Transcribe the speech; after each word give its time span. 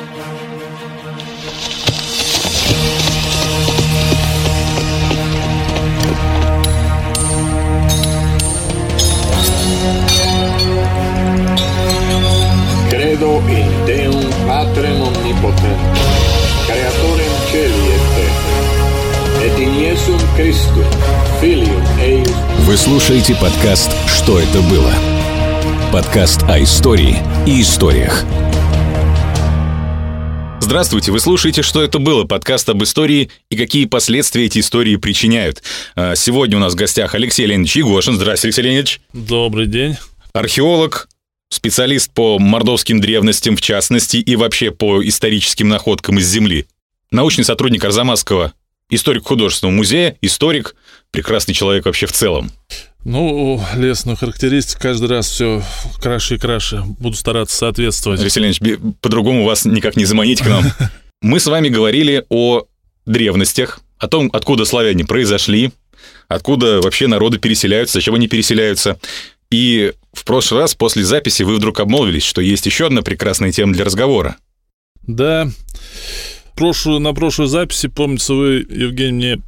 Credo 0.00 0.08
in 13.46 13.68
Deum 13.84 14.24
Patrem 14.46 15.02
Omnipotentem, 15.02 15.76
Creatorem 16.66 17.30
Celi 17.52 17.92
et 17.92 18.00
Terra, 18.16 18.56
et 19.44 19.52
in 19.60 19.84
Iesum 19.84 20.16
Christum, 20.34 20.88
Filium 21.40 21.84
Eius 22.00 22.32
Вы 22.64 22.78
слушаете 22.78 23.34
подкаст 23.34 23.90
«Что 24.06 24.40
это 24.40 24.62
было?» 24.62 24.94
Подкаст 25.92 26.42
о 26.44 26.58
истории 26.62 27.18
и 27.44 27.60
историях. 27.60 28.24
Здравствуйте, 30.70 31.10
вы 31.10 31.18
слушаете 31.18 31.62
«Что 31.62 31.82
это 31.82 31.98
было?» 31.98 32.22
Подкаст 32.22 32.68
об 32.68 32.80
истории 32.84 33.28
и 33.48 33.56
какие 33.56 33.86
последствия 33.86 34.44
эти 34.44 34.60
истории 34.60 34.94
причиняют. 34.94 35.64
А, 35.96 36.14
Сегодня 36.14 36.58
у 36.58 36.60
нас 36.60 36.74
в 36.74 36.76
гостях 36.76 37.16
Алексей 37.16 37.44
Леонидович 37.44 37.78
Егошин. 37.78 38.14
Здравствуйте, 38.14 38.46
Алексей 38.46 38.62
Леонидович. 38.62 39.00
Добрый 39.12 39.66
день. 39.66 39.96
Археолог, 40.32 41.08
специалист 41.48 42.12
по 42.14 42.38
мордовским 42.38 43.00
древностям 43.00 43.56
в 43.56 43.60
частности 43.60 44.18
и 44.18 44.36
вообще 44.36 44.70
по 44.70 45.02
историческим 45.02 45.68
находкам 45.68 46.20
из 46.20 46.28
земли. 46.28 46.66
Научный 47.10 47.42
сотрудник 47.42 47.82
Арзамасского 47.82 48.52
историко-художественного 48.90 49.74
музея, 49.74 50.18
историк, 50.20 50.76
прекрасный 51.10 51.52
человек 51.52 51.86
вообще 51.86 52.06
в 52.06 52.12
целом. 52.12 52.52
Ну, 53.04 53.62
лесную 53.76 54.16
характеристику 54.16 54.82
каждый 54.82 55.08
раз 55.08 55.28
все 55.28 55.62
краше 56.00 56.34
и 56.34 56.38
краше. 56.38 56.82
Буду 56.98 57.16
стараться 57.16 57.56
соответствовать. 57.56 58.20
Алексей 58.20 58.40
Леонидович, 58.40 58.78
по-другому 59.00 59.44
вас 59.44 59.64
никак 59.64 59.96
не 59.96 60.04
заманить 60.04 60.42
к 60.42 60.46
нам. 60.46 60.64
Мы 61.22 61.40
с 61.40 61.46
вами 61.46 61.68
говорили 61.68 62.24
о 62.28 62.66
древностях, 63.06 63.80
о 63.98 64.08
том, 64.08 64.28
откуда 64.32 64.64
славяне 64.64 65.04
произошли, 65.04 65.70
откуда 66.28 66.80
вообще 66.80 67.06
народы 67.06 67.38
переселяются, 67.38 67.94
зачем 67.94 68.14
они 68.14 68.28
переселяются. 68.28 68.98
И 69.50 69.92
в 70.12 70.24
прошлый 70.24 70.60
раз 70.60 70.74
после 70.74 71.04
записи 71.04 71.42
вы 71.42 71.56
вдруг 71.56 71.80
обмолвились, 71.80 72.24
что 72.24 72.40
есть 72.40 72.66
еще 72.66 72.86
одна 72.86 73.02
прекрасная 73.02 73.50
тема 73.50 73.72
для 73.72 73.84
разговора. 73.84 74.36
Да. 75.06 75.48
Прошлую, 76.54 77.00
на 77.00 77.14
прошлой 77.14 77.48
записи, 77.48 77.88
помнится, 77.88 78.34
вы, 78.34 78.66
Евгений, 78.68 79.12
мне 79.12 79.42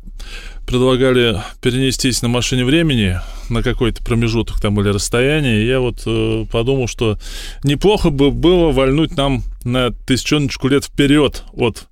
предлагали 0.66 1.40
перенестись 1.60 2.22
на 2.22 2.28
машине 2.28 2.64
времени 2.64 3.20
на 3.48 3.62
какой-то 3.62 4.02
промежуток 4.02 4.60
там 4.60 4.80
или 4.80 4.88
расстояние. 4.88 5.62
И 5.62 5.66
я 5.66 5.80
вот 5.80 6.02
э, 6.06 6.46
подумал, 6.50 6.88
что 6.88 7.18
неплохо 7.64 8.10
бы 8.10 8.30
было 8.30 8.72
вальнуть 8.72 9.16
нам 9.16 9.42
на 9.64 9.90
тысячоночку 9.90 10.68
лет 10.68 10.84
вперед 10.84 11.44
от 11.52 11.88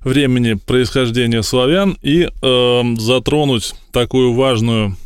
времени 0.00 0.54
происхождения 0.54 1.42
славян 1.42 1.98
и 2.02 2.28
э, 2.30 2.82
затронуть 2.96 3.74
такую 3.92 4.34
важную 4.34 4.96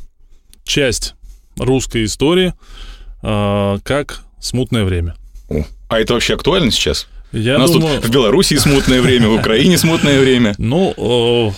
часть 0.65 1.15
русской 1.59 2.05
истории, 2.05 2.53
э, 3.23 3.79
как 3.83 4.23
смутное 4.41 4.85
время. 4.85 5.15
А 5.89 5.99
это 5.99 6.15
вообще 6.15 6.35
актуально 6.35 6.71
сейчас? 6.71 7.09
Я 7.33 7.57
У 7.57 7.59
нас 7.61 7.71
думаю, 7.71 8.01
тут 8.01 8.11
в 8.11 8.13
Беларуси 8.13 8.57
смутное 8.57 9.01
время, 9.01 9.29
в 9.29 9.35
Украине 9.35 9.79
смутное 9.79 10.21
время. 10.21 10.55
ну, 10.59 10.95
э, 10.97 11.51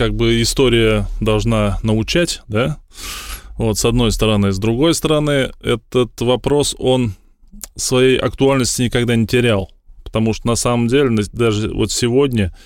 как 0.00 0.14
бы 0.14 0.40
история 0.40 1.06
должна 1.20 1.78
научать, 1.82 2.40
да? 2.48 2.78
Вот, 3.58 3.76
с 3.76 3.84
одной 3.84 4.12
стороны. 4.12 4.50
С 4.50 4.58
другой 4.58 4.94
стороны, 4.94 5.52
этот 5.62 6.18
вопрос, 6.22 6.74
он 6.78 7.12
своей 7.76 8.16
актуальности 8.16 8.80
никогда 8.80 9.14
не 9.14 9.26
терял. 9.26 9.70
Потому 10.02 10.32
что 10.32 10.46
на 10.46 10.54
самом 10.54 10.88
деле, 10.88 11.22
даже 11.34 11.68
вот 11.68 11.92
сегодня, 11.92 12.56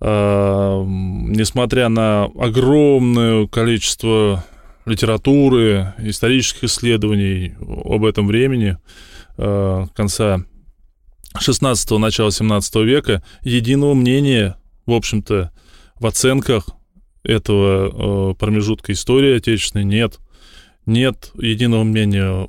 э, 0.00 0.84
несмотря 0.86 1.88
на 1.88 2.26
огромное 2.38 3.48
количество 3.48 4.44
литературы, 4.86 5.92
исторических 5.98 6.62
исследований 6.62 7.54
об 7.60 8.04
этом 8.04 8.28
времени, 8.28 8.76
э, 9.38 9.86
конца 9.92 10.44
16-го, 11.36 11.98
начала 11.98 12.30
17 12.30 12.84
века, 12.84 13.24
единого 13.42 13.94
мнения, 13.94 14.56
в 14.86 14.92
общем-то, 14.92 15.50
в 16.04 16.06
оценках 16.06 16.68
этого 17.22 18.32
э, 18.32 18.34
промежутка 18.34 18.92
истории 18.92 19.38
отечественной 19.38 19.86
нет. 19.86 20.20
Нет 20.84 21.30
единого 21.34 21.82
мнения 21.82 22.46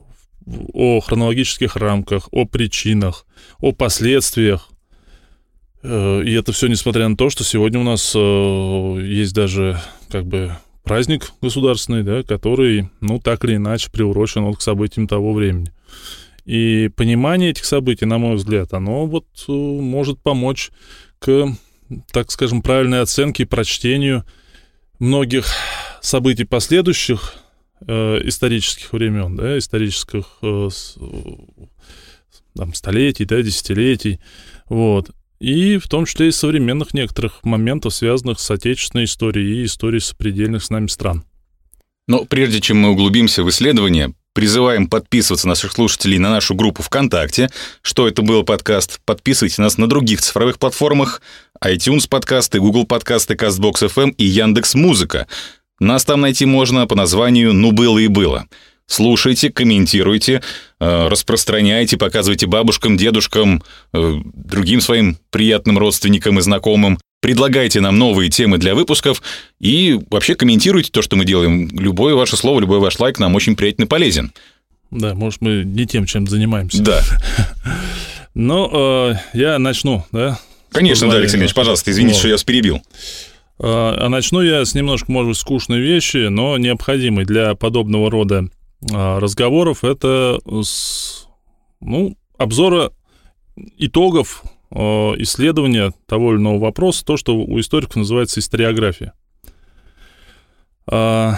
о 0.74 1.00
хронологических 1.00 1.78
рамках, 1.78 2.28
о 2.34 2.44
причинах, 2.44 3.26
о 3.62 3.72
последствиях. 3.72 4.68
Э, 5.84 6.22
И 6.26 6.34
это 6.34 6.52
все 6.52 6.68
несмотря 6.68 7.08
на 7.08 7.16
то, 7.16 7.30
что 7.30 7.46
сегодня 7.46 7.80
у 7.80 7.84
нас 7.84 8.12
э, 8.14 8.20
есть 9.06 9.34
даже 9.34 9.80
как 10.10 10.26
бы 10.26 10.58
праздник 10.84 11.32
государственный, 11.42 12.04
да, 12.04 12.24
который, 12.24 12.90
ну, 13.00 13.20
так 13.20 13.46
или 13.46 13.56
иначе 13.56 13.90
приурочен 13.90 14.44
вот 14.44 14.58
к 14.58 14.62
событиям 14.62 15.08
того 15.08 15.34
времени. 15.34 15.72
И 16.44 16.90
понимание 16.94 17.52
этих 17.52 17.64
событий, 17.64 18.06
на 18.06 18.18
мой 18.18 18.36
взгляд, 18.36 18.74
оно 18.74 19.06
вот 19.06 19.28
э, 19.48 19.52
может 19.54 20.20
помочь 20.20 20.72
к, 21.20 21.56
так 22.12 22.32
скажем, 22.32 22.62
правильной 22.62 23.02
оценке 23.02 23.44
и 23.44 23.46
прочтению 23.46 24.26
многих 25.00 25.48
событий 26.02 26.46
последующих 26.46 27.36
э, 27.88 28.22
исторических 28.28 28.94
времен, 28.94 29.36
да, 29.36 29.58
исторических 29.58 30.26
э, 30.42 30.70
э, 30.70 31.02
там, 32.56 32.74
столетий, 32.74 33.26
да, 33.26 33.42
десятилетий, 33.42 34.20
вот. 34.70 35.12
И 35.40 35.78
в 35.78 35.88
том 35.90 36.06
числе 36.06 36.30
и 36.30 36.32
современных 36.32 36.94
некоторых 36.94 37.44
моментов, 37.44 37.94
связанных 37.94 38.40
с 38.40 38.50
отечественной 38.50 39.04
историей 39.04 39.62
и 39.62 39.66
историей 39.66 40.00
сопредельных 40.00 40.64
с 40.64 40.70
нами 40.70 40.88
стран. 40.88 41.26
Но 42.08 42.24
прежде 42.24 42.62
чем 42.62 42.78
мы 42.78 42.92
углубимся 42.92 43.44
в 43.44 43.50
исследование, 43.50 44.14
призываем 44.36 44.88
подписываться 44.88 45.48
наших 45.48 45.72
слушателей 45.72 46.20
на 46.20 46.30
нашу 46.30 46.54
группу 46.56 46.84
ВКонтакте. 46.84 47.50
Что 47.82 48.08
это 48.08 48.22
был 48.22 48.44
подкаст? 48.44 49.00
Подписывайте 49.06 49.62
нас 49.62 49.78
на 49.78 49.88
других 49.88 50.22
цифровых 50.22 50.60
платформах 50.60 51.22
iTunes 51.64 52.08
подкасты, 52.08 52.60
Google 52.60 52.86
подкасты, 52.86 53.36
CastBox 53.36 53.90
FM 53.90 54.14
и 54.18 54.26
Яндекс 54.26 54.76
Музыка. 54.76 55.28
Нас 55.80 56.04
там 56.04 56.22
найти 56.22 56.46
можно 56.46 56.86
по 56.86 56.96
названию 56.96 57.54
«Ну 57.54 57.72
было 57.72 57.98
и 57.98 58.08
было». 58.08 58.46
Слушайте, 58.88 59.52
комментируйте, 59.52 60.44
э, 60.80 61.08
распространяйте, 61.08 61.98
показывайте 61.98 62.46
бабушкам, 62.46 62.98
дедушкам, 62.98 63.64
э, 63.94 64.14
другим 64.34 64.80
своим 64.80 65.18
приятным 65.32 65.80
родственникам 65.80 66.38
и 66.38 66.42
знакомым. 66.42 67.00
Предлагайте 67.26 67.82
нам 67.82 67.98
новые 67.98 68.30
темы 68.30 68.60
для 68.60 68.76
выпусков 68.76 69.24
и 69.60 70.00
вообще 70.12 70.36
комментируйте 70.36 70.92
то, 70.92 71.02
что 71.02 71.16
мы 71.16 71.26
делаем. 71.26 71.68
Любое 71.72 72.14
ваше 72.14 72.38
слово, 72.38 72.60
любой 72.60 72.78
ваш 72.78 73.00
лайк 73.00 73.18
нам 73.18 73.34
очень 73.34 73.56
приятно 73.56 73.88
полезен. 73.88 74.32
Да, 74.92 75.16
может, 75.16 75.42
мы 75.42 75.64
не 75.66 75.88
тем, 75.88 76.06
чем 76.06 76.28
занимаемся. 76.28 76.84
Да, 76.84 77.02
Но 78.36 78.70
э, 78.72 79.16
я 79.34 79.58
начну, 79.58 80.06
да? 80.12 80.38
конечно, 80.72 81.10
да, 81.10 81.18
Алексей 81.18 81.38
Ильич, 81.38 81.56
пожалуйста, 81.56 81.90
извините, 81.90 82.20
что 82.20 82.28
я 82.28 82.36
вас 82.36 82.44
перебил. 82.44 82.84
А 83.58 83.98
а 84.02 84.10
начну 84.10 84.42
я 84.42 84.64
с 84.64 84.76
немножко, 84.76 85.12
может 85.12 85.30
быть, 85.30 85.38
скучной 85.40 85.80
вещи, 85.80 86.28
но 86.28 86.60
необходимой 86.60 87.26
для 87.26 87.56
подобного 87.56 88.12
рода 88.12 88.50
а, 88.94 89.20
разговоров. 89.20 89.84
Это 89.84 90.40
с, 90.62 91.26
ну, 91.82 92.16
обзора 92.38 92.92
итогов 93.80 94.44
а, 94.72 95.14
исследования 95.18 95.94
того 96.06 96.34
или 96.34 96.40
иного 96.40 96.60
вопроса, 96.60 97.06
то, 97.06 97.18
что 97.18 97.36
у 97.36 97.60
историков 97.60 97.98
называется 97.98 98.40
историография. 98.40 99.14
А, 100.88 101.36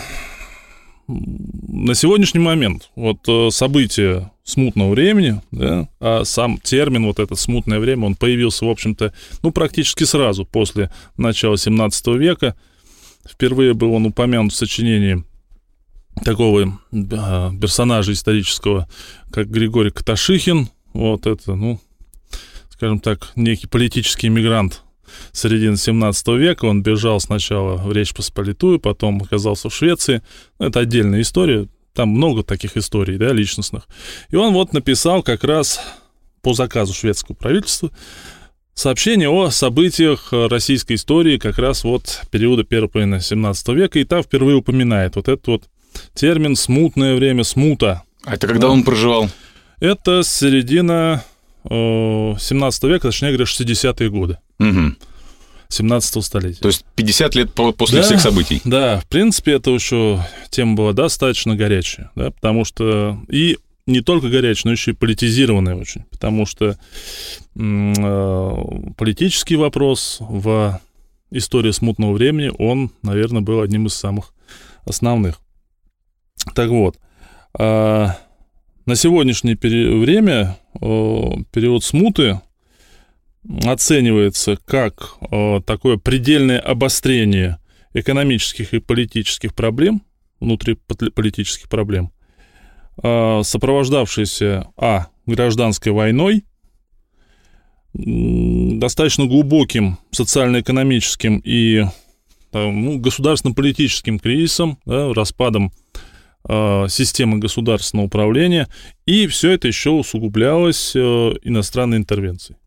на 1.07 1.95
сегодняшний 1.95 2.41
момент 2.41 2.89
вот 2.95 3.19
э, 3.29 3.49
события 3.49 4.31
смутного 4.43 4.91
времени, 4.91 5.41
да, 5.51 5.87
а 6.01 6.25
сам 6.25 6.57
термин 6.57 7.05
вот 7.05 7.19
это 7.19 7.35
смутное 7.35 7.79
время, 7.79 8.07
он 8.07 8.15
появился, 8.15 8.65
в 8.65 8.69
общем-то, 8.69 9.13
ну, 9.41 9.51
практически 9.51 10.03
сразу 10.03 10.45
после 10.45 10.91
начала 11.15 11.57
17 11.57 12.07
века. 12.07 12.55
Впервые 13.29 13.73
был 13.73 13.93
он 13.93 14.05
упомянут 14.05 14.51
в 14.51 14.55
сочинении 14.57 15.23
такого 16.25 16.79
а, 16.93 17.51
персонажа 17.59 18.11
исторического, 18.11 18.89
как 19.31 19.49
Григорий 19.49 19.91
Каташихин. 19.91 20.69
Вот 20.93 21.25
это, 21.25 21.55
ну, 21.55 21.79
скажем 22.77 22.99
так, 22.99 23.31
некий 23.35 23.65
политический 23.65 24.27
иммигрант 24.27 24.83
середины 25.31 25.77
17 25.77 26.27
века. 26.27 26.65
Он 26.65 26.83
бежал 26.83 27.19
сначала 27.19 27.75
в 27.75 27.91
Речь 27.91 28.13
Посполитую, 28.13 28.79
потом 28.79 29.19
оказался 29.23 29.69
в 29.69 29.73
Швеции. 29.73 30.21
Ну, 30.59 30.67
Это 30.67 30.81
отдельная 30.81 31.21
история. 31.21 31.67
Там 31.95 32.09
много 32.09 32.43
таких 32.43 32.77
историй, 32.77 33.17
да, 33.17 33.33
личностных. 33.33 33.87
И 34.29 34.35
он 34.35 34.53
вот 34.53 34.73
написал 34.73 35.23
как 35.23 35.43
раз 35.43 35.81
по 36.43 36.53
заказу 36.53 36.93
шведского 36.93 37.35
правительства 37.35 37.91
сообщение 38.75 39.27
о 39.27 39.49
событиях 39.49 40.27
российской 40.31 40.93
истории 40.93 41.39
как 41.39 41.57
раз 41.57 41.83
вот 41.83 42.21
периода 42.29 42.63
первой 42.63 42.89
половины 42.89 43.19
17 43.21 43.69
века, 43.69 43.97
и 43.97 44.03
там 44.03 44.21
впервые 44.21 44.57
упоминает 44.57 45.15
вот 45.15 45.27
этот 45.29 45.47
вот 45.47 45.63
термин 46.13 46.55
«смутное 46.55 47.15
время», 47.15 47.43
«смута». 47.43 48.03
А 48.23 48.35
это 48.35 48.45
когда 48.45 48.69
он 48.69 48.83
проживал? 48.83 49.31
Это 49.79 50.21
середина 50.21 51.23
17 51.69 52.83
века, 52.83 53.07
точнее 53.09 53.29
говоря, 53.29 53.45
60-е 53.45 54.09
годы. 54.09 54.37
Угу. 54.59 54.95
17 55.69 56.23
столетия. 56.23 56.61
То 56.61 56.69
есть 56.69 56.85
50 56.95 57.35
лет 57.35 57.53
по- 57.53 57.73
после 57.73 57.99
Да. 57.99 58.05
всех 58.05 58.21
событий. 58.21 58.61
Да, 58.63 58.99
в 59.01 59.07
принципе, 59.07 59.53
это 59.53 59.71
еще 59.71 60.25
тема 60.49 60.75
была 60.75 60.93
достаточно 60.93 61.55
горячая, 61.55 62.09
да, 62.15 62.31
потому 62.31 62.63
что 62.63 63.19
и 63.29 63.57
не 63.85 64.01
только 64.01 64.29
горячая, 64.29 64.63
но 64.65 64.71
еще 64.71 64.91
и 64.91 64.93
политизированная 64.93 65.75
очень, 65.75 66.03
потому 66.09 66.45
что 66.45 66.77
э, 67.55 68.53
политический 68.97 69.55
вопрос 69.55 70.17
в 70.19 70.79
истории 71.31 71.71
смутного 71.71 72.13
времени, 72.13 72.51
он, 72.57 72.91
наверное, 73.01 73.41
был 73.41 73.61
одним 73.61 73.87
из 73.87 73.93
самых 73.93 74.33
основных. 74.85 75.39
Так 76.55 76.69
вот, 76.69 76.97
а, 77.59 78.15
на 78.87 78.95
сегодняшнее 78.95 79.57
время 79.99 80.57
э, 80.73 80.79
период 81.51 81.83
смуты 81.83 82.39
оценивается 83.65 84.57
как 84.65 85.15
э, 85.29 85.61
такое 85.65 85.97
предельное 85.97 86.59
обострение 86.59 87.59
экономических 87.93 88.73
и 88.73 88.79
политических 88.79 89.53
проблем, 89.53 90.03
внутриполитических 90.39 91.67
проблем, 91.67 92.13
э, 93.03 93.41
сопровождавшееся, 93.43 94.67
а, 94.77 95.07
гражданской 95.25 95.91
войной, 95.91 96.45
достаточно 97.93 99.25
глубоким 99.25 99.97
социально-экономическим 100.11 101.41
и 101.43 101.83
ну, 102.53 102.99
государственно-политическим 102.99 104.19
кризисом, 104.19 104.77
да, 104.85 105.13
распадом 105.13 105.73
системы 106.47 107.39
государственного 107.39 108.07
управления, 108.07 108.67
и 109.05 109.27
все 109.27 109.51
это 109.51 109.67
еще 109.67 109.89
усугублялось 109.89 110.93
э, 110.95 110.99
иностранной 111.43 111.97
интервенцией. 111.97 112.57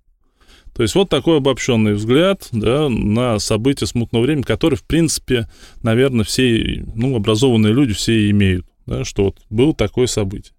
То 0.75 0.83
есть 0.83 0.95
вот 0.95 1.09
такой 1.09 1.39
обобщенный 1.39 1.95
взгляд 1.95 2.49
да, 2.53 2.89
на 2.89 3.39
события 3.39 3.87
смутного 3.87 4.23
времени, 4.23 4.43
которые, 4.43 4.79
в 4.79 4.85
принципе, 4.85 5.49
наверное, 5.83 6.25
все, 6.25 6.85
ну, 6.95 7.17
образованные 7.17 7.73
люди 7.73 7.93
все 7.93 8.31
имеют, 8.31 8.67
да, 8.87 9.05
что 9.05 9.25
вот 9.25 9.43
было 9.51 9.75
такое 9.75 10.07
событие. 10.07 10.55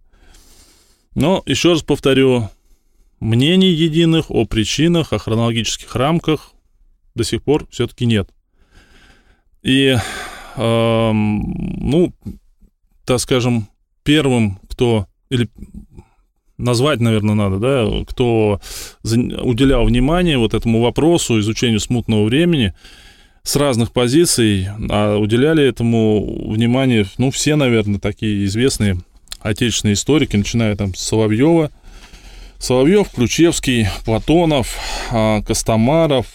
Но, 1.15 1.43
еще 1.45 1.71
раз 1.71 1.83
повторю, 1.83 2.49
мнений 3.19 3.71
единых 3.71 4.29
о 4.29 4.45
причинах, 4.45 5.13
о 5.13 5.17
хронологических 5.17 5.95
рамках 5.95 6.53
до 7.15 7.23
сих 7.23 7.43
пор 7.43 7.67
все-таки 7.69 8.05
нет. 8.05 8.29
И, 9.63 9.95
эм, 10.55 11.41
ну, 11.79 12.13
так 13.05 13.19
скажем, 13.19 13.67
первым, 14.03 14.59
кто, 14.69 15.07
или 15.29 15.49
назвать, 16.57 16.99
наверное, 16.99 17.35
надо, 17.35 17.57
да, 17.57 18.05
кто 18.07 18.61
уделял 19.03 19.85
внимание 19.85 20.37
вот 20.37 20.53
этому 20.53 20.81
вопросу, 20.81 21.39
изучению 21.39 21.79
смутного 21.79 22.25
времени 22.25 22.73
с 23.43 23.55
разных 23.55 23.91
позиций, 23.91 24.67
а 24.89 25.17
уделяли 25.17 25.63
этому 25.63 26.51
внимание, 26.51 27.05
ну, 27.17 27.31
все, 27.31 27.55
наверное, 27.55 27.99
такие 27.99 28.45
известные 28.45 28.97
отечественные 29.39 29.95
историки, 29.95 30.35
начиная 30.35 30.75
там 30.75 30.93
с 30.93 31.01
Соловьева, 31.01 31.71
Соловьев, 32.59 33.09
Ключевский, 33.09 33.87
Платонов, 34.05 34.75
а, 35.11 35.41
Костомаров, 35.41 36.27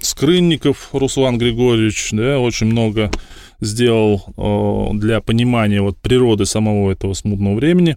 Скрынников 0.00 0.88
Руслан 0.92 1.38
Григорьевич, 1.38 2.08
да, 2.10 2.40
очень 2.40 2.66
много 2.66 3.10
сделал 3.64 4.24
э, 4.36 4.98
для 4.98 5.20
понимания 5.20 5.80
вот 5.80 5.98
природы 5.98 6.46
самого 6.46 6.90
этого 6.90 7.14
смутного 7.14 7.54
времени. 7.54 7.96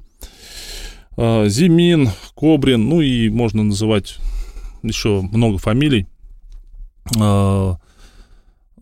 Э, 1.17 1.47
Зимин, 1.49 2.09
Кобрин, 2.35 2.87
ну 2.87 3.01
и 3.01 3.29
можно 3.29 3.63
называть 3.63 4.17
еще 4.83 5.21
много 5.21 5.57
фамилий. 5.57 6.05
Э, 7.19 7.75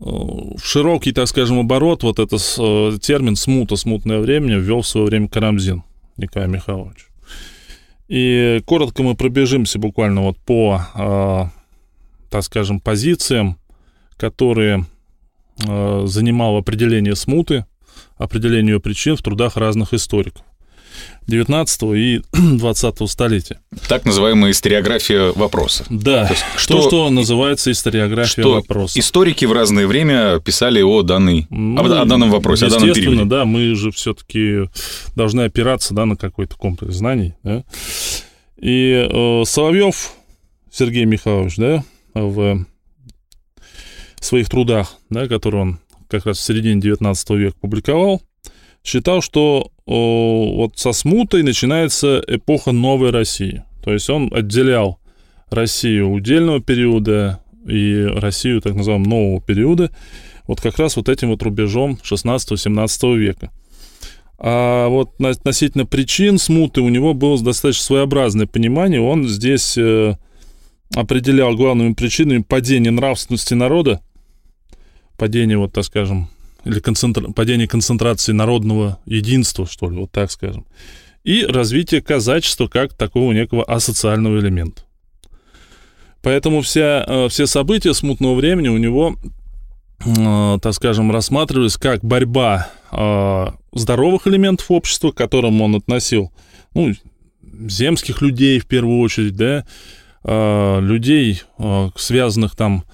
В 0.00 0.60
широкий, 0.62 1.12
так 1.12 1.28
скажем, 1.28 1.58
оборот 1.58 2.02
вот 2.02 2.18
этот 2.18 2.40
термин 3.02 3.36
«смута», 3.36 3.76
«смутное 3.76 4.20
время» 4.20 4.56
ввел 4.56 4.82
в 4.82 4.86
свое 4.86 5.06
время 5.06 5.28
Карамзин 5.28 5.82
Николай 6.16 6.48
Михайлович. 6.48 7.06
И 8.08 8.62
коротко 8.66 9.02
мы 9.02 9.16
пробежимся 9.16 9.78
буквально 9.80 10.22
вот 10.22 10.38
по, 10.38 11.50
так 12.30 12.44
скажем, 12.44 12.78
позициям, 12.78 13.58
которые 14.16 14.84
э, 15.64 16.04
занимало 16.06 16.58
определение 16.58 17.16
смуты, 17.16 17.64
определение 18.16 18.74
ее 18.74 18.80
причин 18.80 19.16
в 19.16 19.22
трудах 19.22 19.56
разных 19.56 19.94
историков 19.94 20.42
19 21.26 21.82
и 21.94 22.22
20 22.32 23.10
столетия. 23.10 23.60
Так 23.88 24.04
называемая 24.04 24.52
историография 24.52 25.32
вопроса. 25.32 25.84
Да, 25.90 26.28
есть 26.30 26.42
что, 26.56 26.78
что- 26.80 26.88
что 26.88 27.10
называется 27.10 27.70
историография 27.72 28.42
Что 28.42 28.52
вопроса. 28.54 28.98
историки 28.98 29.44
в 29.44 29.52
разное 29.52 29.86
время 29.86 30.40
писали 30.40 30.80
о, 30.82 31.02
данной, 31.02 31.46
Ну, 31.50 31.80
о, 31.82 32.02
о 32.02 32.04
данном 32.06 32.30
вопросе, 32.30 32.66
о 32.66 32.70
данном 32.70 32.88
естественно, 32.88 33.16
периоде. 33.16 33.30
да, 33.30 33.44
мы 33.44 33.74
же 33.74 33.90
все-таки 33.90 34.70
должны 35.14 35.42
опираться 35.42 35.92
да, 35.94 36.06
на 36.06 36.16
какой-то 36.16 36.56
комплекс 36.56 36.94
знаний. 36.94 37.34
Да? 37.42 37.64
И 38.58 39.06
э, 39.10 39.42
Соловьев 39.44 40.12
Сергей 40.72 41.04
Михайлович, 41.04 41.56
да, 41.56 41.84
в 42.14 42.64
своих 44.24 44.48
трудах, 44.48 44.96
да, 45.10 45.26
которые 45.28 45.62
он 45.62 45.78
как 46.08 46.26
раз 46.26 46.38
в 46.38 46.42
середине 46.42 46.80
19 46.80 47.30
века 47.30 47.56
публиковал, 47.60 48.22
считал, 48.84 49.20
что 49.20 49.70
э, 49.86 49.90
вот 49.90 50.78
со 50.78 50.92
смутой 50.92 51.42
начинается 51.42 52.22
эпоха 52.26 52.72
новой 52.72 53.10
России. 53.10 53.64
То 53.82 53.92
есть 53.92 54.08
он 54.08 54.30
отделял 54.32 54.98
Россию 55.50 56.10
удельного 56.12 56.60
периода 56.60 57.40
и 57.66 58.06
Россию 58.16 58.60
так 58.60 58.74
называемого 58.74 59.08
нового 59.08 59.40
периода 59.40 59.90
вот 60.46 60.60
как 60.60 60.78
раз 60.78 60.96
вот 60.96 61.08
этим 61.08 61.28
вот 61.28 61.42
рубежом 61.42 61.98
16-17 62.02 63.16
века. 63.16 63.50
А 64.38 64.88
вот 64.88 65.20
относительно 65.20 65.86
причин 65.86 66.38
смуты 66.38 66.80
у 66.82 66.88
него 66.88 67.14
было 67.14 67.42
достаточно 67.42 67.84
своеобразное 67.84 68.46
понимание. 68.46 69.00
Он 69.00 69.26
здесь 69.26 69.76
э, 69.78 70.16
определял 70.94 71.54
главными 71.56 71.94
причинами 71.94 72.42
падения 72.42 72.90
нравственности 72.90 73.54
народа, 73.54 74.00
падение, 75.16 75.58
вот 75.58 75.72
так 75.72 75.84
скажем, 75.84 76.28
или 76.64 76.80
концентра- 76.80 77.32
падение 77.32 77.68
концентрации 77.68 78.32
народного 78.32 78.98
единства, 79.06 79.66
что 79.66 79.90
ли, 79.90 79.96
вот 79.98 80.10
так 80.10 80.30
скажем, 80.30 80.66
и 81.24 81.44
развитие 81.44 82.02
казачества 82.02 82.68
как 82.68 82.94
такого 82.94 83.32
некого 83.32 83.64
асоциального 83.64 84.38
элемента. 84.38 84.82
Поэтому 86.22 86.60
вся, 86.60 87.04
э, 87.06 87.28
все 87.28 87.46
события 87.46 87.94
смутного 87.94 88.34
времени 88.34 88.68
у 88.68 88.78
него, 88.78 89.16
э, 90.04 90.58
так 90.60 90.74
скажем, 90.74 91.10
рассматривались 91.12 91.76
как 91.76 92.04
борьба 92.04 92.68
э, 92.90 93.46
здоровых 93.72 94.26
элементов 94.26 94.70
общества, 94.70 95.12
к 95.12 95.16
которым 95.16 95.60
он 95.60 95.76
относил, 95.76 96.32
ну, 96.74 96.92
земских 97.68 98.22
людей 98.22 98.58
в 98.58 98.66
первую 98.66 99.00
очередь, 99.00 99.36
да, 99.36 99.64
э, 100.26 100.80
людей, 100.80 101.42
э, 101.58 101.90
связанных 101.94 102.56
там 102.56 102.84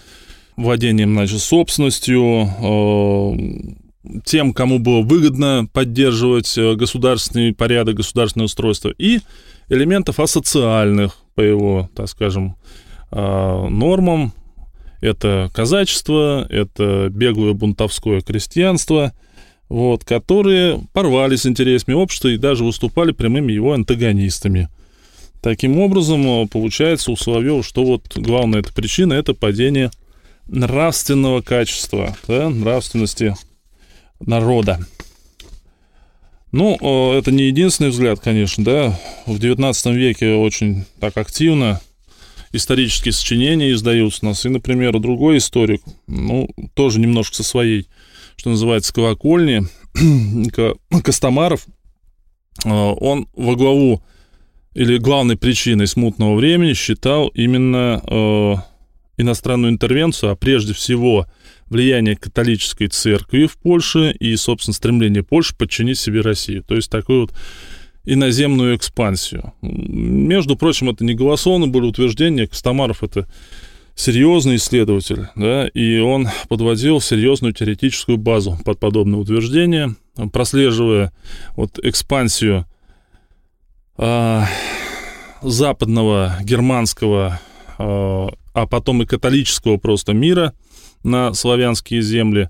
владением, 0.56 1.14
значит, 1.14 1.40
собственностью, 1.40 2.46
э, 2.60 4.20
тем, 4.24 4.52
кому 4.52 4.78
было 4.78 5.00
выгодно 5.00 5.66
поддерживать 5.72 6.58
государственный 6.76 7.54
порядок, 7.54 7.96
государственное 7.96 8.46
устройство, 8.46 8.92
и 8.98 9.20
элементов 9.68 10.20
асоциальных, 10.20 11.16
по 11.34 11.40
его, 11.40 11.88
так 11.94 12.08
скажем, 12.08 12.56
нормам. 13.10 14.32
Это 15.00 15.50
казачество, 15.54 16.46
это 16.50 17.08
беглое 17.10 17.52
бунтовское 17.52 18.20
крестьянство, 18.22 19.12
вот, 19.68 20.04
которые 20.04 20.80
порвали 20.92 21.36
с 21.36 21.46
интересами 21.46 21.94
общества 21.94 22.28
и 22.28 22.36
даже 22.36 22.64
выступали 22.64 23.12
прямыми 23.12 23.52
его 23.52 23.72
антагонистами. 23.72 24.68
Таким 25.42 25.80
образом, 25.80 26.24
э, 26.24 26.46
получается 26.46 27.10
у 27.10 27.16
Соловьева, 27.16 27.64
что 27.64 27.84
вот 27.84 28.16
главная 28.16 28.60
эта 28.60 28.72
причина– 28.72 29.12
это 29.14 29.34
падение 29.34 29.90
нравственного 30.46 31.42
качества, 31.42 32.16
да, 32.28 32.48
нравственности 32.48 33.34
народа. 34.20 34.78
Ну, 36.52 36.78
э, 36.80 37.18
это 37.18 37.32
не 37.32 37.44
единственный 37.44 37.90
взгляд, 37.90 38.20
конечно, 38.20 38.64
да. 38.64 39.00
В 39.26 39.38
XIX 39.38 39.92
веке 39.92 40.34
очень 40.34 40.84
так 41.00 41.16
активно 41.16 41.80
исторические 42.52 43.10
сочинения 43.10 43.72
издаются 43.72 44.24
у 44.24 44.28
нас. 44.28 44.46
И, 44.46 44.48
например, 44.48 44.96
другой 45.00 45.38
историк, 45.38 45.82
ну, 46.06 46.48
тоже 46.74 47.00
немножко 47.00 47.34
со 47.34 47.42
своей, 47.42 47.88
что 48.36 48.50
называется, 48.50 48.94
колокольни, 48.94 49.62
Ко- 50.52 50.76
Костомаров, 51.02 51.66
э, 52.64 52.68
он 52.68 53.26
во 53.34 53.56
главу 53.56 54.04
или 54.74 54.98
главной 54.98 55.36
причиной 55.36 55.86
смутного 55.86 56.34
времени 56.34 56.72
считал 56.72 57.28
именно 57.28 58.02
э, 58.06 58.54
иностранную 59.18 59.72
интервенцию, 59.72 60.32
а 60.32 60.36
прежде 60.36 60.72
всего 60.72 61.26
влияние 61.68 62.16
католической 62.16 62.88
церкви 62.88 63.46
в 63.46 63.56
Польше 63.56 64.14
и, 64.18 64.34
собственно, 64.36 64.74
стремление 64.74 65.22
Польши 65.22 65.54
подчинить 65.56 65.98
себе 65.98 66.20
Россию. 66.20 66.62
То 66.62 66.74
есть 66.74 66.90
такой 66.90 67.22
вот 67.22 67.34
иноземную 68.04 68.76
экспансию. 68.76 69.52
Между 69.62 70.56
прочим, 70.56 70.90
это 70.90 71.04
не 71.04 71.14
голословно 71.14 71.68
были 71.68 71.84
утверждения, 71.84 72.46
Костомаров 72.46 73.02
это 73.02 73.28
серьезный 73.94 74.56
исследователь, 74.56 75.28
да, 75.36 75.68
и 75.68 75.98
он 75.98 76.28
подводил 76.48 77.00
серьезную 77.00 77.52
теоретическую 77.52 78.16
базу 78.16 78.58
под 78.64 78.80
подобное 78.80 79.20
утверждение, 79.20 79.94
прослеживая 80.32 81.12
вот 81.56 81.78
экспансию 81.82 82.66
э, 83.98 84.42
западного 85.42 86.36
германского, 86.42 87.40
э, 87.78 88.28
а 88.54 88.66
потом 88.66 89.02
и 89.02 89.06
католического 89.06 89.76
просто 89.76 90.12
мира 90.12 90.54
на 91.02 91.34
славянские 91.34 92.02
земли. 92.02 92.48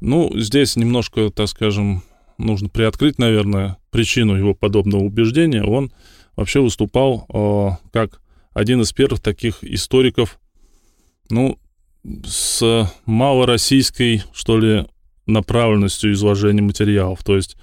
Ну, 0.00 0.30
здесь 0.34 0.76
немножко, 0.76 1.30
так 1.30 1.48
скажем, 1.48 2.02
нужно 2.38 2.68
приоткрыть, 2.68 3.18
наверное, 3.18 3.78
причину 3.90 4.34
его 4.34 4.54
подобного 4.54 5.02
убеждения. 5.02 5.62
Он 5.62 5.92
вообще 6.36 6.60
выступал 6.60 7.26
э, 7.32 7.88
как 7.92 8.20
один 8.52 8.80
из 8.82 8.92
первых 8.92 9.20
таких 9.20 9.62
историков, 9.62 10.38
ну, 11.30 11.58
с 12.24 12.90
малороссийской, 13.04 14.22
что 14.32 14.58
ли, 14.58 14.86
направленностью 15.26 16.12
изложения 16.12 16.62
материалов. 16.62 17.22
То 17.24 17.36
есть 17.36 17.56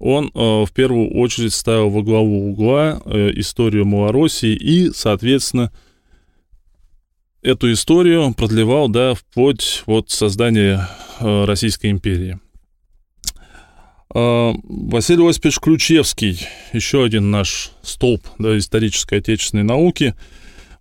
он 0.00 0.30
э, 0.34 0.64
в 0.64 0.70
первую 0.72 1.10
очередь 1.10 1.52
ставил 1.52 1.90
во 1.90 2.02
главу 2.02 2.50
угла 2.50 3.00
э, 3.04 3.32
историю 3.36 3.84
Малороссии 3.84 4.54
и, 4.54 4.90
соответственно, 4.92 5.70
эту 7.42 7.70
историю 7.70 8.34
продлевал, 8.34 8.88
да, 8.88 9.14
вплоть 9.14 9.82
от 9.86 10.10
создания 10.10 10.88
э, 11.20 11.44
Российской 11.44 11.90
империи. 11.90 12.40
А, 14.12 14.54
Василий 14.64 15.28
Осипович 15.28 15.60
Ключевский, 15.60 16.40
еще 16.72 17.04
один 17.04 17.30
наш 17.30 17.72
столб 17.82 18.26
да, 18.38 18.56
исторической 18.56 19.18
отечественной 19.18 19.64
науки, 19.64 20.14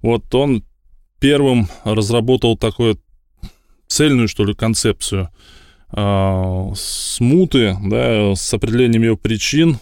вот 0.01 0.33
он 0.33 0.63
первым 1.19 1.67
разработал 1.83 2.57
такую 2.57 2.97
цельную, 3.88 4.29
что 4.29 4.45
ли, 4.45 4.53
концепцию 4.53 5.29
смуты, 5.91 7.77
да, 7.84 8.36
с 8.36 8.53
определением 8.53 9.03
ее 9.03 9.17
причин, 9.17 9.79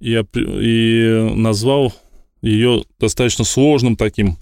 и, 0.00 0.22
и 0.34 1.32
назвал 1.34 1.94
ее 2.42 2.84
достаточно 2.98 3.44
сложным 3.44 3.96
таким 3.96 4.36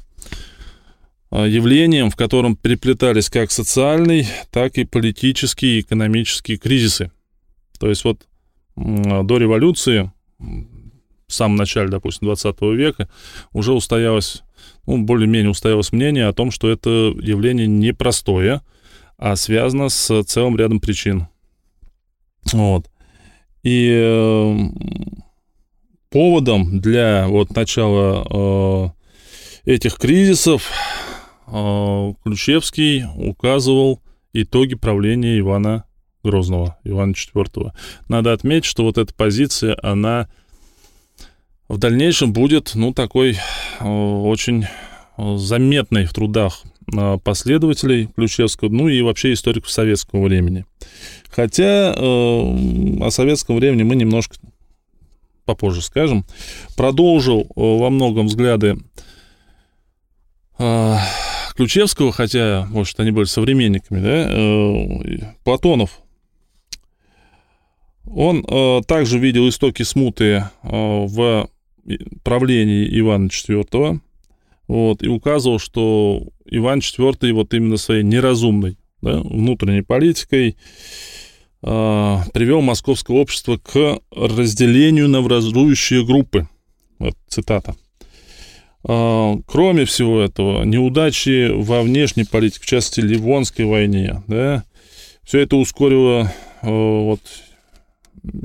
явлением, 1.31 2.11
в 2.11 2.17
котором 2.17 2.57
переплетались 2.57 3.29
как 3.29 3.51
социальный, 3.51 4.27
так 4.51 4.79
и 4.79 4.85
политические 4.85 5.79
и 5.79 5.81
экономические 5.81 6.57
кризисы. 6.59 7.13
То 7.79 7.89
есть 7.89 8.05
вот 8.05 8.27
до 8.77 9.37
революции, 9.37 10.11
в 10.39 11.33
самом 11.33 11.57
начале, 11.57 11.91
допустим, 11.91 12.27
20 12.27 12.61
века, 12.75 13.09
уже 13.53 13.73
устоялось, 13.73 14.43
ну, 14.87 15.03
более-менее 15.03 15.51
устоялось 15.51 15.93
мнение 15.93 16.27
о 16.27 16.33
том, 16.33 16.51
что 16.51 16.71
это 16.71 17.15
явление 17.21 17.67
непростое, 17.67 18.63
а 19.19 19.37
связано 19.37 19.89
с 19.89 20.23
целым 20.23 20.57
рядом 20.57 20.81
причин. 20.81 21.27
Вот. 22.53 22.89
И 23.63 23.91
э, 23.93 24.57
поводом 26.09 26.81
для 26.81 27.27
вот 27.29 27.55
начала 27.55 28.95
э, 29.65 29.71
этих 29.71 29.97
кризисов 29.97 30.71
э, 31.47 32.15
Ключевский 32.25 33.05
указывал 33.17 34.01
итоги 34.33 34.77
правления 34.77 35.39
Ивана 35.39 35.85
Грозного, 36.23 36.79
Ивана 36.85 37.13
IV. 37.13 37.73
Надо 38.09 38.33
отметить, 38.33 38.67
что 38.67 38.85
вот 38.85 38.99
эта 38.99 39.13
позиция, 39.13 39.77
она 39.83 40.29
в 41.69 41.77
дальнейшем 41.77 42.33
будет, 42.33 42.73
ну, 42.75 42.95
такой 42.95 43.37
э, 43.81 43.85
очень 43.85 44.67
заметной 45.17 46.07
в 46.07 46.15
трудах 46.15 46.63
э, 46.65 46.78
последователей 47.23 48.09
Ключевского, 48.15 48.69
ну 48.69 48.89
и 48.89 49.03
вообще 49.03 49.33
историков 49.33 49.71
советского 49.71 50.25
времени. 50.25 50.65
Хотя 51.31 51.95
э, 51.95 52.01
о 52.01 53.11
советском 53.11 53.57
времени 53.57 53.83
мы 53.83 53.97
немножко 53.97 54.37
попозже 55.45 55.83
скажем. 55.83 56.25
Продолжил 56.77 57.43
э, 57.43 57.47
во 57.57 57.91
многом 57.91 58.27
взгляды 58.27 58.79
э, 60.59 60.97
Ключевского, 61.55 62.13
хотя, 62.13 62.67
может, 62.71 62.99
они 63.01 63.11
были 63.11 63.27
современниками, 63.27 64.01
да, 64.01 64.27
э, 64.31 65.35
Платонов 65.45 66.03
он 68.11 68.45
э, 68.49 68.81
также 68.87 69.19
видел 69.19 69.49
истоки 69.49 69.83
смуты 69.83 70.25
э, 70.25 70.49
в 70.63 71.49
правлении 72.23 72.99
Ивана 72.99 73.27
IV, 73.27 74.01
вот, 74.69 75.03
и 75.03 75.09
указывал, 75.09 75.59
что 75.59 76.23
Иван 76.45 76.79
IV 76.79 77.33
вот 77.33 77.55
именно 77.55 77.79
своей 77.79 78.05
неразумной 78.05 78.79
да, 79.01 79.21
внутренней 79.21 79.83
политикой 79.83 80.57
э, 81.63 82.17
привел 82.33 82.61
московское 82.61 83.17
общество 83.17 83.57
к 83.57 84.01
разделению 84.11 85.09
на 85.09 85.23
враждующие 85.23 86.05
группы. 86.05 86.49
Вот 86.99 87.15
цитата. 87.29 87.75
Э, 88.87 89.37
кроме 89.47 89.87
всего 89.87 90.21
этого, 90.21 90.65
неудачи 90.65 91.51
во 91.51 91.83
внешней 91.83 92.25
политике, 92.25 92.63
в 92.63 92.67
частности, 92.67 93.01
Ливонской 93.01 93.65
войне, 93.65 94.23
да, 94.27 94.65
все 95.25 95.41
это 95.41 95.57
ускорило 95.57 96.33
э, 96.63 96.69
вот, 96.69 97.21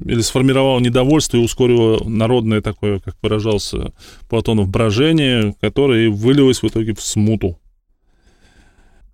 или 0.05 0.21
сформировало 0.21 0.79
недовольство 0.79 1.37
и 1.37 1.41
ускорило 1.41 2.03
народное 2.07 2.61
такое, 2.61 2.99
как 2.99 3.15
выражался 3.21 3.93
Платонов, 4.29 4.69
брожение, 4.69 5.55
которое 5.61 6.09
вылилось 6.09 6.61
в 6.61 6.67
итоге 6.67 6.93
в 6.93 7.01
смуту. 7.01 7.57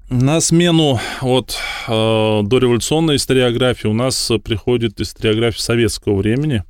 На 0.09 0.41
смену 0.41 0.99
от 1.21 1.55
э, 1.87 2.41
дореволюционной 2.43 3.17
историографии 3.17 3.87
у 3.87 3.93
нас 3.93 4.31
приходит 4.43 4.99
историография 4.99 5.61
советского 5.61 6.15
времени. 6.15 6.63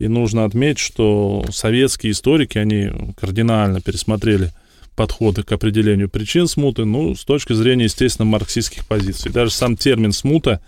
И 0.00 0.08
нужно 0.08 0.44
отметить, 0.44 0.80
что 0.80 1.44
советские 1.50 2.12
историки, 2.12 2.58
они 2.58 2.90
кардинально 3.16 3.80
пересмотрели 3.80 4.50
подходы 4.96 5.44
к 5.44 5.52
определению 5.52 6.10
причин 6.10 6.48
смуты, 6.48 6.84
ну, 6.84 7.14
с 7.14 7.24
точки 7.24 7.52
зрения, 7.52 7.84
естественно, 7.84 8.26
марксистских 8.26 8.86
позиций. 8.86 9.30
Даже 9.30 9.52
сам 9.52 9.76
термин 9.76 10.12
смута, 10.12 10.60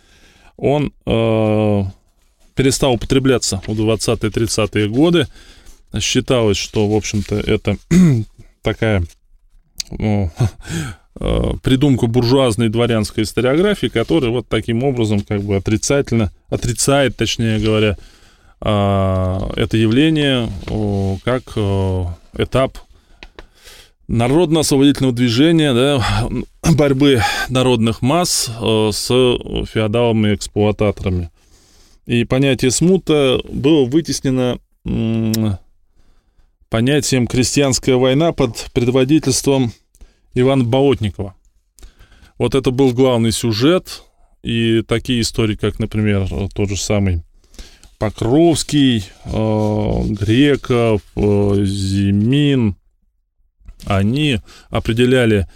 он 0.57 0.93
э, 1.07 1.83
перестал 2.55 2.95
употребляться 2.95 3.61
в 3.67 3.73
20-30-е 3.73 4.89
годы. 4.89 5.27
Считалось, 6.01 6.57
что, 6.57 6.89
в 6.89 6.95
общем-то, 6.95 7.37
это 7.37 7.77
такая 8.63 9.03
ну, 9.91 10.31
э, 11.21 11.51
придумка 11.63 12.07
буржуазной 12.07 12.69
дворянской 12.69 13.25
историографии, 13.25 13.89
которая 13.89 14.31
вот 14.31 14.49
таким 14.49 14.85
образом 14.85 15.21
как 15.21 15.43
бы 15.43 15.57
отрицательно, 15.57 16.31
отрицает, 16.49 17.17
точнее 17.17 17.59
говоря, 17.59 17.97
а, 18.65 19.51
это 19.57 19.77
явление 19.77 20.49
как 21.25 21.43
э, 21.57 22.05
этап 22.39 22.79
народно-освободительного 24.07 25.15
движения, 25.15 25.75
да, 25.75 26.01
борьбы 26.73 27.21
народных 27.49 28.03
масс 28.03 28.49
э, 28.49 28.91
с 28.93 29.09
феодалами-эксплуататорами. 29.09 31.31
И 32.07 32.25
понятие 32.25 32.71
смута 32.71 33.41
было 33.49 33.85
вытеснено 33.85 34.59
понятием 36.69 37.27
крестьянская 37.27 37.97
война 37.97 38.33
под 38.33 38.71
предводительством 38.73 39.73
Ивана 40.35 40.65
Болотникова. 40.65 41.35
Вот 42.39 42.55
это 42.55 42.71
был 42.71 42.93
главный 42.93 43.31
сюжет, 43.31 44.03
и 44.43 44.83
такие 44.83 45.21
истории, 45.21 45.55
как, 45.55 45.79
например, 45.79 46.29
тот 46.55 46.69
же 46.69 46.77
самый 46.77 47.23
Покровский, 47.99 49.05
э, 49.25 50.03
Греков, 50.09 51.03
э, 51.15 51.65
Зимин, 51.65 52.75
они 53.85 54.41
определяли 54.71 55.47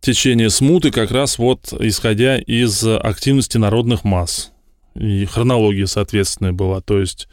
течение 0.00 0.50
смуты 0.50 0.90
как 0.90 1.10
раз 1.12 1.38
вот 1.38 1.72
исходя 1.80 2.36
из 2.36 2.84
активности 2.84 3.56
народных 3.56 4.04
масс 4.04 4.51
и 4.94 5.24
хронология 5.24 5.86
соответственная 5.86 6.52
была, 6.52 6.80
то 6.80 6.98
есть 6.98 7.28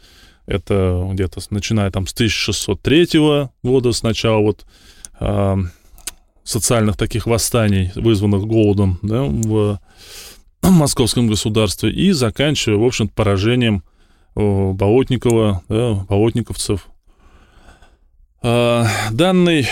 это 0.46 1.08
где-то 1.12 1.40
начиная 1.50 1.90
там 1.90 2.06
с 2.06 2.12
1603 2.12 3.48
года, 3.62 3.92
сначала 3.92 4.40
вот 4.40 4.66
э, 5.20 5.56
социальных 6.42 6.96
таких 6.96 7.26
восстаний, 7.26 7.92
вызванных 7.94 8.46
голодом 8.46 8.98
да, 9.02 9.22
в 9.22 9.78
московском 10.62 11.28
государстве, 11.28 11.90
и 11.90 12.10
заканчивая, 12.12 12.78
в 12.78 12.84
общем 12.84 13.08
поражением 13.08 13.84
э, 14.34 14.72
Болотникова, 14.72 15.62
да, 15.68 15.94
болотниковцев. 16.08 16.88
Э, 18.42 18.86
данный 19.12 19.68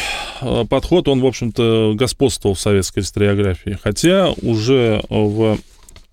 подход, 0.70 1.08
он, 1.08 1.20
в 1.20 1.26
общем-то, 1.26 1.94
господствовал 1.96 2.54
в 2.54 2.60
советской 2.60 3.00
историографии, 3.00 3.76
хотя 3.82 4.30
уже 4.42 5.02
в 5.08 5.58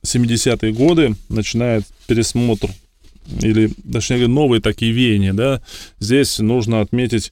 70-е 0.06 0.72
годы 0.74 1.16
начинает 1.30 1.86
пересмотр 2.08 2.70
или, 3.42 3.72
точнее 3.92 4.28
новые 4.28 4.62
такие 4.62 4.92
веяния, 4.92 5.34
да, 5.34 5.62
здесь 6.00 6.40
нужно 6.40 6.82
отметить 6.82 7.32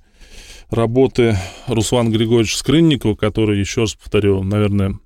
работы 0.70 1.38
Руслана 1.68 2.10
Григорьевича 2.10 2.58
Скрынникова, 2.58 3.16
который, 3.16 3.60
еще 3.60 3.82
раз 3.82 3.94
повторю, 3.94 4.44
наверное, 4.44 5.00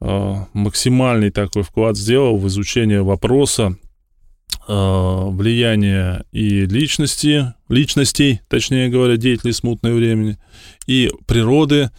а, 0.00 0.46
максимальный 0.52 1.30
такой 1.30 1.62
вклад 1.62 1.96
сделал 1.96 2.36
в 2.36 2.46
изучение 2.48 3.02
вопроса 3.02 3.76
а, 4.68 5.26
влияния 5.26 6.24
и 6.32 6.66
личности, 6.66 7.54
личностей, 7.68 8.40
точнее 8.48 8.88
говоря, 8.88 9.16
деятелей 9.16 9.52
смутного 9.52 9.94
времени, 9.94 10.38
и 10.86 11.10
природы 11.26 11.90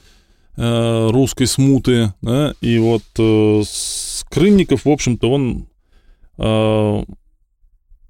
а, 0.56 1.10
русской 1.10 1.48
смуты, 1.48 2.14
да, 2.22 2.54
и 2.62 2.78
вот 2.78 3.04
э, 4.34 4.36
Скрынников, 4.36 4.86
в 4.86 4.90
общем-то, 4.90 5.32
он 5.32 5.68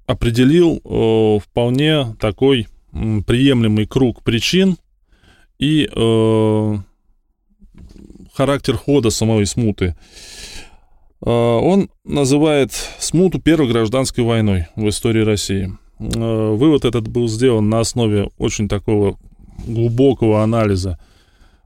определил 0.06 0.80
э, 0.84 1.38
вполне 1.42 2.14
такой 2.20 2.68
приемлемый 2.92 3.86
круг 3.86 4.22
причин 4.22 4.76
и 5.58 5.88
э, 5.90 6.76
характер 8.34 8.76
хода 8.76 9.10
самой 9.10 9.46
смуты. 9.46 9.96
Э, 11.24 11.30
он 11.30 11.90
называет 12.04 12.72
смуту 12.98 13.40
первой 13.40 13.68
гражданской 13.68 14.24
войной 14.24 14.66
в 14.76 14.88
истории 14.88 15.22
России. 15.22 15.72
Э, 15.98 16.54
вывод 16.54 16.84
этот 16.84 17.08
был 17.08 17.28
сделан 17.28 17.68
на 17.68 17.80
основе 17.80 18.28
очень 18.38 18.68
такого 18.68 19.18
глубокого 19.66 20.42
анализа 20.42 20.98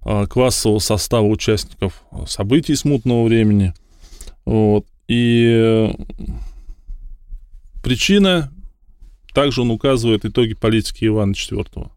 э, 0.05 0.27
классового 0.27 0.79
состава 0.79 1.27
участников 1.27 2.05
событий 2.27 2.77
смутного 2.77 3.25
времени. 3.25 3.75
Вот. 4.49 4.87
И 5.09 5.93
причина 7.83 8.51
также 9.35 9.61
он 9.61 9.71
указывает 9.71 10.25
итоги 10.25 10.55
политики 10.55 11.05
Ивана 11.05 11.33
IV. 11.33 11.91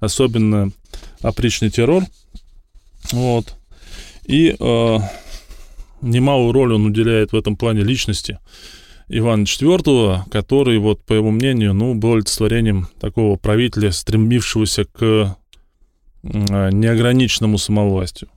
Особенно 0.00 0.70
опричный 1.22 1.70
террор. 1.70 2.04
Вот. 3.10 3.56
И 4.26 4.54
э, 4.58 4.98
немалую 6.02 6.52
роль 6.52 6.74
он 6.74 6.84
уделяет 6.84 7.32
в 7.32 7.36
этом 7.36 7.56
плане 7.56 7.82
личности 7.82 8.38
Ивана 9.08 9.44
IV, 9.44 10.28
который, 10.30 10.76
вот, 10.76 11.02
по 11.06 11.14
его 11.14 11.30
мнению, 11.30 11.72
ну, 11.72 11.94
был 11.94 12.16
олицетворением 12.16 12.88
такого 13.00 13.36
правителя, 13.36 13.92
стремившегося 13.92 14.84
к 14.84 15.38
э, 16.22 16.70
неограниченному 16.70 17.56
самовластию. 17.56 18.28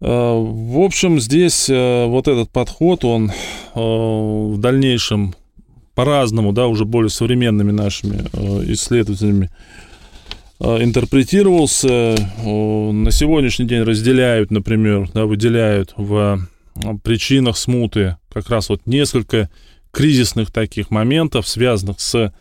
Э, 0.00 0.06
в 0.06 0.78
общем, 0.80 1.20
здесь 1.20 1.68
э, 1.68 2.06
вот 2.06 2.28
этот 2.28 2.50
подход, 2.50 3.04
он 3.04 3.32
в 3.74 4.56
дальнейшем 4.58 5.34
по-разному, 5.94 6.52
да, 6.52 6.66
уже 6.66 6.84
более 6.84 7.10
современными 7.10 7.70
нашими 7.70 8.24
э, 8.32 8.72
исследователями 8.72 9.50
э, 10.60 10.82
интерпретировался. 10.82 12.16
На 12.44 13.10
сегодняшний 13.10 13.66
день 13.66 13.82
разделяют, 13.82 14.50
например, 14.50 15.08
да, 15.14 15.24
выделяют 15.24 15.94
в 15.96 16.40
э, 16.74 16.80
причинах 17.02 17.56
смуты 17.56 18.16
как 18.32 18.50
раз 18.50 18.68
вот 18.68 18.86
несколько 18.86 19.48
кризисных 19.92 20.50
таких 20.50 20.90
моментов, 20.90 21.46
связанных 21.46 22.00
с 22.00 22.32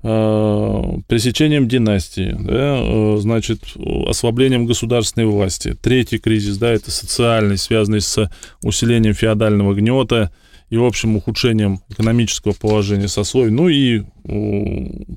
пресечением 0.00 1.66
династии, 1.66 2.36
да, 2.38 3.18
значит, 3.18 3.60
ослаблением 4.06 4.66
государственной 4.66 5.26
власти. 5.26 5.76
Третий 5.80 6.18
кризис, 6.18 6.56
да, 6.58 6.70
это 6.70 6.90
социальный, 6.90 7.58
связанный 7.58 8.00
с 8.00 8.30
усилением 8.62 9.14
феодального 9.14 9.74
гнета, 9.74 10.30
и 10.70 10.76
общим 10.76 11.16
ухудшением 11.16 11.80
экономического 11.88 12.52
положения 12.52 13.08
сословий. 13.08 13.50
Ну 13.50 13.68
и 13.68 14.02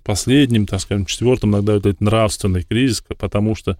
последним, 0.03 0.65
так 0.65 0.79
скажем, 0.79 1.05
четвертым 1.05 1.51
иногда 1.51 1.75
это 1.75 1.93
нравственный 1.99 2.63
кризис, 2.63 3.03
потому 3.17 3.53
что 3.53 3.77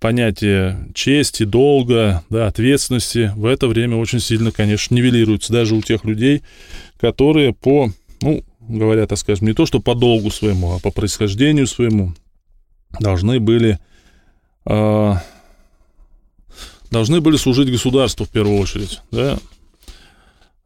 понятие 0.00 0.88
чести, 0.92 1.44
долга, 1.44 2.24
да, 2.30 2.48
ответственности 2.48 3.30
в 3.36 3.46
это 3.46 3.68
время 3.68 3.96
очень 3.96 4.18
сильно, 4.18 4.50
конечно, 4.50 4.94
нивелируется 4.94 5.52
даже 5.52 5.76
у 5.76 5.82
тех 5.82 6.04
людей, 6.04 6.42
которые 7.00 7.54
по, 7.54 7.92
ну, 8.20 8.42
говоря, 8.78 9.06
так 9.06 9.18
скажем, 9.18 9.48
не 9.48 9.54
то 9.54 9.66
что 9.66 9.80
по 9.80 9.94
долгу 9.94 10.30
своему, 10.30 10.74
а 10.74 10.78
по 10.78 10.90
происхождению 10.90 11.66
своему 11.66 12.14
должны 13.00 13.40
были 13.40 13.78
э, 14.66 15.14
должны 16.90 17.20
были 17.20 17.36
служить 17.36 17.70
государству 17.70 18.26
в 18.26 18.28
первую 18.28 18.58
очередь, 18.58 19.00
да, 19.10 19.38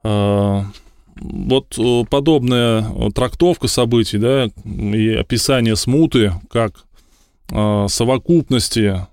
а, 0.02 0.66
вот 1.16 1.78
э, 1.78 2.04
подобная 2.10 2.82
э, 2.82 3.10
трактовка 3.14 3.68
событий, 3.68 4.18
да, 4.18 4.48
и 4.64 5.14
описание 5.14 5.74
смуты 5.74 6.32
как 6.50 6.84
а, 7.50 7.88
совокупности 7.88 9.06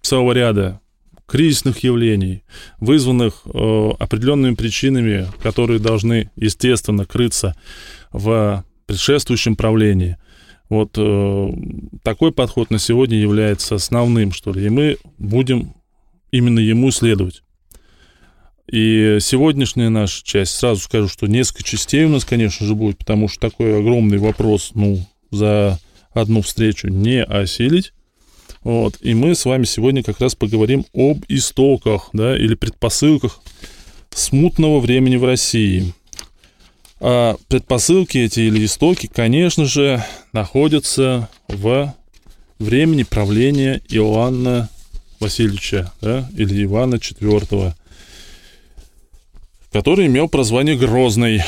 целого 0.00 0.32
ряда 0.32 0.80
кризисных 1.34 1.82
явлений, 1.82 2.44
вызванных 2.78 3.42
э, 3.44 3.90
определенными 3.98 4.54
причинами, 4.54 5.26
которые 5.42 5.80
должны, 5.80 6.30
естественно, 6.36 7.06
крыться 7.06 7.56
в 8.12 8.64
предшествующем 8.86 9.56
правлении. 9.56 10.16
Вот 10.68 10.92
такой 12.04 12.30
подход 12.30 12.70
на 12.70 12.78
сегодня 12.78 13.18
является 13.18 13.74
основным, 13.74 14.30
что 14.30 14.52
ли, 14.52 14.66
и 14.66 14.68
мы 14.68 14.96
будем 15.18 15.74
именно 16.30 16.60
ему 16.60 16.92
следовать. 16.92 17.42
И 18.70 19.18
сегодняшняя 19.20 19.88
наша 19.88 20.24
часть, 20.24 20.52
сразу 20.52 20.82
скажу, 20.82 21.08
что 21.08 21.26
несколько 21.26 21.64
частей 21.64 22.04
у 22.04 22.10
нас, 22.10 22.24
конечно 22.24 22.64
же, 22.64 22.76
будет, 22.76 22.98
потому 22.98 23.28
что 23.28 23.40
такой 23.40 23.76
огромный 23.76 24.18
вопрос, 24.18 24.70
ну, 24.74 25.04
за 25.32 25.80
одну 26.12 26.42
встречу 26.42 26.86
не 26.88 27.24
осилить. 27.24 27.92
Вот. 28.64 28.96
И 29.00 29.14
мы 29.14 29.34
с 29.34 29.44
вами 29.44 29.64
сегодня 29.64 30.02
как 30.02 30.20
раз 30.20 30.34
поговорим 30.34 30.84
об 30.92 31.24
истоках, 31.28 32.10
да, 32.12 32.36
или 32.36 32.54
предпосылках 32.54 33.40
смутного 34.10 34.80
времени 34.80 35.16
в 35.16 35.24
России. 35.24 35.94
А 37.00 37.36
предпосылки 37.48 38.18
эти 38.18 38.40
или 38.40 38.64
истоки, 38.64 39.06
конечно 39.06 39.66
же, 39.66 40.02
находятся 40.32 41.28
в 41.48 41.94
времени 42.58 43.02
правления 43.02 43.82
Иоанна 43.88 44.70
Васильевича, 45.20 45.92
да, 46.00 46.28
или 46.36 46.64
Ивана 46.64 46.96
IV 46.96 47.74
который 49.74 50.06
имел 50.06 50.28
прозвание 50.28 50.76
Грозный. 50.76 51.42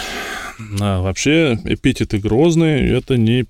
А 0.80 1.00
вообще 1.00 1.56
эпитеты 1.64 2.18
Грозный 2.18 2.90
это 2.90 3.16
не 3.16 3.44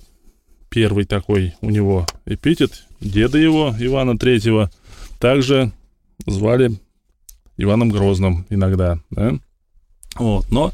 первый 0.77 1.07
такой 1.07 1.55
у 1.63 1.71
него 1.71 2.07
эпитет. 2.27 2.85
Деда 3.01 3.39
его, 3.39 3.75
Ивана 3.79 4.19
Третьего, 4.19 4.71
также 5.19 5.73
звали 6.27 6.71
Иваном 7.57 7.89
Грозным 7.89 8.45
иногда, 8.51 8.99
да? 9.09 9.39
Вот, 10.17 10.51
но 10.51 10.73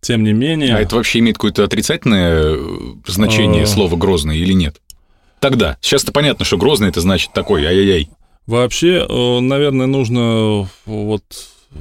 тем 0.00 0.24
не 0.24 0.32
менее... 0.32 0.74
А 0.74 0.80
это 0.80 0.96
вообще 0.96 1.20
имеет 1.20 1.36
какое-то 1.36 1.62
отрицательное 1.62 2.56
э, 2.56 2.58
значение 3.06 3.62
а... 3.62 3.66
слова 3.68 3.94
«грозный» 3.94 4.36
или 4.36 4.52
нет? 4.52 4.80
Тогда. 5.38 5.78
Сейчас-то 5.80 6.10
понятно, 6.10 6.44
что 6.44 6.58
«грозный» 6.58 6.88
это 6.88 7.00
значит 7.00 7.32
такой, 7.32 7.64
ай-яй-яй. 7.64 8.08
Вообще, 8.48 9.06
э, 9.08 9.40
наверное, 9.40 9.86
нужно 9.86 10.68
вот 10.86 11.22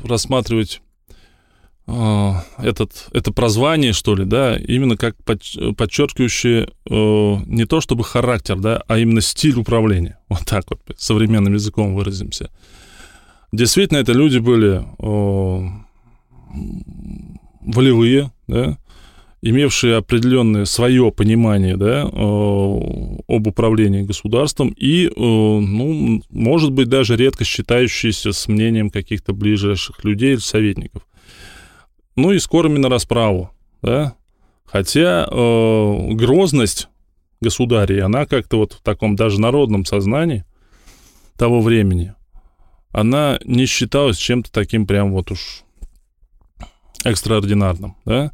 рассматривать 0.04 0.82
этот, 1.88 3.10
это 3.12 3.32
прозвание, 3.32 3.94
что 3.94 4.16
ли, 4.16 4.26
да, 4.26 4.58
именно 4.58 4.98
как 4.98 5.16
подчеркивающее 5.24 6.68
э, 6.90 7.36
не 7.46 7.66
то 7.66 7.80
чтобы 7.80 8.04
характер, 8.04 8.58
да, 8.58 8.84
а 8.88 8.98
именно 8.98 9.22
стиль 9.22 9.58
управления. 9.58 10.18
Вот 10.30 10.46
так 10.46 10.66
вот, 10.70 10.80
современным 10.98 11.54
языком 11.54 11.94
выразимся. 11.94 12.50
Действительно, 13.52 14.00
это 14.00 14.14
люди 14.14 14.40
были 14.40 14.84
э, 15.00 15.70
волевые, 17.62 18.32
да, 18.48 18.80
имевшие 19.44 19.98
определенное 19.98 20.66
свое 20.66 21.12
понимание, 21.12 21.78
да, 21.78 22.10
э, 22.12 23.20
об 23.28 23.46
управлении 23.46 24.02
государством 24.02 24.74
и, 24.76 25.12
ну, 25.16 26.24
может 26.32 26.72
быть, 26.72 26.90
даже 26.90 27.16
редко 27.16 27.44
считающиеся 27.46 28.32
с 28.32 28.48
мнением 28.48 28.90
каких-то 28.90 29.34
ближайших 29.34 30.04
людей 30.04 30.34
или 30.34 30.40
советников 30.40 31.04
ну 32.16 32.32
и 32.32 32.40
скорыми 32.40 32.78
на 32.78 32.90
расправу, 32.90 33.52
да. 33.82 34.16
Хотя 34.66 35.28
э, 35.30 36.12
грозность 36.14 36.90
государей, 37.42 38.02
она 38.02 38.26
как-то 38.26 38.58
вот 38.58 38.74
в 38.74 38.82
таком 38.82 39.16
даже 39.16 39.40
народном 39.40 39.86
сознании 39.86 40.46
того 41.38 41.62
времени, 41.62 42.14
она 42.92 43.40
не 43.44 43.66
считалась 43.66 44.18
чем-то 44.18 44.52
таким 44.52 44.88
прям 44.88 45.12
вот 45.12 45.32
уж 45.32 45.64
экстраординарным, 47.04 47.96
да. 48.06 48.32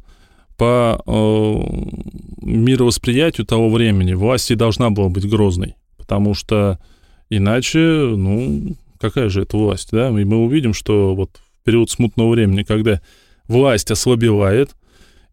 По 0.56 1.02
э, 1.04 1.12
мировосприятию 2.42 3.46
того 3.46 3.68
времени 3.70 4.14
власть 4.14 4.50
и 4.50 4.54
должна 4.54 4.90
была 4.90 5.08
быть 5.08 5.28
грозной, 5.28 5.74
потому 5.96 6.34
что 6.34 6.78
иначе, 7.30 7.78
ну, 7.78 8.76
какая 9.00 9.28
же 9.28 9.42
это 9.42 9.56
власть, 9.56 9.90
да? 9.90 10.08
И 10.08 10.24
мы 10.24 10.36
увидим, 10.36 10.74
что 10.74 11.14
вот 11.14 11.40
в 11.60 11.64
период 11.64 11.90
смутного 11.90 12.30
времени, 12.30 12.62
когда 12.62 13.00
власть 13.48 13.90
ослабевает, 13.90 14.74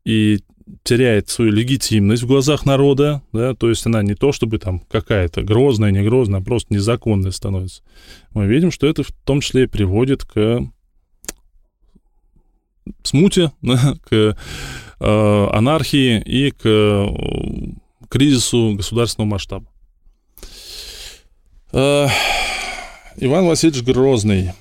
и 0.05 0.39
теряет 0.83 1.29
свою 1.29 1.51
легитимность 1.51 2.23
в 2.23 2.27
глазах 2.27 2.65
народа, 2.65 3.21
да, 3.33 3.53
то 3.53 3.69
есть 3.69 3.85
она 3.85 4.01
не 4.03 4.15
то 4.15 4.31
чтобы 4.31 4.59
там 4.59 4.79
какая-то 4.79 5.41
грозная, 5.41 5.91
не 5.91 6.01
грозная, 6.01 6.39
а 6.39 6.43
просто 6.43 6.73
незаконная 6.73 7.31
становится. 7.31 7.83
Мы 8.33 8.45
видим, 8.45 8.71
что 8.71 8.87
это 8.87 9.03
в 9.03 9.11
том 9.11 9.41
числе 9.41 9.63
и 9.63 9.67
приводит 9.67 10.25
к 10.25 10.61
смуте, 13.03 13.51
к 13.61 14.37
э, 14.99 15.47
анархии 15.51 16.21
и 16.21 16.51
к 16.51 16.61
э, 16.65 17.07
кризису 18.09 18.75
государственного 18.75 19.31
масштаба. 19.31 19.65
Э, 21.71 22.07
Иван 23.17 23.45
Васильевич 23.45 23.83
Грозный. 23.83 24.51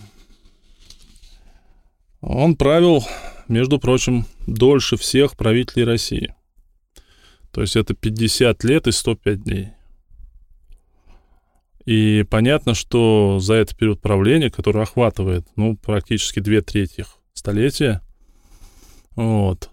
Он 2.21 2.57
правил, 2.57 3.05
между 3.49 3.79
прочим, 3.79 4.27
дольше 4.47 4.97
всех 4.97 5.37
правителей 5.37 5.85
России. 5.85 6.35
То 7.51 7.63
есть 7.63 7.77
это 7.77 7.95
50 7.95 8.65
лет 8.65 8.87
и 8.87 8.93
105 8.93 9.43
дней. 9.43 9.69
И 11.85 12.25
понятно, 12.29 12.75
что 12.75 13.39
за 13.41 13.55
этот 13.55 13.77
период 13.77 14.03
правления, 14.03 14.51
который 14.51 14.83
охватывает, 14.83 15.47
ну, 15.57 15.77
практически 15.77 16.41
две 16.41 16.61
трети 16.61 17.07
столетия, 17.33 18.03
вот, 19.17 19.71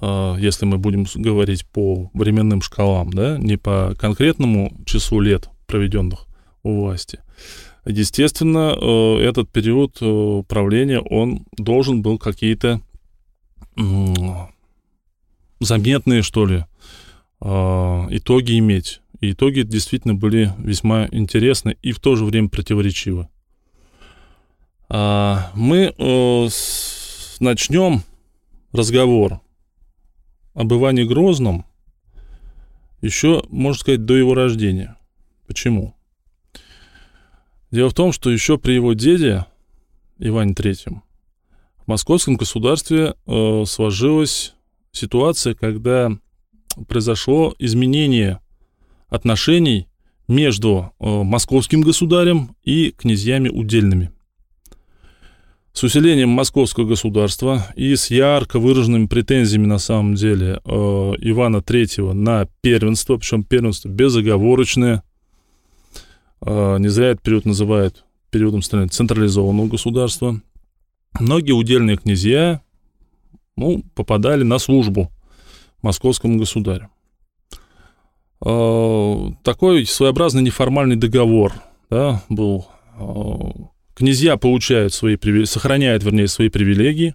а, 0.00 0.36
если 0.36 0.66
мы 0.66 0.78
будем 0.78 1.06
говорить 1.14 1.66
по 1.66 2.10
временным 2.12 2.60
шкалам, 2.60 3.10
да, 3.10 3.38
не 3.38 3.56
по 3.56 3.94
конкретному 3.98 4.76
числу 4.84 5.20
лет, 5.20 5.48
проведенных 5.66 6.26
у 6.62 6.82
власти, 6.82 7.20
естественно, 7.86 8.76
э, 8.80 9.18
этот 9.20 9.50
период 9.50 9.98
э, 10.00 10.42
правления, 10.48 11.00
он 11.00 11.46
должен 11.56 12.02
был 12.02 12.18
какие-то 12.18 12.80
заметные, 15.60 16.22
что 16.22 16.46
ли, 16.46 16.64
а, 17.40 18.06
итоги 18.10 18.58
иметь. 18.58 19.00
И 19.20 19.32
итоги 19.32 19.62
действительно 19.62 20.14
были 20.14 20.52
весьма 20.58 21.08
интересны 21.10 21.76
и 21.82 21.92
в 21.92 22.00
то 22.00 22.16
же 22.16 22.24
время 22.24 22.48
противоречивы. 22.48 23.28
А, 24.88 25.50
мы 25.54 25.94
э, 25.96 26.48
начнем 27.40 28.02
разговор 28.72 29.40
об 30.52 30.72
Иване 30.72 31.04
Грозном 31.04 31.64
еще, 33.00 33.42
можно 33.48 33.78
сказать, 33.78 34.04
до 34.04 34.14
его 34.14 34.34
рождения. 34.34 34.96
Почему? 35.46 35.93
Дело 37.74 37.90
в 37.90 37.94
том, 37.94 38.12
что 38.12 38.30
еще 38.30 38.56
при 38.56 38.74
его 38.74 38.92
деде, 38.92 39.46
Иване 40.20 40.54
Третьем, 40.54 41.02
в 41.84 41.88
московском 41.88 42.36
государстве 42.36 43.14
э, 43.26 43.64
сложилась 43.66 44.54
ситуация, 44.92 45.54
когда 45.54 46.12
произошло 46.86 47.52
изменение 47.58 48.38
отношений 49.08 49.88
между 50.28 50.92
э, 51.00 51.04
московским 51.04 51.80
государем 51.80 52.54
и 52.62 52.92
князьями 52.92 53.48
удельными. 53.48 54.12
С 55.72 55.82
усилением 55.82 56.28
московского 56.28 56.84
государства 56.86 57.66
и 57.74 57.96
с 57.96 58.08
ярко 58.08 58.60
выраженными 58.60 59.06
претензиями 59.06 59.66
на 59.66 59.78
самом 59.78 60.14
деле 60.14 60.60
э, 60.64 60.70
Ивана 60.70 61.56
III 61.56 62.12
на 62.12 62.46
первенство, 62.60 63.16
причем 63.16 63.42
первенство 63.42 63.88
безоговорочное, 63.88 65.02
не 66.44 66.88
зря 66.88 67.08
этот 67.08 67.22
период 67.22 67.44
называют 67.44 68.04
периодом 68.30 68.62
централизованного 68.62 69.68
государства, 69.68 70.40
многие 71.18 71.52
удельные 71.52 71.96
князья 71.96 72.62
ну, 73.56 73.82
попадали 73.94 74.42
на 74.42 74.58
службу 74.58 75.10
московскому 75.82 76.38
государю. 76.38 76.90
Э, 78.44 79.30
такой 79.42 79.86
своеобразный 79.86 80.42
неформальный 80.42 80.96
договор 80.96 81.52
да, 81.90 82.22
был. 82.28 82.66
Э, 82.98 83.50
князья 83.94 84.36
получают 84.36 84.92
свои, 84.92 85.16
сохраняют, 85.44 86.02
вернее, 86.02 86.28
свои 86.28 86.48
привилегии. 86.48 87.14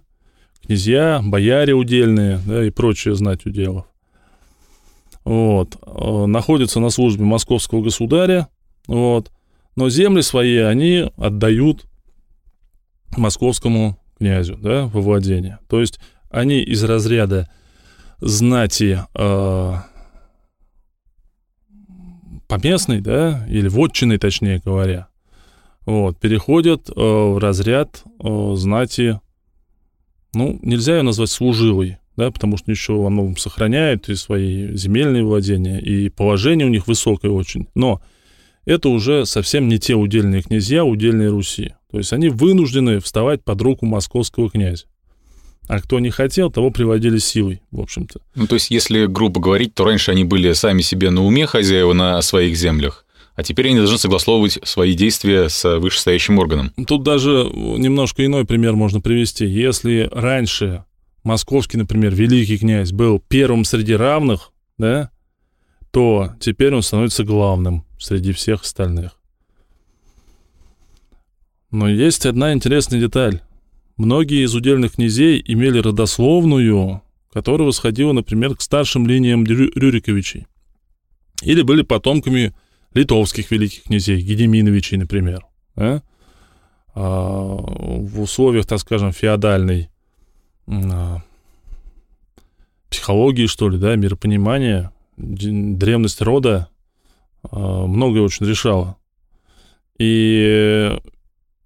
Князья, 0.64 1.20
бояре 1.22 1.72
удельные 1.72 2.40
да, 2.46 2.64
и 2.64 2.70
прочее 2.70 3.14
знать 3.14 3.46
уделов. 3.46 3.86
Вот. 5.24 5.76
Э, 5.82 6.26
находятся 6.26 6.80
на 6.80 6.90
службе 6.90 7.24
московского 7.24 7.82
государя. 7.82 8.48
Вот. 8.90 9.30
Но 9.76 9.88
земли 9.88 10.20
свои 10.20 10.56
они 10.56 11.12
отдают 11.16 11.86
московскому 13.16 13.96
князю 14.18 14.56
да, 14.56 14.86
во 14.86 15.00
владение. 15.00 15.60
То 15.68 15.80
есть 15.80 16.00
они 16.28 16.60
из 16.60 16.82
разряда 16.82 17.48
знати 18.18 18.98
э, 19.14 19.74
поместной, 22.48 23.00
да, 23.00 23.46
или 23.48 23.68
вотчиной, 23.68 24.18
точнее 24.18 24.60
говоря, 24.62 25.06
вот, 25.86 26.18
переходят 26.18 26.90
э, 26.90 26.92
в 26.96 27.38
разряд 27.38 28.02
э, 28.18 28.52
знати, 28.56 29.20
ну, 30.34 30.58
нельзя 30.62 30.96
ее 30.96 31.02
назвать 31.02 31.30
служилой, 31.30 31.98
да, 32.16 32.32
потому 32.32 32.56
что 32.56 32.72
еще 32.72 32.94
во 32.94 33.08
многом 33.08 33.36
сохраняют 33.36 34.08
и 34.08 34.16
свои 34.16 34.74
земельные 34.76 35.24
владения, 35.24 35.78
и 35.78 36.08
положение 36.08 36.66
у 36.66 36.70
них 36.70 36.88
высокое 36.88 37.30
очень. 37.30 37.68
Но 37.76 38.02
это 38.64 38.88
уже 38.88 39.26
совсем 39.26 39.68
не 39.68 39.78
те 39.78 39.94
удельные 39.94 40.42
князья, 40.42 40.84
удельные 40.84 41.30
Руси. 41.30 41.74
То 41.90 41.98
есть 41.98 42.12
они 42.12 42.28
вынуждены 42.28 43.00
вставать 43.00 43.42
под 43.42 43.60
руку 43.62 43.86
московского 43.86 44.50
князя. 44.50 44.86
А 45.68 45.80
кто 45.80 46.00
не 46.00 46.10
хотел, 46.10 46.50
того 46.50 46.70
приводили 46.70 47.18
силой, 47.18 47.62
в 47.70 47.80
общем-то. 47.80 48.20
Ну, 48.34 48.46
то 48.46 48.54
есть, 48.56 48.70
если 48.70 49.06
грубо 49.06 49.40
говорить, 49.40 49.74
то 49.74 49.84
раньше 49.84 50.10
они 50.10 50.24
были 50.24 50.52
сами 50.52 50.82
себе 50.82 51.10
на 51.10 51.24
уме 51.24 51.46
хозяева 51.46 51.92
на 51.92 52.20
своих 52.22 52.56
землях, 52.56 53.06
а 53.36 53.44
теперь 53.44 53.68
они 53.68 53.76
должны 53.76 53.96
согласовывать 53.96 54.58
свои 54.64 54.94
действия 54.94 55.48
с 55.48 55.78
вышестоящим 55.78 56.38
органом. 56.38 56.72
Тут 56.86 57.04
даже 57.04 57.48
немножко 57.54 58.26
иной 58.26 58.46
пример 58.46 58.74
можно 58.74 59.00
привести. 59.00 59.46
Если 59.46 60.08
раньше 60.12 60.84
московский, 61.22 61.76
например, 61.76 62.14
великий 62.14 62.58
князь 62.58 62.90
был 62.90 63.22
первым 63.28 63.64
среди 63.64 63.94
равных, 63.94 64.50
да, 64.76 65.10
то 65.92 66.32
теперь 66.40 66.74
он 66.74 66.82
становится 66.82 67.22
главным 67.22 67.84
среди 68.00 68.32
всех 68.32 68.62
остальных. 68.62 69.16
Но 71.70 71.88
есть 71.88 72.26
одна 72.26 72.52
интересная 72.52 72.98
деталь. 72.98 73.42
Многие 73.96 74.44
из 74.44 74.54
удельных 74.54 74.94
князей 74.94 75.42
имели 75.46 75.78
родословную, 75.78 77.02
которая 77.32 77.68
восходила, 77.68 78.12
например, 78.12 78.56
к 78.56 78.62
старшим 78.62 79.06
линиям 79.06 79.44
Рюриковичей. 79.44 80.46
Или 81.42 81.62
были 81.62 81.82
потомками 81.82 82.54
литовских 82.92 83.50
великих 83.50 83.84
князей, 83.84 84.20
Гедеминовичей, 84.20 84.98
например. 84.98 85.46
Да? 85.76 86.02
А, 86.94 87.56
в 87.56 88.20
условиях, 88.20 88.66
так 88.66 88.80
скажем, 88.80 89.12
феодальной 89.12 89.90
а, 90.66 91.22
психологии, 92.88 93.46
что 93.46 93.68
ли, 93.68 93.78
да, 93.78 93.94
миропонимания, 93.94 94.92
древность 95.16 96.20
рода 96.20 96.68
а, 96.68 96.69
многое 97.50 98.22
очень 98.22 98.46
решала. 98.46 98.96
И 99.98 100.90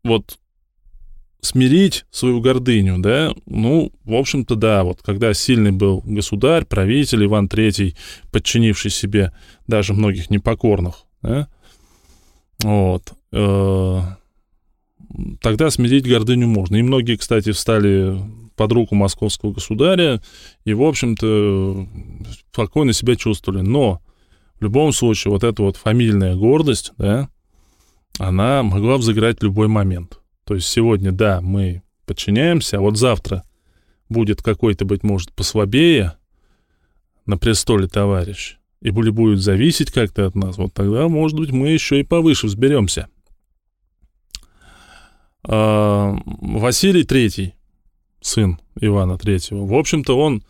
вот 0.02 0.38
смирить 1.40 2.06
свою 2.10 2.40
гордыню, 2.40 2.98
да, 2.98 3.34
ну, 3.46 3.92
в 4.04 4.14
общем-то, 4.14 4.54
да, 4.54 4.82
вот 4.82 5.02
когда 5.02 5.34
сильный 5.34 5.72
был 5.72 6.02
государь, 6.04 6.64
правитель 6.64 7.24
Иван 7.26 7.46
III, 7.46 7.94
подчинивший 8.32 8.90
себе 8.90 9.32
даже 9.66 9.92
многих 9.92 10.30
непокорных, 10.30 11.04
да, 11.22 11.48
вот, 12.62 13.12
э, 13.32 14.00
тогда 15.40 15.70
смирить 15.70 16.08
гордыню 16.08 16.48
можно. 16.48 16.76
И 16.76 16.82
многие, 16.82 17.16
кстати, 17.16 17.52
встали 17.52 18.18
под 18.56 18.72
руку 18.72 18.94
московского 18.94 19.52
государя 19.52 20.22
и, 20.64 20.72
в 20.72 20.82
общем-то, 20.82 21.88
спокойно 22.52 22.92
себя 22.92 23.16
чувствовали. 23.16 23.60
Но 23.60 24.00
в 24.64 24.66
любом 24.66 24.94
случае 24.94 25.30
вот 25.30 25.44
эта 25.44 25.62
вот 25.62 25.76
фамильная 25.76 26.34
гордость, 26.36 26.94
да, 26.96 27.28
она 28.18 28.62
могла 28.62 28.96
взыграть 28.96 29.42
любой 29.42 29.68
момент. 29.68 30.20
То 30.44 30.54
есть 30.54 30.68
сегодня, 30.68 31.12
да, 31.12 31.42
мы 31.42 31.82
подчиняемся, 32.06 32.78
а 32.78 32.80
вот 32.80 32.96
завтра 32.96 33.44
будет 34.08 34.42
какой-то, 34.42 34.86
быть 34.86 35.02
может, 35.02 35.34
послабее 35.34 36.14
на 37.26 37.36
престоле 37.36 37.88
товарищ, 37.88 38.56
и 38.80 38.88
будет 38.88 39.40
зависеть 39.40 39.90
как-то 39.90 40.24
от 40.24 40.34
нас, 40.34 40.56
вот 40.56 40.72
тогда, 40.72 41.08
может 41.08 41.38
быть, 41.38 41.50
мы 41.50 41.68
еще 41.68 42.00
и 42.00 42.02
повыше 42.02 42.46
взберемся. 42.46 43.08
А, 45.46 46.16
Василий 46.24 47.04
Третий, 47.04 47.52
сын 48.22 48.58
Ивана 48.80 49.18
Третьего, 49.18 49.66
в 49.66 49.74
общем-то, 49.74 50.18
он 50.18 50.42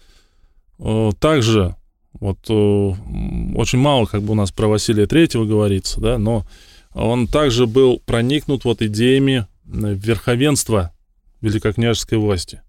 э, 0.79 1.11
также, 1.19 1.75
вот 2.21 2.39
э, 2.49 2.53
очень 2.53 3.79
мало 3.79 4.07
как 4.07 4.23
бы 4.23 4.33
у 4.33 4.37
нас 4.37 4.53
про 4.53 4.69
Василия 4.69 5.07
Третьего 5.07 5.45
говорится, 5.45 6.01
да, 6.01 6.19
но 6.19 6.47
он 6.93 7.27
также 7.27 7.67
был 7.67 8.01
проникнут 8.05 8.65
вот 8.65 8.83
идеями 8.83 9.47
верховенства 9.65 10.93
великокняжеской 11.41 12.19
власти. 12.19 12.63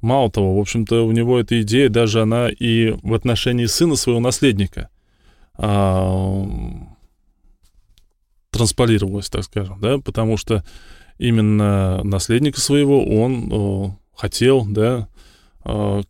Мало 0.00 0.30
того, 0.30 0.56
в 0.56 0.60
общем-то, 0.60 1.06
у 1.06 1.12
него 1.12 1.38
эта 1.38 1.62
идея 1.62 1.88
даже 1.88 2.22
она 2.22 2.48
и 2.48 2.90
в 3.02 3.14
отношении 3.14 3.66
сына 3.66 3.94
своего 3.94 4.20
наследника 4.20 4.88
а, 5.54 6.44
трансполировалась, 8.50 9.28
так 9.30 9.44
скажем, 9.44 9.80
да, 9.80 9.98
потому 9.98 10.36
что 10.36 10.64
именно 11.18 12.02
наследника 12.02 12.60
своего 12.60 13.04
он 13.22 13.48
о, 13.52 13.96
хотел, 14.14 14.66
да, 14.66 15.08
о, 15.64 16.02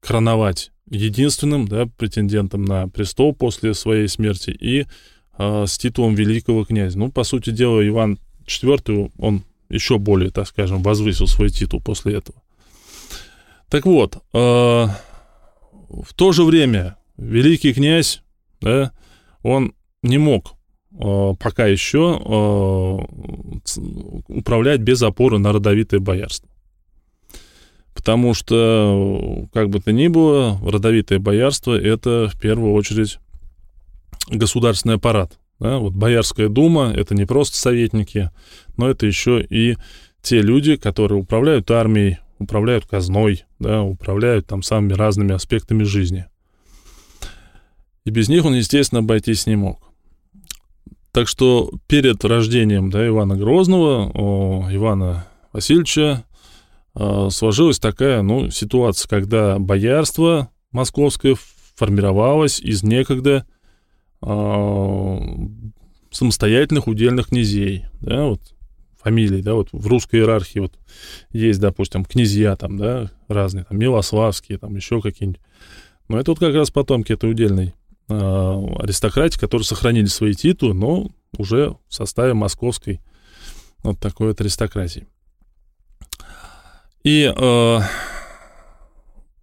короновать 0.00 0.72
единственным, 0.92 1.66
да, 1.66 1.86
претендентом 1.86 2.64
на 2.64 2.86
престол 2.88 3.34
после 3.34 3.74
своей 3.74 4.08
смерти 4.08 4.50
и 4.50 4.86
о, 5.32 5.66
с 5.66 5.78
титулом 5.78 6.14
великого 6.14 6.64
князя. 6.64 6.98
Ну, 6.98 7.10
по 7.10 7.24
сути 7.24 7.50
дела, 7.50 7.86
Иван 7.86 8.18
IV, 8.46 9.12
он 9.18 9.44
еще 9.70 9.98
более, 9.98 10.30
так 10.30 10.46
скажем, 10.46 10.82
возвысил 10.82 11.26
свой 11.26 11.48
титул 11.48 11.80
после 11.80 12.16
этого. 12.16 12.40
Так 13.70 13.86
вот, 13.86 14.16
э, 14.16 14.38
в 14.38 16.14
то 16.14 16.32
же 16.32 16.44
время 16.44 16.96
великий 17.16 17.72
князь, 17.72 18.22
да, 18.60 18.92
он 19.42 19.74
не 20.02 20.18
мог 20.18 20.56
э, 20.92 21.32
пока 21.40 21.66
еще 21.66 22.20
э, 22.22 22.98
управлять 24.28 24.80
без 24.80 25.02
опоры 25.02 25.38
на 25.38 25.52
родовитое 25.52 26.00
боярство. 26.00 26.50
Потому 27.94 28.34
что, 28.34 29.46
как 29.52 29.68
бы 29.68 29.80
то 29.80 29.92
ни 29.92 30.08
было, 30.08 30.58
родовитое 30.64 31.18
боярство— 31.18 31.78
это 31.80 32.30
в 32.32 32.40
первую 32.40 32.72
очередь 32.72 33.18
государственный 34.28 34.94
аппарат. 34.94 35.38
Да? 35.60 35.78
Вот 35.78 35.92
Боярская 35.92 36.48
дума— 36.48 36.92
это 36.96 37.14
не 37.14 37.26
просто 37.26 37.56
советники, 37.56 38.30
но 38.76 38.88
это 38.88 39.06
еще 39.06 39.42
и 39.42 39.76
те 40.22 40.40
люди, 40.40 40.76
которые 40.76 41.20
управляют 41.20 41.70
армией, 41.70 42.18
управляют 42.38 42.86
казной, 42.86 43.44
да, 43.58 43.82
управляют 43.82 44.46
там 44.46 44.62
самыми 44.62 44.94
разными 44.94 45.34
аспектами 45.34 45.84
жизни. 45.84 46.26
И 48.04 48.10
без 48.10 48.28
них 48.28 48.44
он, 48.44 48.54
естественно, 48.54 49.00
обойтись 49.00 49.46
не 49.46 49.56
мог. 49.56 49.80
Так 51.12 51.28
что 51.28 51.70
перед 51.86 52.24
рождением 52.24 52.90
да, 52.90 53.06
Ивана 53.06 53.36
Грозного, 53.36 54.10
о, 54.14 54.68
Ивана 54.72 55.26
Васильевича, 55.52 56.24
сложилась 56.94 57.78
такая 57.78 58.22
ну, 58.22 58.50
ситуация, 58.50 59.08
когда 59.08 59.58
боярство 59.58 60.50
московское 60.72 61.36
формировалось 61.74 62.60
из 62.60 62.82
некогда 62.82 63.46
э, 64.22 65.18
самостоятельных 66.10 66.86
удельных 66.86 67.28
князей. 67.28 67.86
Да, 68.00 68.24
вот 68.24 68.40
фамилий, 69.02 69.42
да, 69.42 69.54
вот 69.54 69.68
в 69.72 69.86
русской 69.86 70.16
иерархии 70.16 70.60
вот 70.60 70.74
есть, 71.30 71.60
допустим, 71.60 72.04
князья 72.04 72.56
там, 72.56 72.76
да, 72.76 73.10
разные, 73.28 73.64
там, 73.64 73.78
Милославские, 73.78 74.58
там, 74.58 74.76
еще 74.76 75.00
какие-нибудь. 75.00 75.40
Но 76.08 76.18
это 76.18 76.30
вот 76.30 76.38
как 76.38 76.54
раз 76.54 76.70
потомки 76.70 77.12
этой 77.12 77.30
удельной 77.30 77.74
э, 78.08 78.14
аристократии, 78.14 79.38
которые 79.38 79.64
сохранили 79.64 80.06
свои 80.06 80.34
титулы, 80.34 80.74
но 80.74 81.10
уже 81.36 81.76
в 81.88 81.94
составе 81.94 82.34
московской 82.34 83.00
вот 83.82 83.98
такой 83.98 84.28
вот 84.28 84.40
аристократии. 84.40 85.08
И 87.04 87.24
э, 87.24 87.80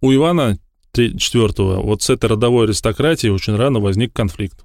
у 0.00 0.12
Ивана 0.14 0.58
IV 0.94 1.82
вот 1.82 2.02
с 2.02 2.10
этой 2.10 2.30
родовой 2.30 2.64
аристократией 2.64 3.32
очень 3.32 3.54
рано 3.54 3.80
возник 3.80 4.12
конфликт. 4.14 4.64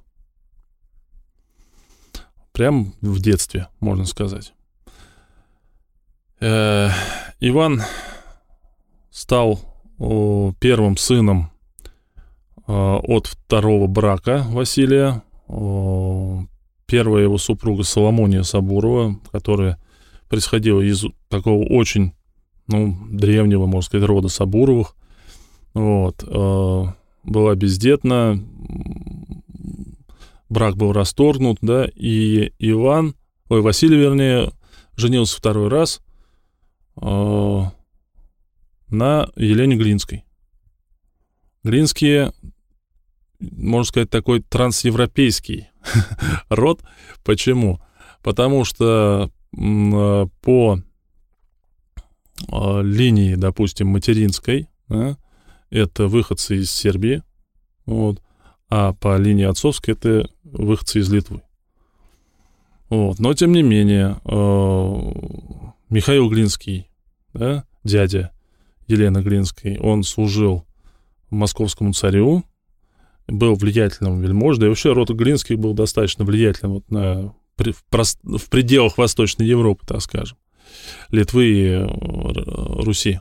Прям 2.53 2.93
в 3.01 3.19
детстве, 3.19 3.67
можно 3.81 4.05
сказать. 4.05 4.53
Э, 6.39 6.89
Иван 7.41 7.81
стал 9.11 9.59
первым 10.59 10.97
сыном 10.97 11.51
э, 12.67 12.71
от 12.71 13.27
второго 13.27 13.87
брака 13.87 14.43
Василия. 14.47 15.21
Первая 16.87 17.23
его 17.23 17.37
супруга 17.37 17.83
Соломония 17.83 18.43
Сабурова, 18.43 19.19
которая 19.31 19.79
происходила 20.29 20.81
из 20.81 21.05
такого 21.29 21.63
очень 21.65 22.13
ну, 22.67 22.97
древнего, 23.09 23.65
можно 23.65 23.85
сказать, 23.85 24.07
рода 24.07 24.27
Сабуровых. 24.27 24.95
Вот. 25.73 26.23
Э, 26.25 26.83
была 27.23 27.55
бездетна, 27.55 28.39
брак 30.49 30.77
был 30.77 30.93
расторгнут, 30.93 31.57
да, 31.61 31.87
и 31.93 32.51
Иван, 32.59 33.15
ой, 33.49 33.61
Василий, 33.61 33.97
вернее, 33.97 34.51
женился 34.95 35.37
второй 35.37 35.69
раз 35.69 36.01
Э, 37.01 37.63
на 38.89 39.29
Елене 39.35 39.75
Глинской. 39.75 40.23
Глинские, 41.63 42.33
можно 43.39 43.83
сказать, 43.83 44.09
такой 44.09 44.41
трансевропейский 44.41 45.69
род. 46.49 46.81
Почему? 47.23 47.81
Потому 48.21 48.63
что 48.63 49.31
э, 49.53 50.27
по 50.41 50.79
линии, 52.49 53.35
допустим, 53.35 53.87
материнской, 53.87 54.67
да, 54.87 55.17
это 55.69 56.07
выходцы 56.07 56.57
из 56.57 56.71
Сербии, 56.71 57.23
вот, 57.85 58.21
а 58.69 58.93
по 58.93 59.17
линии 59.17 59.45
отцовской 59.45 59.91
это 59.91 60.29
выходцы 60.43 60.99
из 60.99 61.11
Литвы. 61.11 61.41
Вот. 62.89 63.19
Но, 63.19 63.33
тем 63.33 63.51
не 63.51 63.63
менее, 63.63 64.17
Михаил 65.89 66.29
Глинский, 66.29 66.89
да, 67.33 67.65
дядя 67.83 68.31
Елены 68.87 69.19
Глинской, 69.19 69.77
он 69.79 70.03
служил 70.03 70.65
московскому 71.29 71.93
царю, 71.93 72.43
был 73.27 73.55
влиятельным 73.55 74.21
вельможей, 74.21 74.59
да 74.61 74.65
и 74.67 74.69
вообще 74.69 74.93
род 74.93 75.09
Глинских 75.09 75.57
был 75.57 75.73
достаточно 75.73 76.25
влиятельным 76.25 76.73
вот 76.73 76.91
на, 76.91 77.33
в, 77.57 78.03
в 78.23 78.49
пределах 78.49 78.97
Восточной 78.97 79.47
Европы, 79.47 79.85
так 79.87 80.01
скажем, 80.01 80.37
Литвы 81.11 81.45
и 81.45 81.67
э, 81.67 81.87
Руси. 82.83 83.19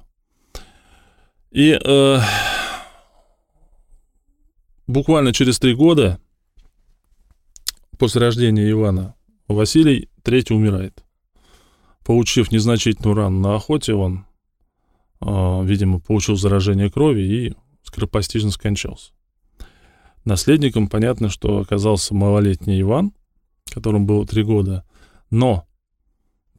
И 1.50 1.78
э, 1.82 2.18
буквально 4.86 5.32
через 5.32 5.58
три 5.58 5.74
года 5.74 6.18
после 7.98 8.20
рождения 8.20 8.70
Ивана 8.70 9.14
Василий 9.48 10.08
III 10.24 10.54
умирает. 10.54 11.04
Получив 12.04 12.50
незначительную 12.50 13.14
рану 13.14 13.40
на 13.40 13.54
охоте, 13.54 13.94
он, 13.94 14.26
э, 15.20 15.64
видимо, 15.64 16.00
получил 16.00 16.36
заражение 16.36 16.90
крови 16.90 17.22
и 17.22 17.54
скоропостижно 17.82 18.50
скончался. 18.50 19.12
Наследником 20.24 20.88
понятно, 20.88 21.28
что 21.28 21.58
оказался 21.58 22.14
малолетний 22.14 22.80
Иван, 22.80 23.12
которому 23.70 24.06
было 24.06 24.26
три 24.26 24.42
года, 24.42 24.84
но 25.30 25.66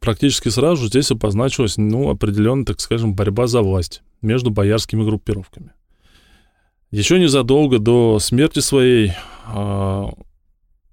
практически 0.00 0.48
сразу 0.48 0.86
здесь 0.86 1.10
обозначилась, 1.10 1.76
ну, 1.76 2.10
определенная, 2.10 2.64
так 2.64 2.80
скажем, 2.80 3.14
борьба 3.14 3.46
за 3.46 3.62
власть 3.62 4.02
между 4.22 4.50
боярскими 4.50 5.04
группировками. 5.04 5.72
Еще 6.90 7.18
незадолго 7.18 7.78
до 7.78 8.18
смерти 8.18 8.60
своей 8.60 9.12
э, 9.52 10.04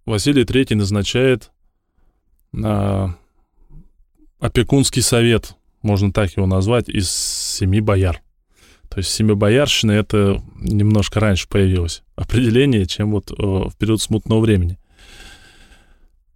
Василий 0.05 0.43
III 0.43 0.75
назначает 0.75 1.51
э, 2.53 3.07
опекунский 4.39 5.01
совет, 5.01 5.55
можно 5.81 6.11
так 6.11 6.35
его 6.35 6.45
назвать, 6.47 6.89
из 6.89 7.09
семи 7.09 7.79
бояр. 7.79 8.21
То 8.89 8.99
есть 8.99 9.09
семибоярщина 9.09 9.91
это 9.91 10.43
немножко 10.55 11.19
раньше 11.19 11.47
появилось 11.47 12.03
определение, 12.15 12.85
чем 12.85 13.11
вот 13.11 13.31
э, 13.31 13.35
в 13.35 13.73
период 13.77 14.01
смутного 14.01 14.39
времени. 14.39 14.77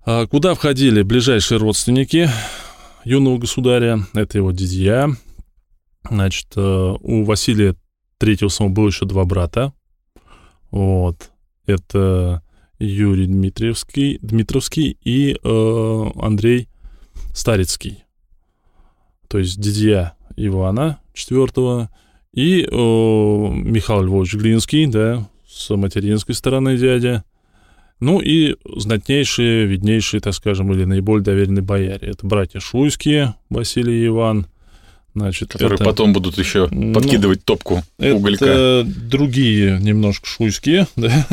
А 0.10 0.26
куда 0.26 0.54
входили 0.54 1.02
ближайшие 1.02 1.58
родственники 1.58 2.30
юного 3.04 3.40
государя? 3.40 4.00
Это 4.14 4.38
его 4.38 4.54
дядья. 4.54 5.10
Значит, 6.10 6.48
э, 6.56 6.62
у 7.02 7.26
Василия 7.26 7.76
Третьего 8.18 8.48
самого 8.48 8.72
было 8.72 8.88
еще 8.88 9.06
два 9.06 9.26
брата. 9.26 9.74
Вот. 10.72 11.32
Это 11.66 12.42
Юрий 12.80 13.28
Дмитриевский, 13.28 14.20
Дмитровский 14.22 14.98
и 15.04 15.38
э, 15.44 16.06
Андрей 16.22 16.70
Старицкий, 17.34 18.06
то 19.28 19.40
есть 19.40 19.60
дядья 19.60 20.16
Ивана 20.38 21.02
IV 21.16 21.90
и 22.32 22.66
о, 22.72 23.52
Михаил 23.54 24.04
Львович 24.04 24.36
Глинский, 24.36 24.86
да, 24.86 25.28
с 25.46 25.76
материнской 25.76 26.34
стороны 26.34 26.78
дядя, 26.78 27.26
ну 28.00 28.20
и 28.20 28.56
знатнейшие, 28.66 29.66
виднейшие, 29.66 30.22
так 30.22 30.34
скажем, 30.34 30.72
или 30.74 30.86
наиболее 30.86 31.24
доверенные 31.24 31.64
бояре. 31.64 32.10
Это 32.10 32.26
братья 32.26 32.60
Шуйские, 32.60 33.36
Василий 33.50 34.04
и 34.04 34.08
Иван, 34.08 34.48
Значит, 35.18 35.54
Которые 35.54 35.78
это, 35.78 35.84
потом 35.84 36.14
будут 36.14 36.38
еще 36.38 36.68
ну, 36.70 36.94
подкидывать 36.94 37.40
ну, 37.40 37.44
топку 37.46 37.84
уголька. 37.98 38.46
Это 38.46 38.84
другие 38.86 39.80
немножко 39.82 40.28
шуйские, 40.28 40.86
да, 40.96 41.26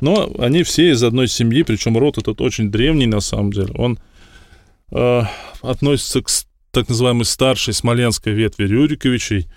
но 0.00 0.32
они 0.38 0.62
все 0.62 0.92
из 0.92 1.02
одной 1.02 1.26
семьи, 1.26 1.64
причем 1.64 1.98
род 1.98 2.18
этот 2.18 2.40
очень 2.40 2.70
древний 2.70 3.06
на 3.06 3.18
самом 3.18 3.52
деле. 3.52 3.72
Он 3.74 3.98
э, 4.92 5.22
относится 5.60 6.22
к 6.22 6.28
так 6.70 6.88
называемой 6.88 7.24
старшей 7.24 7.74
смоленской 7.74 8.32
ветви 8.32 8.64
Рюриковичей. 8.64 9.48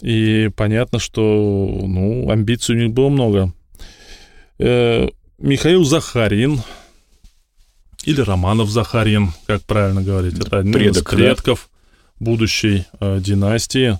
И 0.00 0.48
понятно, 0.56 0.98
что 0.98 1.20
ну, 1.22 2.30
амбиций 2.30 2.76
у 2.76 2.78
них 2.78 2.92
было 2.92 3.10
много. 3.10 3.52
Э, 4.58 5.08
Михаил 5.38 5.84
Захарин, 5.84 6.62
или 8.04 8.20
Романов 8.20 8.70
Захарин, 8.70 9.30
как 9.46 9.62
правильно 9.62 10.02
говорить, 10.02 10.38
это 10.38 10.58
один 10.58 10.72
Предок, 10.72 11.12
из 11.12 11.16
предков 11.16 11.70
будущей 12.18 12.84
э, 13.00 13.20
династии. 13.20 13.98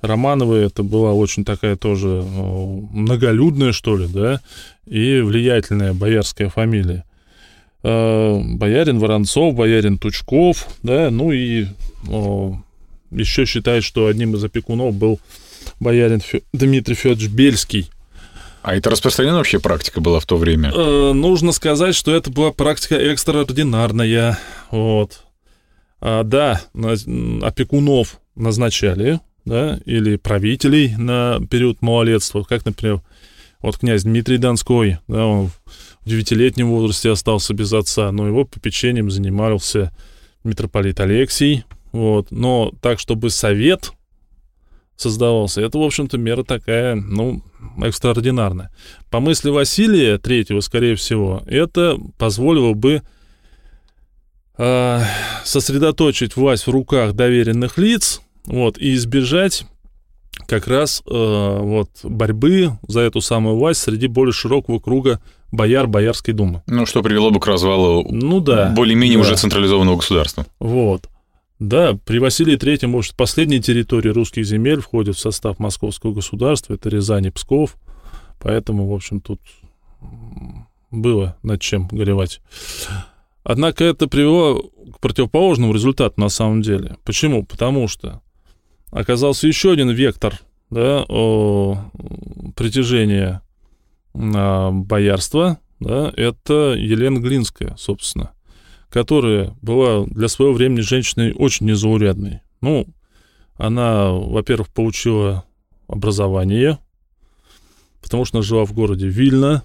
Романовы 0.00 0.56
это 0.56 0.82
была 0.82 1.12
очень 1.12 1.44
такая 1.44 1.76
тоже 1.76 2.24
э, 2.24 2.78
многолюдная, 2.92 3.72
что 3.72 3.96
ли, 3.96 4.08
да, 4.08 4.40
и 4.86 5.20
влиятельная 5.20 5.92
боярская 5.92 6.48
фамилия. 6.48 7.04
Э, 7.84 8.40
боярин 8.42 8.98
Воронцов, 8.98 9.54
боярин 9.54 9.98
Тучков, 9.98 10.66
да, 10.82 11.10
ну 11.10 11.30
и 11.30 11.66
э, 12.08 12.50
еще 13.12 13.44
считают, 13.46 13.84
что 13.84 14.06
одним 14.06 14.34
из 14.34 14.42
опекунов 14.42 14.94
был 14.94 15.20
боярин 15.78 16.18
Фё- 16.20 16.42
Дмитрий 16.52 16.94
Федорович 16.96 17.28
Бельский. 17.28 17.90
А 18.62 18.74
это 18.74 18.90
распространенная 18.90 19.38
вообще 19.38 19.58
практика 19.58 20.00
была 20.00 20.20
в 20.20 20.26
то 20.26 20.36
время? 20.36 20.70
Э, 20.74 21.12
нужно 21.12 21.52
сказать, 21.52 21.94
что 21.94 22.14
это 22.14 22.30
была 22.30 22.52
практика 22.52 22.96
экстраординарная. 22.96 24.38
Вот. 24.70 25.24
А, 26.00 26.22
да, 26.24 26.60
опекунов 26.74 28.20
назначали, 28.34 29.20
да, 29.44 29.80
или 29.84 30.16
правителей 30.16 30.94
на 30.96 31.40
период 31.50 31.82
малолетства, 31.82 32.42
как, 32.42 32.64
например, 32.64 33.02
вот 33.60 33.78
князь 33.78 34.04
Дмитрий 34.04 34.38
Донской, 34.38 34.98
да, 35.08 35.26
он 35.26 35.48
в 35.48 36.08
девятилетнем 36.08 36.70
возрасте 36.70 37.10
остался 37.10 37.52
без 37.52 37.72
отца, 37.72 38.10
но 38.12 38.26
его 38.26 38.44
попечением 38.44 39.10
занимался 39.10 39.92
митрополит 40.44 41.00
Алексий, 41.00 41.64
вот, 41.92 42.30
но 42.30 42.72
так, 42.80 42.98
чтобы 42.98 43.30
совет 43.30 43.92
создавался, 45.00 45.60
это, 45.62 45.78
в 45.78 45.82
общем-то, 45.82 46.18
мера 46.18 46.42
такая, 46.42 46.94
ну, 46.94 47.42
экстраординарная. 47.82 48.70
По 49.10 49.20
мысли 49.20 49.50
Василия 49.50 50.18
Третьего, 50.18 50.60
скорее 50.60 50.96
всего, 50.96 51.42
это 51.46 51.98
позволило 52.18 52.74
бы 52.74 53.02
э, 54.58 55.00
сосредоточить 55.44 56.36
власть 56.36 56.66
в 56.66 56.70
руках 56.70 57.14
доверенных 57.14 57.78
лиц, 57.78 58.20
вот, 58.44 58.78
и 58.78 58.94
избежать 58.94 59.64
как 60.46 60.66
раз 60.66 61.02
э, 61.06 61.58
вот 61.60 61.90
борьбы 62.02 62.72
за 62.86 63.00
эту 63.00 63.20
самую 63.20 63.56
власть 63.56 63.80
среди 63.80 64.06
более 64.06 64.32
широкого 64.32 64.78
круга 64.78 65.20
бояр 65.52 65.86
Боярской 65.86 66.34
думы. 66.34 66.62
Ну, 66.66 66.86
что 66.86 67.02
привело 67.02 67.30
бы 67.30 67.40
к 67.40 67.46
развалу 67.46 68.06
Ну 68.10 68.40
да. 68.40 68.70
более-менее 68.74 69.18
да. 69.18 69.22
уже 69.22 69.36
централизованного 69.36 69.96
государства. 69.96 70.46
Вот. 70.58 71.08
Да, 71.60 71.94
при 72.06 72.18
Василии 72.18 72.56
Третьем, 72.56 72.90
может, 72.90 73.14
последние 73.14 73.60
территории 73.60 74.08
русских 74.08 74.46
земель 74.46 74.80
входят 74.80 75.16
в 75.16 75.20
состав 75.20 75.58
московского 75.58 76.14
государства, 76.14 76.72
это 76.72 76.88
Рязань 76.88 77.26
и 77.26 77.30
Псков, 77.30 77.76
поэтому, 78.38 78.88
в 78.88 78.94
общем, 78.94 79.20
тут 79.20 79.40
было 80.90 81.36
над 81.42 81.60
чем 81.60 81.86
горевать. 81.88 82.40
Однако 83.44 83.84
это 83.84 84.08
привело 84.08 84.70
к 84.94 85.00
противоположному 85.00 85.74
результату 85.74 86.18
на 86.18 86.30
самом 86.30 86.62
деле. 86.62 86.96
Почему? 87.04 87.44
Потому 87.44 87.88
что 87.88 88.22
оказался 88.90 89.46
еще 89.46 89.72
один 89.72 89.90
вектор 89.90 90.40
да, 90.70 91.04
о, 91.08 91.90
притяжения 92.56 93.42
а, 94.14 94.70
боярства, 94.70 95.58
да, 95.78 96.10
это 96.16 96.74
Елена 96.74 97.18
Глинская, 97.18 97.76
собственно 97.76 98.32
которая 98.90 99.56
была 99.62 100.04
для 100.06 100.28
своего 100.28 100.54
времени 100.54 100.80
женщиной 100.80 101.32
очень 101.32 101.66
незаурядной. 101.66 102.40
Ну, 102.60 102.86
она, 103.56 104.10
во-первых, 104.10 104.68
получила 104.68 105.44
образование, 105.86 106.78
потому 108.02 108.24
что 108.24 108.38
она 108.38 108.42
жила 108.42 108.64
в 108.64 108.72
городе 108.72 109.08
Вильна 109.08 109.62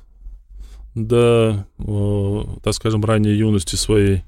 до, 0.94 1.66
э, 1.78 2.44
так 2.64 2.74
скажем, 2.74 3.04
ранней 3.04 3.34
юности 3.34 3.76
своей. 3.76 4.24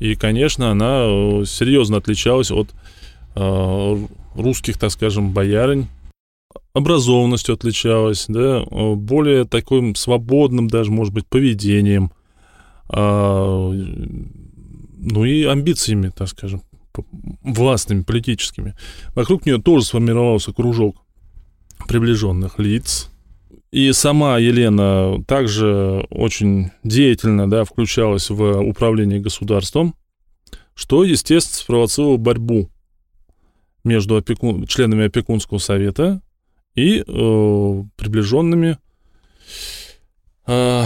И, 0.00 0.14
конечно, 0.14 0.70
она 0.70 1.04
э, 1.04 1.44
серьезно 1.46 1.96
отличалась 1.96 2.50
от 2.50 2.70
э, 3.34 4.06
русских, 4.34 4.78
так 4.78 4.90
скажем, 4.90 5.32
боярынь, 5.32 5.88
образованностью 6.74 7.54
отличалась, 7.54 8.26
да, 8.28 8.62
э, 8.62 8.94
более 8.94 9.44
таким 9.44 9.94
свободным 9.94 10.68
даже, 10.68 10.90
может 10.90 11.12
быть, 11.12 11.26
поведением, 11.26 12.12
а, 12.88 13.70
ну 15.02 15.24
и 15.24 15.44
амбициями, 15.44 16.10
так 16.14 16.28
скажем, 16.28 16.62
властными, 17.42 18.02
политическими. 18.02 18.76
Вокруг 19.14 19.46
нее 19.46 19.60
тоже 19.60 19.86
сформировался 19.86 20.52
кружок 20.52 20.96
приближенных 21.88 22.58
лиц. 22.58 23.08
И 23.70 23.90
сама 23.92 24.38
Елена 24.38 25.22
также 25.24 26.06
очень 26.10 26.70
деятельно 26.84 27.48
да, 27.48 27.64
включалась 27.64 28.28
в 28.28 28.60
управление 28.60 29.18
государством, 29.18 29.94
что, 30.74 31.04
естественно, 31.04 31.56
спровоцировало 31.56 32.16
борьбу 32.18 32.70
между 33.82 34.16
опеку- 34.18 34.66
членами 34.66 35.06
опекунского 35.06 35.58
совета 35.58 36.20
и 36.74 36.98
э, 36.98 37.82
приближенными 37.96 38.78
э, 40.46 40.84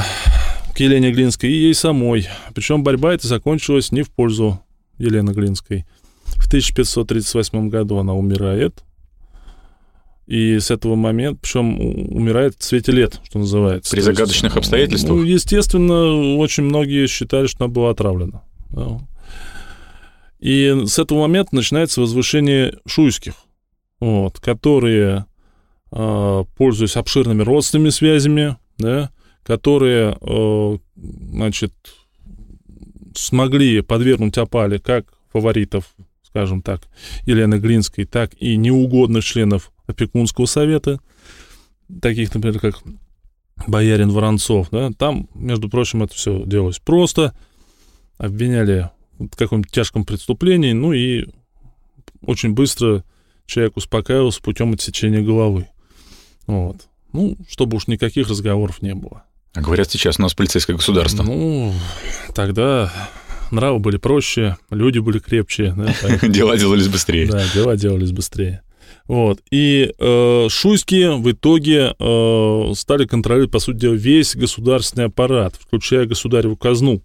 к 0.76 0.80
Елене 0.80 1.10
Глинской 1.10 1.50
и 1.50 1.54
ей 1.54 1.74
самой. 1.74 2.28
Причем 2.54 2.82
борьба 2.82 3.14
эта 3.14 3.26
закончилась 3.26 3.92
не 3.92 4.02
в 4.02 4.10
пользу 4.10 4.60
Елены 4.98 5.30
Глинской. 5.30 5.86
В 6.24 6.46
1538 6.48 7.70
году 7.70 7.96
она 7.96 8.12
умирает. 8.12 8.84
И 10.26 10.58
с 10.58 10.70
этого 10.70 10.94
момента, 10.94 11.38
причем 11.40 11.80
умирает 11.80 12.56
в 12.56 12.58
цвете 12.58 12.92
лет, 12.92 13.20
что 13.24 13.38
называется. 13.38 13.90
При 13.90 14.02
То 14.02 14.08
есть, 14.08 14.18
загадочных 14.18 14.56
обстоятельствах? 14.58 15.16
Ну, 15.16 15.22
естественно, 15.22 16.36
очень 16.36 16.64
многие 16.64 17.06
считали, 17.06 17.46
что 17.46 17.64
она 17.64 17.72
была 17.72 17.90
отравлена. 17.90 18.42
Да. 18.68 18.98
И 20.40 20.82
с 20.84 20.98
этого 20.98 21.20
момента 21.20 21.54
начинается 21.54 22.02
возвышение 22.02 22.76
шуйских, 22.86 23.34
вот, 23.98 24.40
которые, 24.40 25.24
э, 25.90 26.44
пользуясь 26.58 26.96
обширными 26.96 27.42
родственными 27.42 27.88
связями, 27.88 28.58
да, 28.76 29.10
которые, 29.46 30.18
э, 30.20 30.78
значит, 30.96 31.72
смогли 33.14 33.80
подвергнуть 33.80 34.36
опале 34.38 34.80
как 34.80 35.06
фаворитов, 35.32 35.94
скажем 36.24 36.62
так, 36.62 36.82
Елены 37.26 37.54
Глинской, 37.56 38.06
так 38.06 38.32
и 38.40 38.56
неугодных 38.56 39.24
членов 39.24 39.72
опекунского 39.86 40.46
совета, 40.46 40.98
таких, 42.02 42.34
например, 42.34 42.58
как 42.58 42.82
боярин 43.68 44.10
Воронцов, 44.10 44.68
да, 44.70 44.90
там, 44.90 45.28
между 45.34 45.70
прочим, 45.70 46.02
это 46.02 46.14
все 46.14 46.42
делалось 46.44 46.80
просто, 46.80 47.32
обвиняли 48.18 48.90
в 49.18 49.36
каком-то 49.36 49.70
тяжком 49.70 50.04
преступлении, 50.04 50.72
ну 50.72 50.92
и 50.92 51.26
очень 52.20 52.52
быстро 52.52 53.04
человек 53.46 53.76
успокаивался 53.76 54.42
путем 54.42 54.72
отсечения 54.72 55.22
головы. 55.22 55.68
Вот. 56.48 56.88
Ну, 57.12 57.36
чтобы 57.48 57.76
уж 57.76 57.86
никаких 57.86 58.28
разговоров 58.28 58.82
не 58.82 58.94
было. 58.94 59.24
А 59.56 59.60
говорят, 59.62 59.90
сейчас 59.90 60.18
у 60.18 60.22
нас 60.22 60.34
полицейское 60.34 60.76
государство. 60.76 61.22
Ну, 61.22 61.72
тогда 62.34 62.92
нравы 63.50 63.78
были 63.78 63.96
проще, 63.96 64.56
люди 64.70 64.98
были 64.98 65.18
крепче, 65.18 65.74
да, 65.74 65.94
Дела 66.28 66.58
делались 66.58 66.88
быстрее. 66.88 67.26
да, 67.26 67.42
дела 67.54 67.74
делались 67.76 68.12
быстрее. 68.12 68.62
Вот. 69.06 69.40
И 69.50 69.94
э, 69.98 70.46
шуйские 70.50 71.16
в 71.16 71.30
итоге 71.30 71.94
э, 71.98 72.72
стали 72.74 73.06
контролировать, 73.06 73.50
по 73.50 73.58
сути 73.60 73.78
дела, 73.78 73.94
весь 73.94 74.36
государственный 74.36 75.06
аппарат, 75.06 75.54
включая 75.58 76.06
государеву 76.06 76.56
казну. 76.56 77.00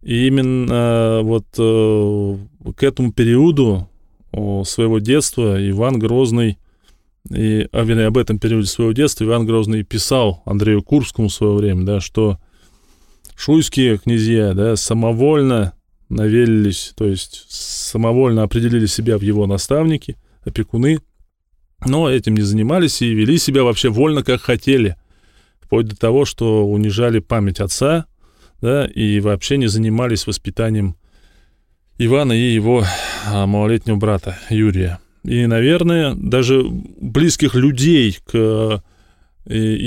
И 0.00 0.26
именно 0.26 1.20
вот 1.22 1.44
э, 1.58 2.36
к 2.76 2.82
этому 2.82 3.12
периоду 3.12 3.90
о, 4.32 4.64
своего 4.64 5.00
детства 5.00 5.56
Иван 5.70 5.98
Грозный, 5.98 6.58
и, 7.30 7.68
а, 7.72 7.82
вернее, 7.82 8.06
об 8.06 8.18
этом 8.18 8.38
периоде 8.38 8.66
своего 8.66 8.92
детства 8.92 9.24
Иван 9.24 9.46
Грозный 9.46 9.84
писал 9.84 10.42
Андрею 10.44 10.82
Курскому 10.82 11.28
в 11.28 11.34
свое 11.34 11.54
время, 11.54 11.84
да, 11.84 12.00
что 12.00 12.38
шуйские 13.36 13.98
князья, 13.98 14.54
да, 14.54 14.76
самовольно 14.76 15.74
навелились, 16.08 16.92
то 16.96 17.06
есть 17.06 17.46
самовольно 17.48 18.42
определили 18.42 18.86
себя 18.86 19.18
в 19.18 19.22
его 19.22 19.46
наставники, 19.46 20.16
опекуны, 20.44 20.98
но 21.86 22.10
этим 22.10 22.34
не 22.34 22.42
занимались 22.42 23.02
и 23.02 23.14
вели 23.14 23.38
себя 23.38 23.64
вообще 23.64 23.88
вольно, 23.88 24.22
как 24.22 24.42
хотели, 24.42 24.96
вплоть 25.60 25.86
до 25.86 25.96
того, 25.96 26.24
что 26.24 26.66
унижали 26.66 27.20
память 27.20 27.60
отца, 27.60 28.06
да, 28.60 28.86
и 28.86 29.20
вообще 29.20 29.56
не 29.56 29.68
занимались 29.68 30.26
воспитанием 30.26 30.96
Ивана 31.98 32.32
и 32.32 32.52
его 32.52 32.84
а, 33.26 33.46
малолетнего 33.46 33.96
брата 33.96 34.38
Юрия. 34.50 34.98
И, 35.24 35.46
наверное, 35.46 36.14
даже 36.14 36.64
близких 36.64 37.54
людей 37.54 38.18
к 38.24 38.34
э, 38.34 38.80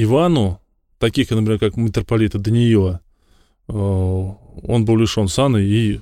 Ивану, 0.03 0.61
таких, 0.97 1.29
например, 1.31 1.59
как 1.59 1.75
митрополита 1.75 2.39
Даниила, 2.39 3.01
э, 3.67 3.73
он 3.73 4.86
был 4.86 4.97
лишен 4.97 5.27
сана 5.27 5.57
и 5.57 5.99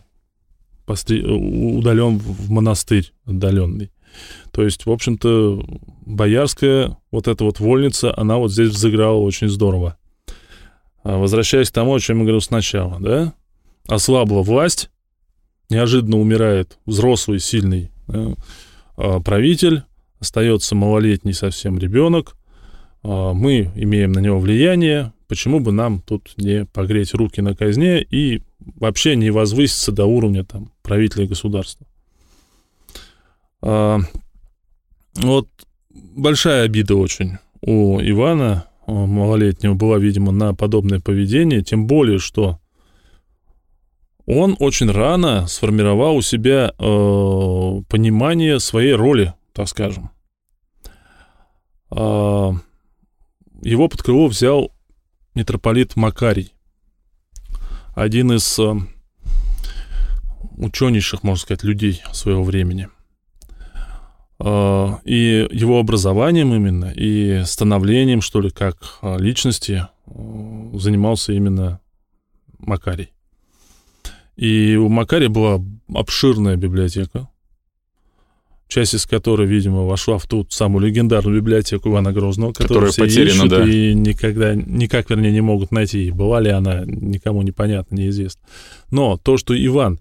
постри- 0.86 1.26
удален 1.26 2.20
в 2.20 2.52
монастырь 2.52 3.12
отдаленный. 3.26 3.92
То 4.52 4.64
есть, 4.64 4.86
в 4.86 4.92
общем-то, 4.92 5.66
боярская 6.06 6.98
вот 7.10 7.28
эта 7.28 7.44
вот 7.44 7.60
вольница, 7.60 8.16
она 8.16 8.38
вот 8.38 8.52
здесь 8.52 8.70
взыграла 8.70 9.18
очень 9.18 9.50
здорово. 9.50 9.98
А 11.04 11.18
возвращаясь 11.18 11.72
к 11.72 11.74
тому, 11.74 11.96
о 11.96 12.00
чем 12.00 12.20
я 12.20 12.24
говорил 12.24 12.42
сначала, 12.42 13.00
да, 13.00 13.34
ослабла 13.88 14.44
власть, 14.44 14.92
неожиданно 15.70 16.20
умирает 16.20 16.78
взрослый, 16.86 17.40
сильный 17.40 17.90
правитель, 18.96 19.84
остается 20.20 20.76
малолетний 20.76 21.34
совсем 21.34 21.78
ребенок, 21.78 22.36
а, 23.04 23.34
мы 23.34 23.72
имеем 23.76 24.12
на 24.14 24.20
него 24.20 24.40
влияние, 24.40 25.14
почему 25.28 25.60
бы 25.60 25.72
нам 25.72 26.02
тут 26.02 26.34
не 26.38 26.66
погреть 26.66 27.14
руки 27.14 27.42
на 27.42 27.56
казне 27.56 28.02
и 28.02 28.42
вообще 28.60 29.16
не 29.16 29.30
возвыситься 29.30 29.92
до 29.92 30.06
уровня 30.06 30.46
там, 30.46 30.72
правителя 30.82 31.28
государства. 31.28 31.86
А, 33.62 34.00
вот 35.16 35.48
большая 35.92 36.64
обида 36.64 36.96
очень 36.96 37.38
у 37.62 38.00
Ивана 38.02 38.66
малолетнего 38.88 39.74
была, 39.74 39.98
видимо, 39.98 40.32
на 40.32 40.54
подобное 40.54 41.00
поведение, 41.00 41.62
тем 41.62 41.88
более, 41.88 42.20
что 42.20 42.60
он 44.26 44.56
очень 44.60 44.90
рано 44.90 45.48
сформировал 45.48 46.18
у 46.18 46.22
себя 46.22 46.74
э, 46.78 47.82
понимание 47.90 48.60
своей 48.60 48.94
роли, 48.94 49.34
так 49.54 49.68
скажем. 49.68 50.12
Э, 51.92 52.52
его 53.62 53.88
под 53.88 54.02
крыло 54.02 54.28
взял 54.28 54.72
митрополит 55.36 55.96
Макарий, 55.96 56.54
один 57.96 58.32
из 58.32 58.58
э, 58.60 58.74
ученейших, 60.58 61.24
можно 61.24 61.42
сказать, 61.42 61.64
людей 61.64 62.02
своего 62.14 62.44
времени. 62.44 62.90
Э, 64.40 64.98
и 65.06 65.48
его 65.52 65.80
образованием 65.80 66.54
именно, 66.54 66.92
и 66.96 67.44
становлением, 67.46 68.22
что 68.22 68.42
ли, 68.42 68.50
как 68.50 69.00
э, 69.02 69.18
личности 69.20 69.88
э, 70.06 70.70
занимался 70.74 71.34
именно 71.34 71.80
Макарий. 72.60 73.13
И 74.36 74.76
у 74.76 74.90
Макария 74.90 75.30
была 75.30 75.64
обширная 75.94 76.56
библиотека, 76.56 77.30
часть 78.68 78.96
из 78.96 79.06
которой, 79.06 79.48
видимо, 79.48 79.84
вошла 79.84 80.18
в 80.18 80.26
ту 80.26 80.48
самую 80.50 80.88
легендарную 80.88 81.40
библиотеку 81.40 81.90
Ивана 81.90 82.12
Грозного, 82.12 82.54
которую 82.54 82.90
Которая 82.90 82.92
все 82.92 83.04
потеряна, 83.04 83.46
ищут 83.46 83.50
да. 83.50 83.64
и 83.64 83.94
никогда, 83.94 84.56
никак, 84.56 85.10
вернее, 85.10 85.32
не 85.32 85.42
могут 85.42 85.72
найти. 85.72 86.10
Была 86.12 86.40
ли 86.40 86.50
она, 86.50 86.84
никому 86.86 87.44
непонятно, 87.44 87.96
неизвестно. 87.96 88.42
Но 88.90 89.18
то, 89.18 89.38
что 89.38 89.54
Иван, 89.54 90.00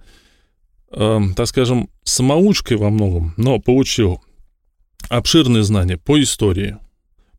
эм, 0.93 1.35
так 1.35 1.47
скажем, 1.49 1.91
самоучкой 2.05 2.79
во 2.79 2.89
многом, 2.89 3.35
но 3.37 3.59
получил 3.59 4.23
обширные 5.11 5.63
знания 5.63 5.99
по 5.99 6.21
истории, 6.21 6.79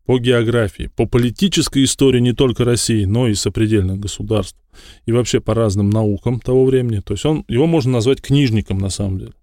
по 0.05 0.19
географии, 0.19 0.89
по 0.95 1.05
политической 1.05 1.83
истории 1.83 2.19
не 2.19 2.33
только 2.33 2.65
России, 2.65 3.05
но 3.05 3.27
и 3.27 3.33
сопредельных 3.35 3.99
государств, 3.99 4.57
и 5.05 5.11
вообще 5.11 5.39
по 5.39 5.53
разным 5.53 5.89
наукам 5.89 6.39
того 6.39 6.65
времени. 6.65 6.99
То 6.99 7.13
есть 7.13 7.25
он, 7.25 7.45
его 7.47 7.67
можно 7.67 7.93
назвать 7.93 8.21
книжником 8.21 8.79
на 8.79 8.89
самом 8.89 9.19
деле. 9.19 9.33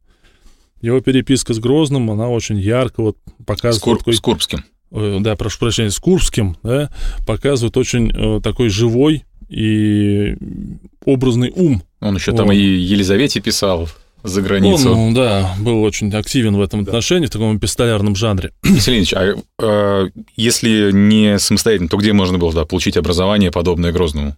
Его 0.82 1.00
переписка 1.00 1.54
с 1.54 1.58
Грозным, 1.58 2.10
она 2.10 2.28
очень 2.28 2.58
ярко 2.58 3.02
вот 3.02 3.16
С, 3.26 3.44
показывает... 3.44 3.82
Кур- 3.82 3.98
такой- 3.98 4.14
с 4.14 4.20
Курбским. 4.20 4.64
э, 4.92 5.18
да, 5.20 5.36
прошу 5.36 5.58
прощения, 5.58 5.90
с 5.90 5.98
Курбским, 5.98 6.56
да, 6.62 6.90
показывает 7.26 7.76
очень 7.76 8.10
э, 8.10 8.40
такой 8.42 8.68
живой 8.70 9.24
и 9.48 10.36
образный 11.04 11.50
ум. 11.54 11.82
Он 12.00 12.14
еще 12.16 12.32
там 12.32 12.46
Вот. 12.46 12.52
и 12.54 12.58
Елизавете 12.76 13.40
писал 13.40 13.88
за 14.22 14.42
границу. 14.42 14.92
Он, 14.92 15.14
да, 15.14 15.54
был 15.60 15.82
очень 15.82 16.12
активен 16.14 16.56
в 16.56 16.60
этом 16.60 16.80
отношении, 16.80 17.26
в 17.26 17.30
таком 17.30 17.56
эпистолярном 17.56 18.16
жанре. 18.16 18.52
Василий 18.62 18.98
Ильич, 18.98 19.14
а 19.14 19.34
э, 19.58 20.10
если 20.36 20.90
не 20.92 21.38
самостоятельно, 21.38 21.88
то 21.88 21.96
где 21.96 22.12
можно 22.12 22.38
было 22.38 22.52
да, 22.52 22.64
получить 22.64 22.96
образование, 22.96 23.50
подобное 23.50 23.92
Грозному? 23.92 24.36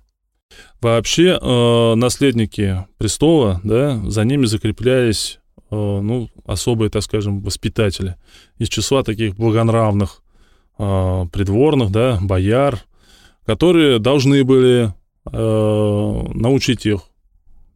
Вообще, 0.81 1.39
э, 1.41 1.95
наследники 1.95 2.85
престола, 2.99 3.61
да, 3.63 4.01
за 4.09 4.25
ними 4.25 4.47
закреплялись, 4.47 5.39
э, 5.71 5.75
ну, 5.75 6.29
особые, 6.45 6.91
так 6.91 7.03
скажем, 7.03 7.41
воспитатели 7.41 8.17
из 8.59 8.69
числа 8.69 9.03
таких 9.05 9.37
благонравных 9.37 10.23
э, 10.79 11.27
придворных, 11.33 11.91
да, 11.91 12.19
бояр, 12.21 12.81
которые 13.47 13.99
должны 13.99 14.45
были 14.45 14.93
э, 15.31 16.29
научить 16.35 16.87
их 16.87 17.03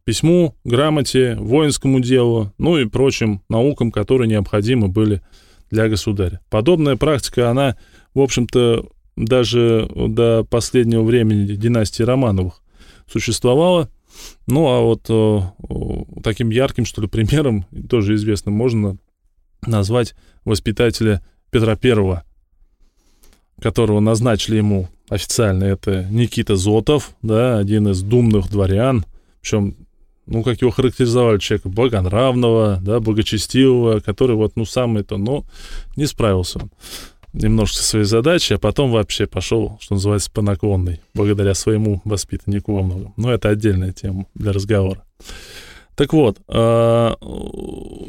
письму, 0.07 0.55
грамоте, 0.63 1.35
воинскому 1.35 1.99
делу, 1.99 2.53
ну 2.57 2.77
и 2.77 2.85
прочим 2.85 3.41
наукам, 3.49 3.91
которые 3.91 4.29
необходимы 4.29 4.87
были 4.87 5.21
для 5.69 5.89
государя. 5.89 6.39
Подобная 6.49 6.95
практика, 6.95 7.49
она, 7.49 7.75
в 8.13 8.21
общем-то, 8.21 8.87
даже 9.17 9.91
до 9.93 10.45
последнего 10.49 11.03
времени 11.03 11.45
династии 11.55 12.03
Романовых 12.03 12.61
существовала. 13.05 13.89
Ну, 14.47 14.67
а 14.69 14.79
вот 14.79 15.07
э, 15.09 15.41
э, 15.69 16.21
таким 16.23 16.51
ярким, 16.51 16.85
что 16.85 17.01
ли, 17.01 17.07
примером, 17.09 17.65
тоже 17.89 18.15
известным, 18.15 18.53
можно 18.53 18.97
назвать 19.65 20.15
воспитателя 20.45 21.21
Петра 21.51 21.75
Первого, 21.75 22.23
которого 23.61 23.99
назначили 23.99 24.55
ему 24.55 24.87
официально. 25.09 25.65
Это 25.65 26.07
Никита 26.09 26.55
Зотов, 26.55 27.11
да, 27.21 27.57
один 27.57 27.89
из 27.89 28.01
думных 28.01 28.49
дворян, 28.49 29.03
причем 29.41 29.75
ну, 30.27 30.43
как 30.43 30.61
его 30.61 30.71
характеризовали, 30.71 31.39
человека 31.39 31.69
благонравного, 31.69 32.79
да, 32.81 32.99
благочестивого, 32.99 33.99
который 33.99 34.35
вот, 34.35 34.53
ну, 34.55 34.65
сам 34.65 34.97
это, 34.97 35.17
но 35.17 35.45
не 35.95 36.05
справился 36.05 36.59
он 36.61 36.71
немножко 37.33 37.81
своей 37.81 38.05
задачей, 38.05 38.55
а 38.55 38.57
потом 38.57 38.91
вообще 38.91 39.27
пошел, 39.27 39.77
что 39.79 39.95
называется, 39.95 40.31
по 40.31 40.41
наклонной, 40.41 41.01
благодаря 41.13 41.53
своему 41.53 42.01
воспитаннику 42.03 42.73
во 42.73 42.83
многом. 42.83 43.13
Но 43.17 43.31
это 43.31 43.49
отдельная 43.49 43.93
тема 43.93 44.25
для 44.33 44.53
разговора. 44.53 45.03
Так 45.95 46.13
вот, 46.13 46.39
а, 46.47 47.15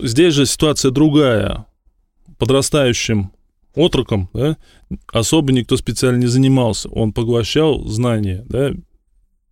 здесь 0.03 0.35
же 0.35 0.47
ситуация 0.47 0.91
другая. 0.91 1.66
Подрастающим 2.39 3.33
отроком, 3.75 4.31
да, 4.33 4.57
особо 5.12 5.53
никто 5.53 5.77
специально 5.77 6.19
не 6.19 6.27
занимался. 6.27 6.89
Он 6.89 7.12
поглощал 7.12 7.85
знания, 7.87 8.45
да, 8.49 8.73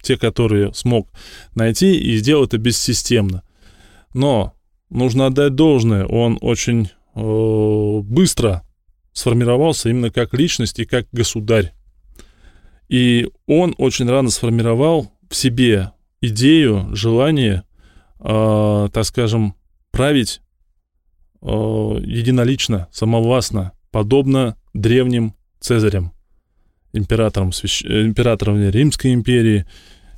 те, 0.03 0.17
которые 0.17 0.73
смог 0.75 1.09
найти, 1.55 1.99
и 1.99 2.17
сделал 2.17 2.45
это 2.45 2.59
бессистемно. 2.59 3.43
Но 4.15 4.55
нужно 4.91 5.27
отдать 5.27 5.55
должное, 5.55 6.07
он 6.07 6.39
очень 6.41 6.91
э, 7.15 8.01
быстро 8.03 8.63
сформировался 9.13 9.89
именно 9.89 10.11
как 10.11 10.35
личность 10.35 10.79
и 10.79 10.85
как 10.85 11.07
государь. 11.13 11.73
И 12.89 13.29
он 13.47 13.75
очень 13.79 14.09
рано 14.09 14.31
сформировал 14.31 15.13
в 15.29 15.35
себе 15.35 15.93
идею, 16.21 16.95
желание, 16.95 17.65
э, 18.21 18.89
так 18.93 19.05
скажем, 19.05 19.55
править 19.91 20.41
э, 21.43 21.47
единолично, 21.47 22.89
самовластно, 22.93 23.73
подобно 23.91 24.57
древним 24.75 25.35
цезарям, 25.61 26.13
императорам, 26.97 27.53
свящ... 27.53 27.85
э, 27.85 28.07
императорам 28.07 28.69
Римской 28.69 29.13
империи 29.13 29.67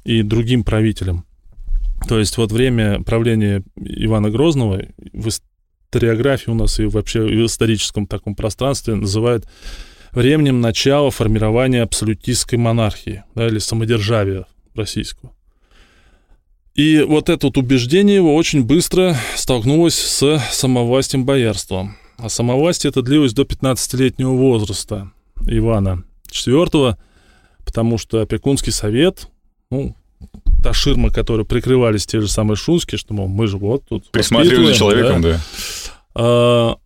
и 0.05 0.23
другим 0.23 0.65
правителям. 0.65 1.25
То 2.09 2.19
есть 2.19 2.37
вот 2.37 2.53
время 2.53 3.03
правления 3.03 3.63
Ивана 3.77 4.31
Грозного 4.31 4.83
в 5.13 5.29
историографии 5.29 6.51
у 6.51 6.55
нас 6.55 6.79
и 6.79 6.87
вообще 6.87 7.23
в 7.23 7.47
историческом 7.47 8.07
таком 8.07 8.35
пространстве 8.35 8.95
называют 8.95 9.47
временем 10.13 10.61
начала 10.61 11.11
формирования 11.11 11.83
абсолютистской 11.83 12.59
монархии, 12.59 13.25
да, 13.35 13.49
или 13.49 13.59
самодержавия 13.59 14.47
российского. 14.75 15.33
И 16.75 17.05
вот 17.07 17.29
это 17.29 17.49
вот 17.49 17.59
убеждение 17.59 18.17
его 18.17 18.35
очень 18.35 18.65
быстро 18.65 19.17
столкнулось 19.35 19.97
с 19.97 20.41
самовластием 20.53 21.25
боярства. 21.25 21.97
А 22.17 22.29
самовластие 22.29 22.91
это 22.91 23.03
длилось 23.03 23.33
до 23.33 23.43
15-летнего 23.43 24.31
возраста 24.31 25.11
Ивана 25.47 26.05
IV, 26.31 26.97
потому 27.65 27.99
что 27.99 28.21
опекунский 28.21 28.73
совет, 28.73 29.29
ну, 29.71 29.95
та 30.63 30.73
ширма, 30.73 31.11
которой 31.11 31.45
прикрывались 31.45 32.07
те 32.07 32.21
же 32.21 32.29
самые 32.29 32.57
шунские, 32.57 32.99
что, 32.99 33.15
мол, 33.15 33.29
мы 33.29 33.47
же 33.47 33.57
вот 33.57 33.85
тут 33.89 34.11
Присматривали 34.11 34.67
за 34.67 34.75
человеком, 34.75 35.23
да. 35.23 35.41
а, 36.15 36.77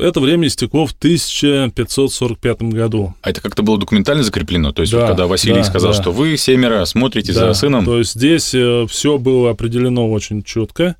это 0.00 0.20
время 0.20 0.46
истекло 0.46 0.86
в 0.86 0.92
1545 0.92 2.62
году. 2.62 3.14
А 3.22 3.30
это 3.30 3.40
как-то 3.40 3.62
было 3.62 3.78
документально 3.78 4.22
закреплено? 4.22 4.72
То 4.72 4.82
есть, 4.82 4.92
Да, 4.92 5.00
вот 5.00 5.06
когда 5.08 5.26
Василий 5.26 5.56
да, 5.56 5.64
сказал, 5.64 5.92
да. 5.92 6.00
что 6.00 6.12
вы 6.12 6.36
семеро 6.36 6.84
смотрите 6.84 7.32
Да, 7.32 7.48
за 7.48 7.54
сыном, 7.54 7.84
То 7.84 7.98
есть 7.98 8.14
здесь 8.14 8.54
все 8.90 9.18
было 9.18 9.50
определено 9.50 10.10
очень 10.10 10.42
четко, 10.42 10.96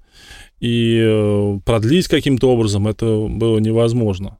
и 0.61 0.99
э, 1.03 1.59
продлить 1.65 2.09
каким-то 2.09 2.51
образом 2.51 2.89
это 2.89 3.07
было 3.29 3.59
невозможно. 3.59 4.39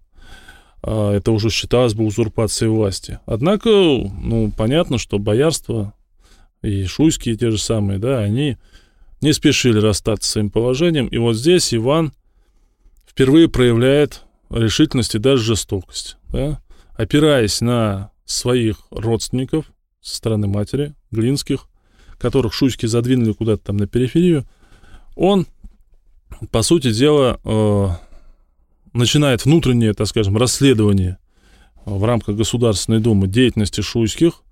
А, 0.87 1.13
Это 1.13 1.33
уже 1.33 1.51
считалось 1.51 1.95
бы 1.95 2.05
узурпацией 2.05 2.71
власти. 2.71 3.19
Однако, 3.27 3.69
ну, 3.69 4.53
понятно, 4.57 4.99
что 4.99 5.19
боярство 5.19 5.93
и 6.63 6.85
шуйские 6.85 7.37
те 7.37 7.51
же 7.51 7.59
самые, 7.59 7.99
да, 7.99 8.21
они 8.21 8.57
не 9.21 9.33
спешили 9.33 9.81
расстаться 9.81 10.29
с 10.29 10.33
своим 10.33 10.51
положением. 10.51 11.09
И 11.09 11.19
вот 11.19 11.35
здесь 11.35 11.75
Иван 11.75 12.13
впервые 13.07 13.49
проявляет 13.49 14.23
решительность 14.49 15.17
и 15.17 15.19
даже 15.19 15.43
жестокость, 15.43 16.19
да, 16.29 16.63
опираясь 16.95 17.61
на 17.61 18.13
своих 18.25 18.87
родственников 18.91 19.67
со 20.01 20.17
стороны 20.17 20.47
матери, 20.47 20.95
Глинских, 21.11 21.67
которых 22.19 22.55
шуйски 22.55 22.87
задвинули 22.87 23.33
куда-то 23.33 23.65
там 23.65 23.77
на 23.77 23.89
периферию, 23.89 24.45
он, 25.17 25.47
по 26.53 26.63
сути 26.63 26.93
дела, 26.93 27.41
э, 27.43 27.89
начинает 28.97 29.45
внутреннее, 29.45 29.95
так 29.95 30.07
скажем, 30.07 30.37
расследование 30.37 31.19
в 31.85 32.05
рамках 32.05 32.37
Государственной 32.37 33.01
Думы 33.01 33.29
деятельности 33.29 33.81
шуйских, 33.81 34.43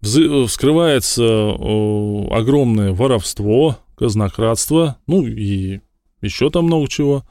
вскрывается 0.00 1.22
э, 1.22 2.28
огромное 2.30 2.92
воровство, 2.92 3.78
казнократство, 3.96 4.96
ну 5.06 5.26
и 5.26 5.80
еще 6.20 6.50
там 6.50 6.64
много 6.64 6.88
чего. 6.88 7.24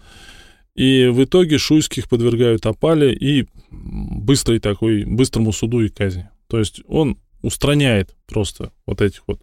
И 0.73 1.07
в 1.07 1.23
итоге 1.23 1.57
шуйских 1.57 2.07
подвергают 2.07 2.65
опале 2.65 3.13
и 3.13 3.47
быстрой 3.71 4.59
такой, 4.59 5.03
быстрому 5.03 5.51
суду 5.51 5.81
и 5.81 5.89
казни. 5.89 6.29
То 6.47 6.59
есть 6.59 6.81
он 6.87 7.17
устраняет 7.41 8.15
просто 8.25 8.71
вот 8.85 9.01
этих 9.01 9.23
вот 9.27 9.41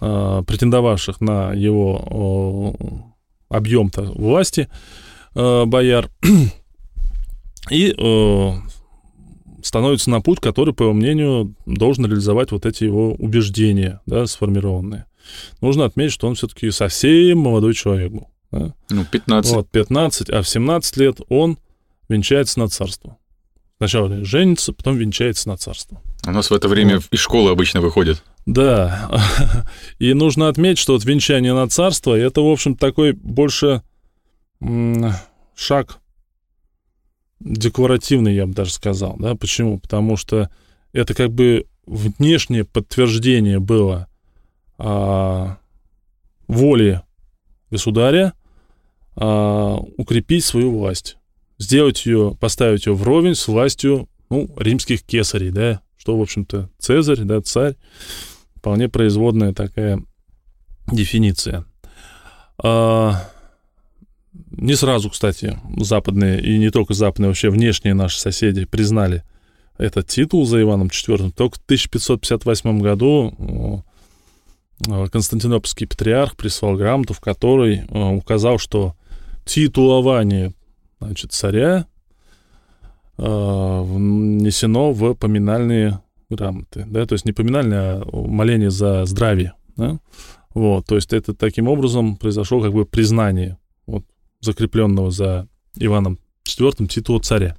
э, 0.00 0.42
претендовавших 0.46 1.20
на 1.20 1.52
его 1.54 2.76
э, 2.78 3.56
объем-то 3.56 4.02
власти 4.02 4.68
э, 5.34 5.64
бояр 5.64 6.10
и 7.70 7.94
э, 7.96 8.52
становится 9.62 10.10
на 10.10 10.20
путь, 10.20 10.40
который, 10.40 10.74
по 10.74 10.84
его 10.84 10.92
мнению, 10.92 11.54
должен 11.66 12.06
реализовать 12.06 12.52
вот 12.52 12.66
эти 12.66 12.84
его 12.84 13.14
убеждения, 13.14 14.00
да, 14.06 14.26
сформированные. 14.26 15.06
Нужно 15.60 15.84
отметить, 15.84 16.12
что 16.12 16.26
он 16.26 16.34
все-таки 16.34 16.70
совсем 16.70 17.38
молодой 17.38 17.74
человек 17.74 18.12
был. 18.12 18.28
Да? 18.50 18.74
Ну, 18.90 19.04
15. 19.04 19.52
Вот, 19.52 19.70
15, 19.70 20.30
а 20.30 20.42
в 20.42 20.48
17 20.48 20.96
лет 20.96 21.20
он 21.28 21.58
венчается 22.08 22.58
на 22.58 22.68
царство. 22.68 23.18
Сначала 23.76 24.24
женится, 24.24 24.72
потом 24.72 24.96
венчается 24.96 25.48
на 25.48 25.56
царство. 25.56 26.02
У 26.26 26.30
нас 26.30 26.50
в 26.50 26.54
это 26.54 26.66
время 26.68 26.96
вот. 26.96 27.06
из 27.12 27.20
школы 27.20 27.50
обычно 27.50 27.80
выходит. 27.80 28.24
Да. 28.44 29.08
И 29.98 30.14
нужно 30.14 30.48
отметить, 30.48 30.78
что 30.78 30.94
вот 30.94 31.04
венчание 31.04 31.54
на 31.54 31.68
царство, 31.68 32.14
это, 32.14 32.40
в 32.40 32.48
общем, 32.48 32.74
такой 32.74 33.12
больше 33.12 33.82
шаг 35.54 36.00
декларативный, 37.40 38.34
я 38.34 38.46
бы 38.46 38.54
даже 38.54 38.72
сказал. 38.72 39.16
Да? 39.18 39.34
Почему? 39.34 39.78
Потому 39.78 40.16
что 40.16 40.50
это 40.92 41.14
как 41.14 41.30
бы 41.30 41.66
внешнее 41.86 42.64
подтверждение 42.64 43.60
было 43.60 44.08
а, 44.76 45.58
воли 46.46 47.02
государя 47.70 48.34
а, 49.16 49.76
укрепить 49.96 50.44
свою 50.44 50.76
власть, 50.76 51.16
сделать 51.58 52.04
ее, 52.06 52.36
поставить 52.38 52.86
ее 52.86 52.94
вровень 52.94 53.34
с 53.34 53.48
властью 53.48 54.08
ну, 54.30 54.50
римских 54.56 55.02
кесарей, 55.02 55.50
да, 55.50 55.80
что, 55.96 56.16
в 56.18 56.22
общем-то, 56.22 56.70
Цезарь, 56.78 57.22
да, 57.22 57.40
царь, 57.40 57.76
вполне 58.56 58.88
производная 58.88 59.54
такая 59.54 60.02
дефиниция. 60.90 61.64
А, 62.62 63.28
не 64.50 64.74
сразу, 64.74 65.10
кстати, 65.10 65.58
западные, 65.76 66.40
и 66.40 66.58
не 66.58 66.70
только 66.70 66.94
западные, 66.94 67.28
вообще 67.28 67.50
внешние 67.50 67.94
наши 67.94 68.18
соседи 68.20 68.64
признали 68.64 69.22
этот 69.78 70.08
титул 70.08 70.44
за 70.44 70.60
Иваном 70.60 70.88
IV. 70.88 71.32
Только 71.32 71.58
в 71.58 71.62
1558 71.64 72.80
году 72.80 73.84
э, 74.88 75.06
Константинопольский 75.10 75.86
патриарх 75.86 76.36
прислал 76.36 76.76
грамоту, 76.76 77.14
в 77.14 77.20
которой 77.20 77.84
э, 77.88 78.14
указал, 78.14 78.58
что 78.58 78.94
титулование 79.44 80.52
значит, 81.00 81.32
царя 81.32 81.86
э, 83.16 83.22
внесено 83.22 84.92
в 84.92 85.14
поминальные 85.14 86.00
грамоты, 86.28 86.84
да, 86.86 87.06
то 87.06 87.14
есть 87.14 87.24
не 87.24 87.32
поминальные, 87.32 87.80
а 87.80 88.02
моление 88.12 88.70
за 88.70 89.06
здравие, 89.06 89.54
да? 89.76 89.98
вот, 90.52 90.84
то 90.86 90.96
есть 90.96 91.12
это 91.12 91.34
таким 91.34 91.68
образом 91.68 92.16
произошло 92.16 92.60
как 92.60 92.72
бы 92.72 92.84
признание 92.84 93.56
закрепленного 94.40 95.10
за 95.10 95.48
Иваном 95.76 96.18
IV 96.44 96.86
титула 96.86 97.20
царя. 97.20 97.56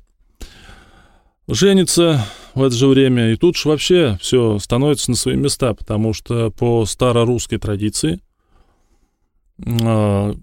Женится 1.48 2.26
в 2.54 2.62
это 2.62 2.76
же 2.76 2.88
время, 2.88 3.32
и 3.32 3.36
тут 3.36 3.58
же 3.58 3.70
вообще 3.70 4.18
все 4.22 4.60
становится 4.60 5.10
на 5.10 5.18
свои 5.18 5.36
места, 5.36 5.74
потому 5.74 6.14
что 6.14 6.52
по 6.52 6.86
старорусской 6.86 7.58
традиции 7.58 8.20
а, 9.82 10.36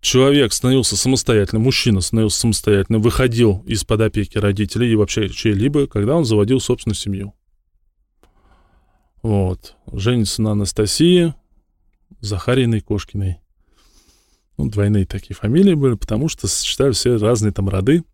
человек 0.00 0.52
становился 0.52 0.96
самостоятельным, 0.96 1.62
мужчина 1.62 2.00
становился 2.00 2.40
самостоятельным, 2.40 3.00
выходил 3.00 3.62
из-под 3.66 4.02
опеки 4.02 4.36
родителей 4.38 4.92
и 4.92 4.96
вообще 4.96 5.28
чьей-либо, 5.28 5.86
когда 5.86 6.16
он 6.16 6.24
заводил 6.24 6.60
собственную 6.60 6.96
семью. 6.96 7.34
Вот. 9.22 9.74
Женится 9.92 10.42
на 10.42 10.52
Анастасии 10.52 11.34
Захариной 12.20 12.80
Кошкиной. 12.80 13.40
Ну, 14.56 14.70
двойные 14.70 15.06
такие 15.06 15.34
фамилии 15.34 15.74
были, 15.74 15.94
потому 15.94 16.28
что 16.28 16.48
сочетали 16.48 16.92
все 16.92 17.16
разные 17.16 17.52
там 17.52 17.68
роды. 17.68 18.04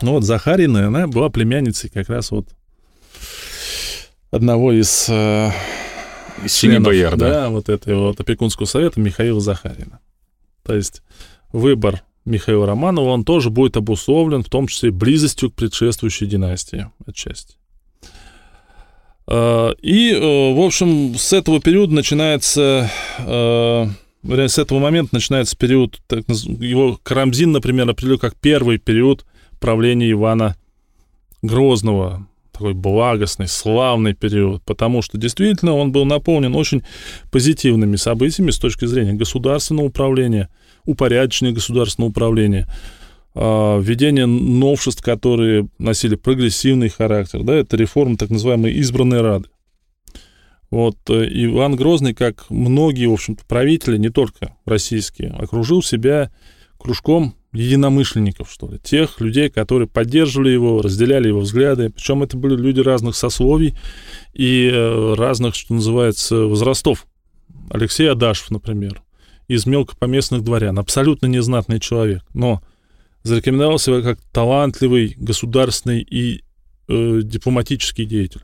Ну 0.00 0.12
вот 0.12 0.24
Захарина, 0.24 0.86
она 0.86 1.06
была 1.06 1.30
племянницей 1.30 1.90
как 1.90 2.08
раз 2.08 2.30
вот 2.30 2.48
одного 4.30 4.72
из, 4.72 5.06
э, 5.08 5.50
из 6.44 6.54
членов, 6.54 6.84
бояр, 6.84 7.16
да? 7.16 7.28
да, 7.28 7.48
вот 7.50 7.68
этого 7.68 8.08
вот 8.08 8.20
опекунского 8.20 8.66
совета 8.66 9.00
Михаила 9.00 9.40
Захарина. 9.40 10.00
То 10.62 10.74
есть 10.74 11.02
выбор 11.52 12.02
Михаила 12.24 12.66
Романова, 12.66 13.10
он 13.10 13.24
тоже 13.24 13.50
будет 13.50 13.76
обусловлен 13.76 14.42
в 14.42 14.48
том 14.48 14.66
числе 14.66 14.90
близостью 14.90 15.50
к 15.50 15.54
предшествующей 15.54 16.26
династии 16.26 16.90
отчасти. 17.06 17.56
Э, 19.26 19.72
и, 19.80 20.12
э, 20.12 20.54
в 20.54 20.60
общем, 20.60 21.14
с 21.16 21.32
этого 21.32 21.60
периода 21.60 21.94
начинается 21.94 22.90
э, 23.18 23.86
с 24.24 24.58
этого 24.58 24.78
момента 24.78 25.14
начинается 25.14 25.56
период, 25.56 26.00
так, 26.06 26.28
его 26.28 26.98
Карамзин, 27.02 27.52
например, 27.52 27.88
определил 27.90 28.18
как 28.18 28.34
первый 28.36 28.78
период 28.78 29.24
правления 29.60 30.10
Ивана 30.10 30.56
Грозного, 31.42 32.26
такой 32.52 32.74
благостный, 32.74 33.48
славный 33.48 34.14
период, 34.14 34.62
потому 34.62 35.02
что 35.02 35.18
действительно 35.18 35.74
он 35.74 35.90
был 35.90 36.04
наполнен 36.04 36.54
очень 36.54 36.84
позитивными 37.32 37.96
событиями 37.96 38.50
с 38.50 38.58
точки 38.58 38.84
зрения 38.84 39.14
государственного 39.14 39.86
управления, 39.86 40.48
упорядочения 40.84 41.52
государственного 41.52 42.10
управления, 42.10 42.68
а, 43.34 43.80
введение 43.80 44.26
новшеств, 44.26 45.02
которые 45.02 45.68
носили 45.78 46.14
прогрессивный 46.14 46.90
характер, 46.90 47.42
да, 47.42 47.54
это 47.54 47.76
реформа 47.76 48.16
так 48.16 48.30
называемой 48.30 48.74
избранной 48.74 49.22
Рады. 49.22 49.48
Вот 50.72 50.96
э, 51.10 51.28
Иван 51.28 51.76
Грозный, 51.76 52.14
как 52.14 52.46
многие, 52.48 53.04
в 53.04 53.12
общем-то, 53.12 53.44
правители, 53.44 53.98
не 53.98 54.08
только 54.08 54.56
российские, 54.64 55.28
окружил 55.28 55.82
себя 55.82 56.32
кружком 56.78 57.34
единомышленников, 57.52 58.50
что 58.50 58.70
ли, 58.70 58.78
тех 58.78 59.20
людей, 59.20 59.50
которые 59.50 59.86
поддерживали 59.86 60.48
его, 60.48 60.80
разделяли 60.80 61.28
его 61.28 61.40
взгляды. 61.40 61.90
Причем 61.90 62.22
это 62.22 62.38
были 62.38 62.56
люди 62.56 62.80
разных 62.80 63.16
сословий 63.16 63.76
и 64.32 64.70
э, 64.72 65.14
разных, 65.14 65.56
что 65.56 65.74
называется, 65.74 66.46
возрастов. 66.46 67.06
Алексей 67.68 68.10
Адашев, 68.10 68.50
например, 68.50 69.02
из 69.48 69.66
мелкопоместных 69.66 70.42
дворян, 70.42 70.78
абсолютно 70.78 71.26
незнатный 71.26 71.80
человек, 71.80 72.22
но 72.32 72.62
зарекомендовал 73.24 73.78
себя 73.78 74.00
как 74.00 74.22
талантливый 74.32 75.16
государственный 75.18 76.00
и 76.00 76.44
э, 76.88 77.20
дипломатический 77.22 78.06
деятель 78.06 78.40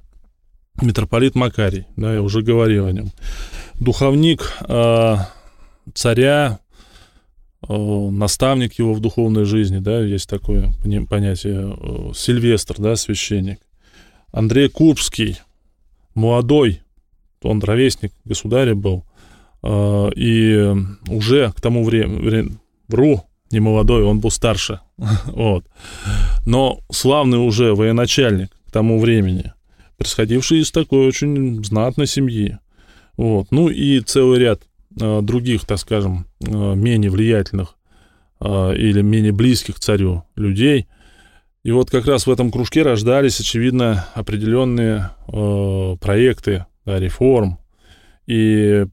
митрополит 0.83 1.35
Макарий, 1.35 1.87
да, 1.97 2.15
я 2.15 2.23
уже 2.23 2.43
говорил 2.43 2.87
о 2.87 2.93
нем. 2.93 3.11
Духовник 3.75 4.57
э, 4.69 5.17
царя, 5.95 6.59
э, 7.69 7.75
наставник 8.11 8.75
его 8.75 8.95
в 8.95 9.01
духовной 9.01 9.45
жизни, 9.45 9.79
да, 9.79 10.01
есть 10.01 10.29
такое 10.29 10.73
понятие, 11.09 11.77
э, 11.77 12.13
Сильвестр, 12.15 12.77
да, 12.79 12.97
священник. 12.97 13.61
Андрей 14.33 14.69
Курбский, 14.69 15.39
молодой, 16.15 16.83
он 17.43 17.61
ровесник 17.61 18.13
государя 18.25 18.75
был, 18.75 19.05
э, 19.63 20.11
и 20.17 20.75
уже 21.09 21.53
к 21.53 21.61
тому 21.61 21.85
времени, 21.85 22.57
вру, 22.89 23.25
не 23.51 23.61
молодой, 23.61 24.05
он 24.05 24.21
был 24.21 24.31
старше, 24.31 24.81
вот, 25.27 25.65
но 26.47 26.81
славный 26.91 27.39
уже 27.39 27.75
военачальник 27.75 28.51
к 28.67 28.73
тому 28.73 29.01
времени– 29.01 29.53
происходивший 29.99 30.61
из 30.61 30.71
такой 30.71 31.07
очень 31.07 31.63
знатной 31.65 32.07
семьи. 32.07 32.59
Вот. 33.17 33.49
Ну 33.51 33.69
и 33.69 34.01
целый 34.01 34.39
ряд 34.39 34.63
э, 34.99 35.21
других, 35.23 35.67
так 35.67 35.79
скажем, 35.79 36.27
э, 36.41 36.75
менее 36.75 37.11
влиятельных 37.11 37.75
э, 38.41 38.77
или 38.77 39.03
менее 39.03 39.33
близких 39.33 39.81
царю 39.81 40.25
людей. 40.37 40.87
И 41.65 41.73
вот 41.73 41.91
как 41.91 42.07
раз 42.07 42.27
в 42.27 42.31
этом 42.31 42.51
кружке 42.51 42.83
рождались, 42.83 43.41
очевидно, 43.41 44.07
определенные 44.15 45.11
э, 45.27 45.97
проекты 46.01 46.65
да, 46.87 46.99
реформ 46.99 47.59
и 48.27 48.87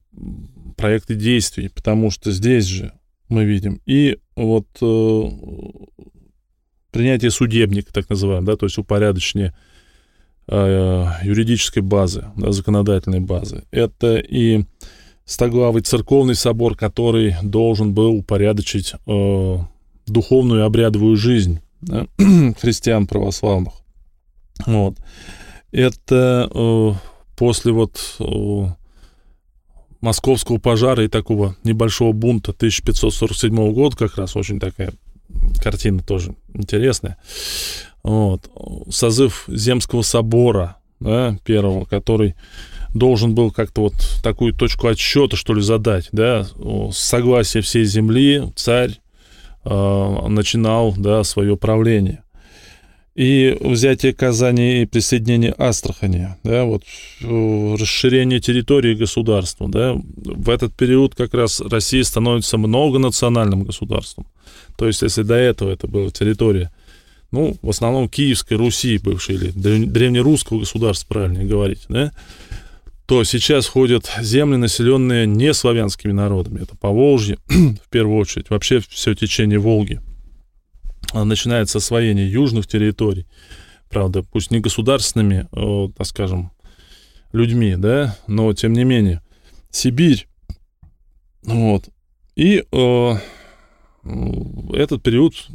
проекты 0.75 1.15
действий, 1.15 1.69
потому 1.69 2.09
что 2.09 2.31
здесь 2.31 2.65
же 2.65 2.91
мы 3.29 3.45
видим, 3.45 3.79
и 3.85 4.17
вот 4.35 4.67
э, 4.81 5.23
принятие 6.91 7.31
судебника, 7.31 7.93
так 7.93 8.09
называемого, 8.09 8.45
да, 8.45 8.55
то 8.57 8.65
есть 8.65 8.77
упорядочение 8.77 9.55
юридической 10.47 11.79
базы, 11.79 12.25
да, 12.35 12.51
законодательной 12.51 13.19
базы. 13.19 13.63
Это 13.71 14.17
и 14.17 14.65
стоглавый 15.25 15.81
церковный 15.81 16.35
собор, 16.35 16.75
который 16.75 17.35
должен 17.41 17.93
был 17.93 18.15
упорядочить 18.15 18.93
э, 19.07 19.57
духовную 20.05 20.61
и 20.61 20.65
обрядовую 20.65 21.17
жизнь 21.17 21.59
да, 21.81 22.07
христиан 22.17 23.07
православных. 23.07 23.73
Вот. 24.65 24.95
Это 25.71 26.49
э, 26.53 26.91
после 27.35 27.71
вот 27.71 28.15
э, 28.19 28.67
московского 29.99 30.59
пожара 30.59 31.03
и 31.03 31.09
такого 31.09 31.55
небольшого 31.63 32.13
бунта 32.13 32.51
1547 32.51 33.73
года, 33.73 33.97
как 33.97 34.17
раз 34.17 34.35
очень 34.35 34.59
такая 34.59 34.93
картина 35.61 36.01
тоже 36.01 36.35
интересная. 36.53 37.17
Вот. 38.05 38.51
Созыв 38.91 39.45
Земского 39.47 40.03
собора, 40.03 40.77
да, 40.99 41.35
первого, 41.43 41.85
который 41.85 42.35
должен 42.93 43.33
был 43.33 43.49
как-то 43.49 43.81
вот 43.81 43.95
такую 44.23 44.53
точку 44.53 44.89
отсчета, 44.89 45.35
что 45.35 45.55
ли, 45.55 45.61
задать, 45.61 46.09
да, 46.11 46.45
согласие 46.91 47.63
всей 47.63 47.83
земли 47.83 48.43
царь 48.55 48.91
э, 49.63 50.27
начинал, 50.27 50.93
да, 50.95 51.23
свое 51.23 51.57
правление 51.57 52.21
и 53.15 53.57
взятие 53.59 54.13
Казани 54.13 54.83
и 54.83 54.85
присоединение 54.85 55.55
Астрахани, 55.57 56.35
да, 56.43 56.65
вот 56.65 56.83
расширение 57.21 58.39
территории 58.39 58.93
государства, 58.93 59.67
да, 59.67 59.95
в 59.95 60.49
этот 60.51 60.75
период 60.75 61.15
как 61.15 61.33
раз 61.33 61.59
Россия 61.59 62.03
становится 62.03 62.59
многонациональным 62.59 63.63
государством. 63.63 64.27
То 64.77 64.85
есть, 64.85 65.01
если 65.01 65.23
до 65.23 65.35
этого 65.35 65.71
это 65.71 65.87
была 65.87 66.11
территория, 66.11 66.71
ну, 67.36 67.57
в 67.61 67.69
основном 67.69 68.09
Киевской 68.09 68.55
Руси 68.55 68.97
бывшей, 68.97 69.36
или 69.36 69.51
древнерусского 69.51 70.59
государства, 70.59 71.07
правильнее 71.13 71.45
говорить, 71.45 71.86
да, 71.88 72.11
то 73.05 73.23
сейчас 73.23 73.67
ходят 73.67 74.11
земли, 74.19 74.55
населенные 74.55 75.27
не 75.27 75.53
славянскими 75.53 76.11
народами. 76.11 76.63
Это 76.63 76.75
Поволжье, 76.75 77.38
в 77.47 77.89
первую 77.89 78.17
очередь, 78.17 78.49
вообще 78.49 78.79
все 78.79 79.13
течение 79.13 79.59
Волги– 79.59 80.01
начинается 81.13 81.77
освоение 81.77 82.29
южных 82.29 82.67
территорий, 82.67 83.25
правда, 83.89 84.23
пусть 84.23 84.51
не 84.51 84.59
государственными, 84.59 85.47
о, 85.51 85.91
так 85.95 86.07
скажем, 86.07 86.51
людьми, 87.31 87.75
да, 87.77 88.17
но 88.27 88.53
тем 88.53 88.73
не 88.73 88.83
менее, 88.83 89.21
Сибирь, 89.69 90.27
вот, 91.43 91.89
и 92.36 92.63
э, 92.69 93.13
этот 94.73 95.03
период 95.03 95.47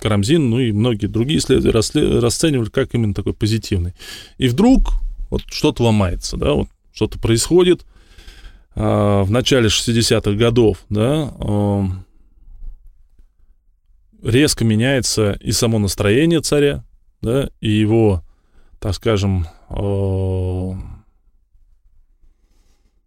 Карамзин, 0.00 0.50
ну 0.50 0.58
и 0.58 0.72
многие 0.72 1.06
другие 1.06 1.38
исследователи 1.38 2.18
расценивали 2.18 2.68
как 2.68 2.94
именно 2.94 3.14
такой 3.14 3.34
позитивный. 3.34 3.94
И 4.38 4.48
вдруг 4.48 4.92
вот 5.30 5.42
что-то 5.48 5.84
ломается, 5.84 6.36
да, 6.36 6.52
вот 6.52 6.68
что-то 6.92 7.18
происходит 7.18 7.84
э, 8.74 8.80
в 9.22 9.30
начале 9.30 9.68
60-х 9.68 10.32
годов, 10.32 10.84
да, 10.88 11.32
э, 11.38 11.84
резко 14.22 14.64
меняется 14.64 15.38
и 15.40 15.52
само 15.52 15.78
настроение 15.78 16.40
царя, 16.40 16.84
да, 17.22 17.50
и 17.60 17.70
его, 17.70 18.24
так 18.80 18.94
скажем, 18.94 19.46
э, 19.68 20.72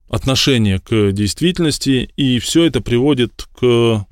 отношение 0.10 0.80
к 0.80 1.12
действительности, 1.12 2.10
и 2.16 2.40
все 2.40 2.66
это 2.66 2.82
приводит 2.82 3.48
к 3.60 4.06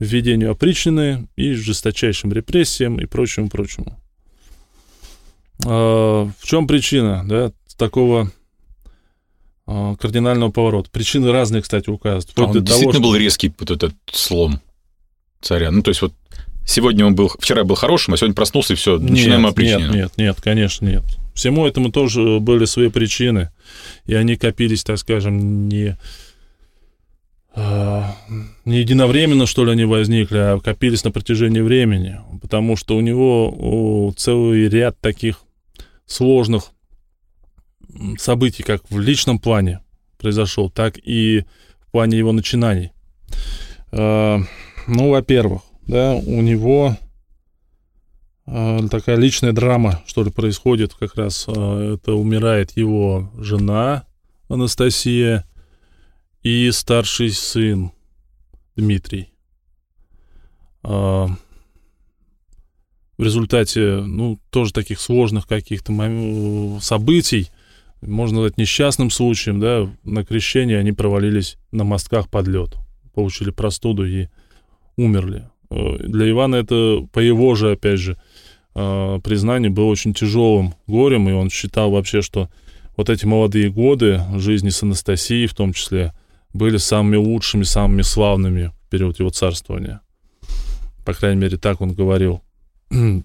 введению 0.00 0.52
опричнины 0.52 1.28
и 1.36 1.52
жесточайшим 1.52 2.32
репрессиям 2.32 3.00
и 3.00 3.06
прочему-прочему. 3.06 3.98
Э, 5.64 5.68
в 5.68 6.44
чем 6.44 6.66
причина, 6.66 7.24
да, 7.26 7.52
такого 7.76 8.30
э, 9.66 9.96
кардинального 10.00 10.50
поворота? 10.50 10.90
Причины 10.90 11.32
разные, 11.32 11.62
кстати, 11.62 11.90
указывают. 11.90 12.30
А 12.36 12.44
он 12.44 12.64
действительно 12.64 12.92
того, 12.92 13.02
был 13.04 13.10
что... 13.10 13.18
резкий 13.18 13.52
вот 13.58 13.70
этот 13.70 13.94
слом 14.12 14.60
царя. 15.40 15.70
Ну, 15.70 15.82
то 15.82 15.90
есть 15.90 16.02
вот 16.02 16.12
сегодня 16.64 17.04
он 17.04 17.14
был, 17.14 17.28
вчера 17.28 17.64
был 17.64 17.74
хорошим, 17.74 18.14
а 18.14 18.16
сегодня 18.16 18.34
проснулся 18.34 18.74
и 18.74 18.76
все, 18.76 18.98
начинаем 18.98 19.42
нет, 19.42 19.56
Нет, 19.56 19.90
нет, 19.90 20.12
нет, 20.16 20.40
конечно, 20.40 20.86
нет. 20.86 21.04
Всему 21.34 21.66
этому 21.66 21.90
тоже 21.92 22.40
были 22.40 22.64
свои 22.64 22.88
причины, 22.88 23.50
и 24.06 24.14
они 24.14 24.36
копились, 24.36 24.82
так 24.82 24.98
скажем, 24.98 25.68
не, 25.68 25.90
а, 25.90 25.96
не 28.64 28.78
единовременно, 28.78 29.46
что 29.46 29.64
ли, 29.64 29.72
они 29.72 29.84
возникли, 29.84 30.36
а 30.36 30.60
копились 30.60 31.04
на 31.04 31.10
протяжении 31.10 31.60
времени, 31.60 32.20
потому 32.40 32.76
что 32.76 32.96
у 32.96 33.00
него 33.00 34.12
целый 34.16 34.68
ряд 34.68 35.00
таких 35.00 35.40
сложных 36.06 36.72
событий, 38.18 38.62
как 38.62 38.88
в 38.90 39.00
личном 39.00 39.38
плане 39.38 39.80
произошел, 40.18 40.70
так 40.70 40.98
и 40.98 41.44
в 41.80 41.90
плане 41.90 42.18
его 42.18 42.32
начинаний. 42.32 42.92
А, 43.92 44.40
ну, 44.86 45.10
во-первых, 45.10 45.62
да, 45.86 46.14
у 46.14 46.40
него 46.42 46.96
э, 48.46 48.80
такая 48.90 49.16
личная 49.16 49.52
драма, 49.52 50.02
что 50.06 50.22
ли, 50.22 50.30
происходит 50.30 50.94
как 50.94 51.14
раз. 51.16 51.48
Это 51.48 52.12
умирает 52.12 52.76
его 52.76 53.30
жена 53.38 54.04
Анастасия 54.48 55.44
и 56.48 56.70
старший 56.72 57.30
сын 57.30 57.90
Дмитрий. 58.74 59.28
Э, 60.82 61.26
в 63.18 63.22
результате, 63.22 63.96
ну, 63.96 64.38
тоже 64.48 64.72
таких 64.72 64.98
сложных 64.98 65.46
каких-то 65.46 65.92
событий, 66.80 67.50
можно 68.00 68.38
сказать, 68.38 68.56
несчастным 68.56 69.10
случаем, 69.10 69.60
да, 69.60 69.90
на 70.04 70.24
крещение 70.24 70.78
они 70.78 70.92
провалились 70.92 71.58
на 71.70 71.84
мостках 71.84 72.30
под 72.30 72.46
лед, 72.46 72.76
получили 73.12 73.50
простуду 73.50 74.06
и 74.06 74.28
умерли. 74.96 75.50
Э, 75.68 75.98
для 75.98 76.30
Ивана 76.30 76.56
это, 76.56 77.06
по 77.12 77.18
его 77.18 77.56
же, 77.56 77.72
опять 77.72 78.00
же, 78.00 78.16
э, 78.74 79.20
признанию, 79.22 79.70
было 79.70 79.84
очень 79.84 80.14
тяжелым 80.14 80.76
горем, 80.86 81.28
и 81.28 81.32
он 81.32 81.50
считал 81.50 81.90
вообще, 81.90 82.22
что 82.22 82.48
вот 82.96 83.10
эти 83.10 83.26
молодые 83.26 83.68
годы 83.68 84.22
жизни 84.36 84.70
с 84.70 84.82
Анастасией, 84.82 85.46
в 85.46 85.52
том 85.52 85.74
числе, 85.74 86.14
были 86.52 86.76
самыми 86.76 87.16
лучшими, 87.16 87.62
самыми 87.62 88.02
славными 88.02 88.72
в 88.86 88.90
период 88.90 89.18
его 89.18 89.30
царствования. 89.30 90.00
По 91.04 91.14
крайней 91.14 91.40
мере, 91.40 91.56
так 91.56 91.80
он 91.80 91.94
говорил 91.94 92.42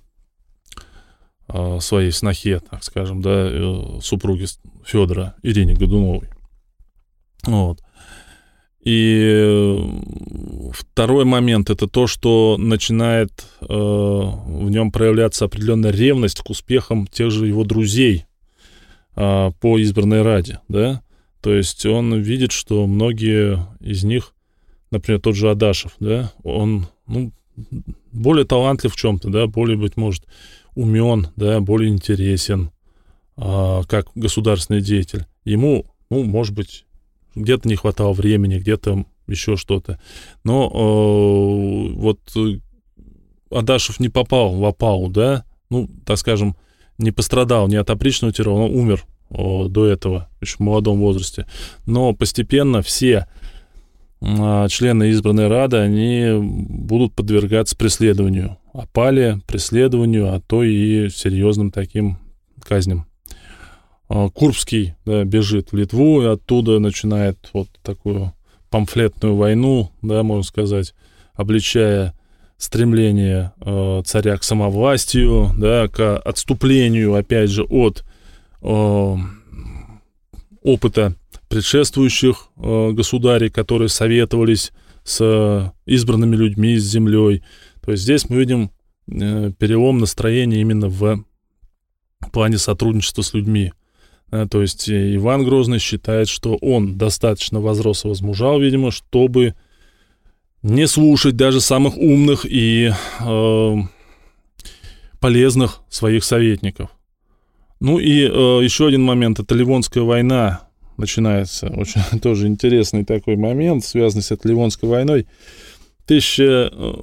своей 1.80 2.12
снохе, 2.12 2.60
так 2.60 2.84
скажем, 2.84 3.22
да, 3.22 3.48
э, 3.50 4.00
супруге 4.02 4.48
Федора 4.86 5.36
Ирине 5.44 5.74
Годуновой. 5.74 6.30
Вот. 7.44 7.80
И 8.84 9.80
второй 10.74 11.24
момент 11.24 11.70
это 11.70 11.88
то, 11.88 12.06
что 12.06 12.58
начинает 12.58 13.32
э, 13.62 13.66
в 13.66 14.70
нем 14.70 14.92
проявляться 14.92 15.46
определенная 15.46 15.92
ревность 15.92 16.42
к 16.42 16.50
успехам 16.50 17.08
тех 17.08 17.32
же 17.32 17.48
его 17.48 17.64
друзей 17.64 18.26
э, 19.16 19.52
по 19.62 19.78
избранной 19.78 20.22
раде, 20.22 20.60
да. 20.68 21.02
То 21.44 21.54
есть 21.54 21.86
он 21.86 22.22
видит, 22.22 22.54
что 22.54 22.88
многие 22.88 23.68
из 23.82 24.06
них, 24.06 24.34
например, 24.92 25.20
тот 25.20 25.36
же 25.36 25.52
Адашев, 25.52 25.92
да, 26.00 26.32
он 26.42 26.88
ну, 27.06 27.34
более 28.14 28.46
талантлив 28.46 28.94
в 28.94 28.96
чем-то, 28.96 29.30
да, 29.30 29.46
более, 29.48 29.78
быть 29.78 29.98
может, 29.98 30.24
умен, 30.74 31.28
да, 31.36 31.60
более 31.60 31.92
интересен, 31.92 32.72
э, 33.36 33.82
как 33.90 34.08
государственный 34.16 34.80
деятель. 34.80 35.26
Ему, 35.44 35.86
ну, 36.10 36.24
может 36.24 36.56
быть, 36.56 36.86
где-то 37.36 37.68
не 37.68 37.76
хватало 37.76 38.14
времени, 38.14 38.58
где-то 38.58 39.06
еще 39.28 39.58
что-то. 39.58 40.00
Но 40.46 40.68
э, 40.68 41.94
вот 41.94 42.20
э, 42.38 42.60
Адашев 43.52 44.00
не 44.00 44.08
попал 44.08 44.56
в 44.56 44.64
опалу, 44.64 45.10
да, 45.10 45.44
ну, 45.70 45.90
так 46.06 46.18
скажем, 46.18 46.56
не 46.98 47.12
пострадал 47.12 47.68
не 47.68 47.76
от 47.76 47.90
опричного 47.90 48.32
террора, 48.32 48.64
он 48.64 48.72
умер 48.72 49.06
до 49.34 49.86
этого, 49.86 50.30
еще 50.42 50.58
в 50.58 50.60
молодом 50.62 51.00
возрасте. 51.00 51.46
Но 51.86 52.14
постепенно 52.14 52.82
все 52.82 53.28
э, 54.22 54.68
члены 54.70 55.10
избранной 55.10 55.48
Рады, 55.48 55.78
они 55.78 56.38
будут 56.40 57.14
подвергаться 57.14 57.76
преследованию. 57.76 58.58
Опале, 58.74 59.40
преследованию, 59.48 60.34
а 60.34 60.40
то 60.40 60.64
и 60.64 61.10
серьезным 61.10 61.72
таким 61.72 62.18
казням. 62.62 63.06
А, 64.10 64.30
Курбский 64.30 64.96
да, 65.06 65.24
бежит 65.24 65.72
в 65.72 65.76
Литву 65.76 66.22
и 66.22 66.26
оттуда 66.26 66.80
начинает 66.80 67.50
вот 67.54 67.68
такую 67.82 68.34
памфлетную 68.70 69.36
войну, 69.36 69.92
да, 70.02 70.24
можно 70.24 70.44
сказать, 70.44 70.94
обличая 71.34 72.14
стремление 72.58 73.52
э, 73.62 74.02
царя 74.06 74.38
к 74.38 74.44
самовластию, 74.44 75.52
да, 75.58 75.88
к 75.88 76.18
отступлению, 76.18 77.16
опять 77.16 77.50
же, 77.50 77.64
от 77.64 78.04
э, 78.64 79.16
опыта 80.64 81.16
предшествующих 81.50 82.48
э, 82.58 82.92
государей, 82.92 83.50
которые 83.50 83.90
советовались 83.90 84.72
с 85.04 85.74
избранными 85.86 86.36
людьми, 86.36 86.78
с 86.78 86.84
землей. 86.84 87.44
То 87.84 87.92
есть 87.92 88.04
здесь 88.04 88.30
мы 88.30 88.38
видим 88.38 88.72
э, 89.08 89.52
перелом 89.58 90.00
настроения 90.00 90.62
именно 90.62 90.88
в 90.88 91.24
плане 92.32 92.58
сотрудничества 92.58 93.22
с 93.22 93.34
людьми. 93.34 93.74
Э, 94.32 94.48
то 94.50 94.62
есть 94.62 94.90
Иван 94.90 95.44
Грозный 95.44 95.80
считает, 95.80 96.28
что 96.28 96.56
он 96.56 96.98
достаточно 96.98 97.60
возрос 97.60 98.06
и 98.06 98.08
возмужал, 98.08 98.60
видимо, 98.60 98.92
чтобы 98.92 99.56
не 100.64 100.88
слушать 100.88 101.36
даже 101.36 101.62
самых 101.62 101.98
умных 101.98 102.46
и 102.50 102.92
э, 103.20 103.76
полезных 105.20 105.82
своих 105.90 106.24
советников. 106.24 106.90
Ну 107.84 108.00
и 108.00 108.22
э, 108.22 108.64
еще 108.64 108.88
один 108.88 109.04
момент, 109.04 109.42
это 109.42 109.54
Ливонская 109.56 110.04
война 110.04 110.62
начинается. 110.96 111.68
Очень 111.68 112.02
тоже 112.22 112.48
интересный 112.48 113.04
такой 113.04 113.36
момент, 113.36 113.84
связанный 113.84 114.24
с 114.24 114.32
этой 114.32 114.52
Ливонской 114.52 114.88
войной. 114.88 115.28
Тысяча... 116.06 116.72
Э, 116.72 116.94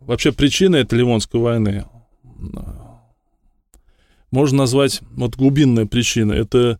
вообще 0.00 0.32
причина 0.32 0.76
этой 0.76 0.98
Ливонской 0.98 1.40
войны 1.40 1.86
можно 4.30 4.58
назвать 4.58 5.00
вот 5.12 5.36
глубинная 5.36 5.86
причина. 5.86 6.34
Это 6.34 6.78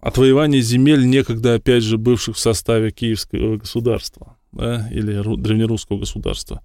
отвоевание 0.00 0.62
земель 0.62 1.06
некогда, 1.06 1.56
опять 1.56 1.82
же, 1.82 1.98
бывших 1.98 2.36
в 2.36 2.40
составе 2.40 2.90
Киевского 2.90 3.58
государства 3.58 4.38
да, 4.52 4.88
или 4.90 5.12
древнерусского 5.36 5.98
государства. 5.98 6.62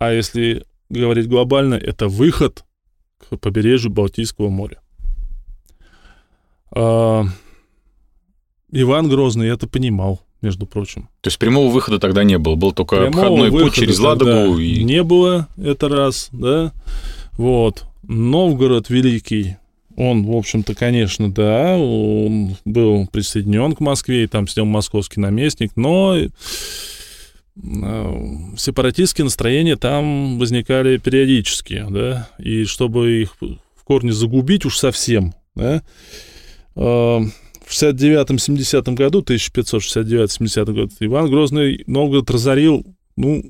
А 0.00 0.12
если 0.12 0.66
говорить 0.90 1.28
глобально, 1.28 1.74
это 1.74 2.08
выход 2.08 2.64
к 3.18 3.36
побережью 3.36 3.92
Балтийского 3.92 4.48
моря. 4.48 4.81
А, 6.74 7.24
Иван 8.70 9.08
Грозный 9.08 9.48
это 9.48 9.66
понимал, 9.68 10.22
между 10.40 10.66
прочим. 10.66 11.08
То 11.20 11.28
есть 11.28 11.38
прямого 11.38 11.70
выхода 11.70 11.98
тогда 11.98 12.24
не 12.24 12.38
было, 12.38 12.54
был 12.54 12.72
только 12.72 12.96
прямого 12.96 13.24
обходной 13.24 13.50
путь 13.50 13.74
через 13.74 13.98
Ладогу. 13.98 14.58
И... 14.58 14.82
Не 14.82 15.02
было, 15.02 15.48
это 15.56 15.88
раз, 15.88 16.28
да. 16.32 16.72
Вот. 17.32 17.84
Новгород 18.02 18.90
Великий, 18.90 19.56
он, 19.96 20.24
в 20.24 20.34
общем-то, 20.34 20.74
конечно, 20.74 21.32
да, 21.32 21.76
он 21.76 22.56
был 22.64 23.06
присоединен 23.06 23.74
к 23.74 23.80
Москве, 23.80 24.24
и 24.24 24.26
там 24.26 24.48
сидел 24.48 24.64
московский 24.64 25.20
наместник, 25.20 25.72
но 25.76 26.16
Э, 27.56 28.14
сепаратистские 28.56 29.24
настроения 29.24 29.76
там 29.76 30.38
возникали 30.38 30.96
периодически, 30.96 31.84
да, 31.90 32.28
и 32.38 32.64
чтобы 32.64 33.22
их 33.22 33.36
в 33.40 33.84
корне 33.84 34.12
загубить 34.12 34.64
уж 34.64 34.78
совсем, 34.78 35.34
да, 35.54 35.82
в 36.74 37.30
69-70 37.68 38.94
году, 38.94 39.22
1569-70 39.22 40.72
год, 40.72 40.90
Иван 41.00 41.30
Грозный 41.30 41.84
Новгород 41.86 42.30
разорил, 42.30 42.84
ну, 43.16 43.42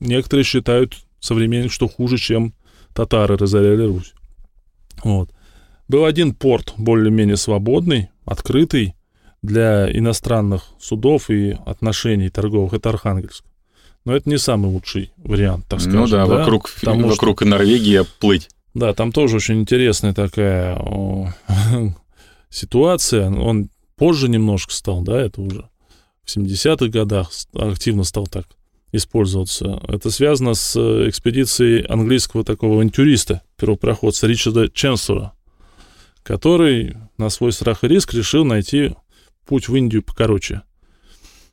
некоторые 0.00 0.44
считают 0.44 0.96
современник, 1.20 1.72
что 1.72 1.88
хуже, 1.88 2.18
чем 2.18 2.54
татары 2.94 3.36
разоряли 3.36 3.84
Русь. 3.84 4.14
Вот. 5.04 5.30
Был 5.88 6.04
один 6.04 6.34
порт 6.34 6.74
более-менее 6.76 7.36
свободный, 7.36 8.08
открытый, 8.24 8.94
для 9.42 9.90
иностранных 9.96 10.64
судов 10.78 11.30
и 11.30 11.56
отношений 11.64 12.28
торговых, 12.28 12.74
это 12.74 12.90
Архангельск. 12.90 13.44
Но 14.04 14.14
это 14.14 14.28
не 14.28 14.38
самый 14.38 14.70
лучший 14.70 15.12
вариант, 15.16 15.66
так 15.68 15.80
ну 15.80 15.84
скажем. 15.84 16.00
Ну 16.00 16.06
да, 16.08 16.26
да? 16.26 16.38
вокруг, 16.38 16.70
Потому 16.80 17.08
вокруг 17.08 17.40
что, 17.40 17.48
Норвегии 17.48 18.02
плыть. 18.20 18.48
Да, 18.74 18.92
там 18.92 19.10
тоже 19.10 19.36
очень 19.36 19.60
интересная 19.60 20.12
такая 20.12 20.76
ситуация. 22.56 23.30
Он 23.30 23.68
позже 23.96 24.28
немножко 24.28 24.72
стал, 24.72 25.02
да, 25.02 25.20
это 25.20 25.40
уже 25.40 25.68
в 26.24 26.36
70-х 26.36 26.88
годах 26.88 27.30
активно 27.54 28.04
стал 28.04 28.26
так 28.26 28.46
использоваться. 28.92 29.80
Это 29.88 30.10
связано 30.10 30.54
с 30.54 30.76
экспедицией 31.08 31.82
английского 31.82 32.44
такого 32.44 32.74
авантюриста, 32.74 33.42
первопроходца 33.56 34.26
Ричарда 34.26 34.68
Ченсера, 34.68 35.32
который 36.22 36.96
на 37.18 37.28
свой 37.28 37.52
страх 37.52 37.84
и 37.84 37.88
риск 37.88 38.14
решил 38.14 38.44
найти 38.44 38.94
путь 39.44 39.68
в 39.68 39.76
Индию 39.76 40.02
покороче. 40.02 40.62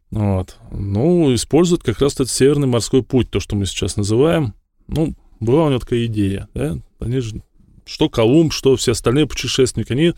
Вот. 0.10 0.58
Ну, 0.72 1.34
используют 1.34 1.84
как 1.84 2.00
раз 2.00 2.14
этот 2.14 2.30
северный 2.30 2.68
морской 2.68 3.04
путь, 3.04 3.30
то, 3.30 3.40
что 3.40 3.56
мы 3.56 3.66
сейчас 3.66 3.98
называем. 3.98 4.54
Ну, 4.88 5.16
была 5.40 5.66
у 5.66 5.70
него 5.70 5.80
такая 5.80 6.06
идея, 6.06 6.48
да? 6.54 6.78
Они 7.00 7.20
же, 7.20 7.42
что 7.86 8.10
Колумб, 8.10 8.54
что 8.54 8.76
все 8.76 8.92
остальные 8.92 9.28
путешественники, 9.28 9.92
они 9.92 10.14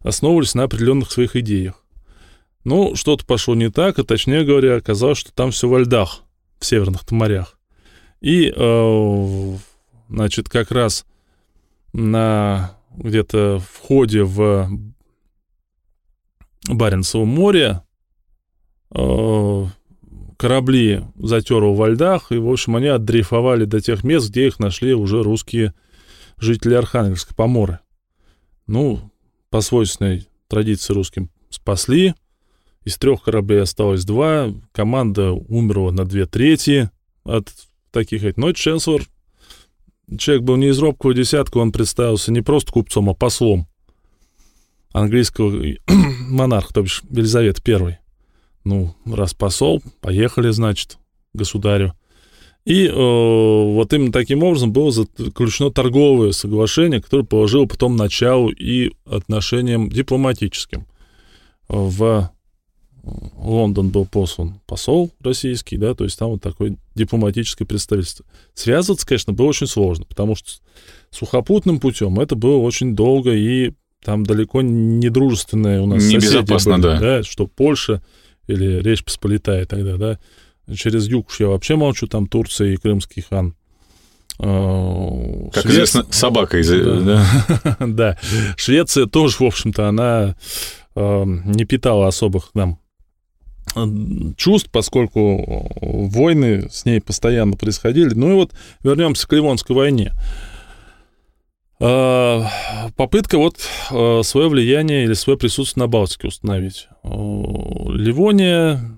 основывались 0.00 0.54
на 0.54 0.64
определенных 0.64 1.10
своих 1.10 1.36
идеях. 1.36 1.84
Ну, 2.64 2.94
что-то 2.96 3.24
пошло 3.24 3.54
не 3.54 3.70
так, 3.70 3.98
а 3.98 4.04
точнее 4.04 4.44
говоря, 4.44 4.76
оказалось, 4.76 5.18
что 5.18 5.32
там 5.32 5.50
все 5.50 5.68
во 5.68 5.80
льдах, 5.80 6.22
в 6.58 6.66
северных 6.66 7.10
морях. 7.10 7.58
И, 8.20 8.52
э, 8.54 9.56
значит, 10.08 10.48
как 10.48 10.70
раз 10.70 11.06
на 11.92 12.76
где-то 12.96 13.62
входе 13.72 14.24
в 14.24 14.68
Баренцево 16.68 17.24
море, 17.24 17.82
э, 18.94 19.66
корабли 20.36 21.04
затерли 21.16 21.74
во 21.74 21.88
льдах, 21.88 22.32
и, 22.32 22.38
в 22.38 22.50
общем, 22.50 22.76
они 22.76 22.88
отдрейфовали 22.88 23.64
до 23.64 23.80
тех 23.80 24.04
мест, 24.04 24.30
где 24.30 24.46
их 24.48 24.58
нашли 24.58 24.94
уже 24.94 25.22
русские 25.22 25.74
жители 26.38 26.74
Архангельска, 26.74 27.34
поморы. 27.34 27.80
Ну, 28.66 29.10
по 29.50 29.60
свойственной 29.60 30.28
традиции 30.48 30.92
русским 30.92 31.30
спасли, 31.50 32.14
из 32.84 32.96
трех 32.96 33.22
кораблей 33.22 33.62
осталось 33.62 34.04
два, 34.04 34.52
команда 34.72 35.32
умерла 35.32 35.92
на 35.92 36.04
две 36.04 36.26
трети 36.26 36.90
от 37.24 37.52
таких... 37.90 38.36
Но 38.36 38.52
Ченслор, 38.52 39.02
человек 40.18 40.44
был 40.44 40.56
не 40.56 40.68
из 40.68 40.78
робкого 40.78 41.12
десятка, 41.14 41.58
он 41.58 41.72
представился 41.72 42.32
не 42.32 42.40
просто 42.40 42.72
купцом, 42.72 43.10
а 43.10 43.14
послом 43.14 43.68
английского 44.92 45.62
монарха, 46.28 46.72
то 46.72 46.82
бишь 46.82 47.02
Елизавета 47.10 47.60
I. 47.66 47.98
Ну, 48.64 48.94
раз 49.06 49.34
посол, 49.34 49.82
поехали, 50.00 50.50
значит, 50.50 50.98
государю. 51.32 51.94
И 52.68 52.86
э, 52.86 52.92
вот 52.92 53.94
именно 53.94 54.12
таким 54.12 54.42
образом 54.42 54.74
было 54.74 54.90
заключено 54.90 55.70
торговое 55.70 56.32
соглашение, 56.32 57.00
которое 57.00 57.24
положило 57.24 57.64
потом 57.64 57.96
начало 57.96 58.50
и 58.50 58.92
отношениям 59.06 59.88
дипломатическим. 59.88 60.86
В 61.66 62.30
Лондон 63.38 63.88
был 63.88 64.04
послан 64.04 64.60
посол 64.66 65.10
российский, 65.20 65.78
да, 65.78 65.94
то 65.94 66.04
есть 66.04 66.18
там 66.18 66.28
вот 66.28 66.42
такое 66.42 66.76
дипломатическое 66.94 67.66
представительство. 67.66 68.26
Связываться, 68.52 69.06
конечно, 69.06 69.32
было 69.32 69.46
очень 69.46 69.66
сложно, 69.66 70.04
потому 70.04 70.34
что 70.34 70.50
сухопутным 71.10 71.80
путем 71.80 72.20
это 72.20 72.36
было 72.36 72.58
очень 72.58 72.94
долго 72.94 73.32
и 73.32 73.72
там 74.04 74.26
далеко 74.26 74.60
не 74.60 75.08
дружественные 75.08 75.80
у 75.80 75.86
нас 75.86 76.04
Небезопасно, 76.04 76.74
были, 76.74 76.82
да. 76.82 77.00
да. 77.00 77.22
Что 77.22 77.46
Польша 77.46 78.02
или 78.46 78.82
Речь 78.82 79.02
Посполитая 79.02 79.64
тогда, 79.64 79.96
да. 79.96 80.18
Через 80.74 81.08
юг 81.08 81.28
я 81.38 81.48
вообще 81.48 81.76
молчу, 81.76 82.06
там 82.06 82.26
Турция 82.26 82.72
и 82.72 82.76
Крымский 82.76 83.22
хан. 83.22 83.54
А, 84.40 85.48
как 85.52 85.64
Швец... 85.64 85.74
известно, 85.74 86.06
собака 86.10 86.58
из... 86.58 86.68
Да. 86.70 87.24
да. 87.64 87.76
да. 87.86 88.18
Швеция 88.56 89.06
тоже, 89.06 89.36
в 89.38 89.42
общем-то, 89.42 89.88
она 89.88 90.36
э, 90.94 91.24
не 91.24 91.64
питала 91.64 92.06
особых 92.06 92.50
нам 92.54 92.78
чувств, 94.36 94.70
поскольку 94.72 95.70
войны 95.80 96.68
с 96.70 96.84
ней 96.84 97.00
постоянно 97.00 97.56
происходили. 97.56 98.14
Ну 98.14 98.30
и 98.30 98.34
вот 98.34 98.52
вернемся 98.82 99.28
к 99.28 99.32
Ливонской 99.32 99.76
войне. 99.76 100.14
Попытка 101.78 103.38
вот 103.38 103.58
свое 104.26 104.48
влияние 104.48 105.04
или 105.04 105.12
свое 105.12 105.38
присутствие 105.38 105.84
на 105.84 105.88
Балтике 105.88 106.28
установить. 106.28 106.88
Ливония— 107.04 108.80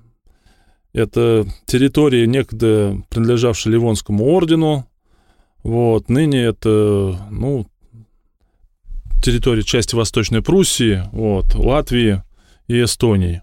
это 0.92 1.46
территория, 1.66 2.26
некогда 2.26 3.00
принадлежавшая 3.08 3.72
Ливонскому 3.72 4.24
ордену. 4.24 4.86
Вот, 5.62 6.08
ныне 6.08 6.42
это, 6.42 7.18
ну, 7.30 7.66
территория 9.22 9.62
части 9.62 9.94
Восточной 9.94 10.42
Пруссии, 10.42 11.02
вот, 11.12 11.54
Латвии 11.54 12.22
и 12.66 12.82
Эстонии. 12.82 13.42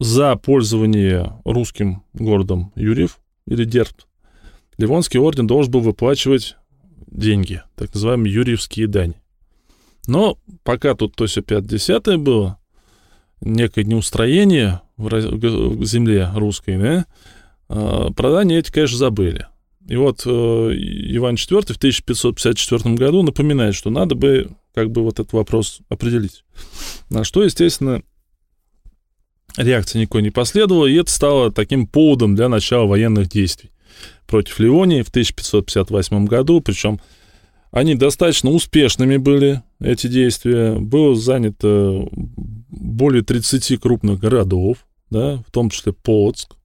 За 0.00 0.36
пользование 0.36 1.40
русским 1.44 2.02
городом 2.12 2.72
Юрьев 2.76 3.18
или 3.46 3.64
Дербт 3.64 4.06
Ливонский 4.76 5.20
орден 5.20 5.46
должен 5.46 5.72
был 5.72 5.80
выплачивать 5.80 6.56
деньги, 7.06 7.62
так 7.76 7.94
называемые 7.94 8.32
юрьевские 8.32 8.86
дани. 8.86 9.14
Но 10.06 10.38
пока 10.62 10.94
тут 10.94 11.14
то 11.14 11.26
все 11.26 11.42
50 11.42 12.20
было, 12.20 12.58
некое 13.44 13.84
неустроение 13.84 14.80
в 14.96 15.84
земле 15.84 16.30
русской, 16.34 16.76
да, 16.78 17.06
а, 17.68 18.10
про 18.12 18.30
дани 18.30 18.56
эти, 18.56 18.70
конечно, 18.70 18.98
забыли. 18.98 19.46
И 19.86 19.96
вот 19.96 20.22
э, 20.24 20.30
Иван 20.30 21.34
IV 21.34 21.74
в 21.74 21.76
1554 21.76 22.94
году 22.94 23.22
напоминает, 23.22 23.74
что 23.74 23.90
надо 23.90 24.14
бы 24.14 24.50
как 24.74 24.90
бы 24.90 25.02
вот 25.02 25.20
этот 25.20 25.34
вопрос 25.34 25.80
определить. 25.90 26.44
На 27.10 27.22
что, 27.22 27.42
естественно, 27.42 28.02
реакции 29.56 30.00
никакой 30.00 30.22
не 30.22 30.30
последовало, 30.30 30.86
и 30.86 30.94
это 30.94 31.10
стало 31.10 31.52
таким 31.52 31.86
поводом 31.86 32.34
для 32.34 32.48
начала 32.48 32.86
военных 32.86 33.28
действий 33.28 33.70
против 34.26 34.58
Ливонии 34.58 35.02
в 35.02 35.08
1558 35.08 36.24
году, 36.24 36.60
причем 36.60 36.98
они 37.70 37.94
достаточно 37.94 38.50
успешными 38.50 39.16
были, 39.16 39.62
эти 39.80 40.06
действия. 40.06 40.74
Было 40.74 41.14
занято 41.16 42.08
более 42.78 43.22
30 43.22 43.80
крупных 43.80 44.18
городов, 44.20 44.78
да, 45.10 45.42
в 45.46 45.50
том 45.50 45.70
числе 45.70 45.92
Полоцк. 45.92 46.56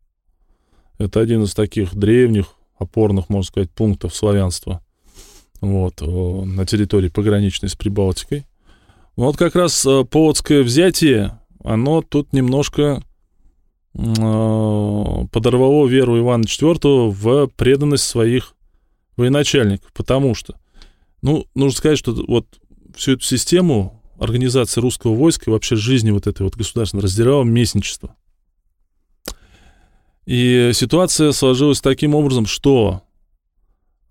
Это 0.98 1.20
один 1.20 1.44
из 1.44 1.54
таких 1.54 1.96
древних 1.96 2.56
опорных, 2.78 3.30
можно 3.30 3.48
сказать, 3.48 3.72
пунктов 3.72 4.16
славянства 4.16 4.82
вот, 5.62 6.02
на 6.02 6.66
территории 6.66 7.10
пограничной 7.10 7.70
с 7.70 7.76
Прибалтикой. 7.76 8.46
Вот 9.16 9.38
как 9.38 9.56
раз 9.56 9.86
э, 9.86 10.06
Полоцкое 10.06 10.64
взятие, 10.64 11.40
оно 11.64 12.02
тут 12.02 12.32
немножко 12.32 13.04
э, 13.94 15.26
подорвало 15.32 15.88
веру 15.88 16.18
Ивана 16.18 16.44
IV 16.44 17.10
в 17.10 17.48
преданность 17.58 18.06
своих 18.06 18.56
военачальников, 19.18 19.92
потому 19.94 20.36
что, 20.36 20.56
ну, 21.22 21.46
нужно 21.54 21.78
сказать, 21.78 21.98
что 21.98 22.14
вот 22.14 22.48
всю 22.96 23.14
эту 23.14 23.24
систему 23.24 23.99
организации 24.20 24.82
русского 24.82 25.16
войска 25.16 25.46
и 25.48 25.50
вообще 25.52 25.76
жизни 25.76 26.12
вот 26.12 26.28
этой 26.28 26.44
вот 26.44 26.56
государственной 26.56 27.04
раздирало 27.04 27.44
местничество. 27.44 28.16
И 30.26 30.72
ситуация 30.74 31.32
сложилась 31.32 31.82
таким 31.82 32.14
образом, 32.14 32.46
что 32.46 33.02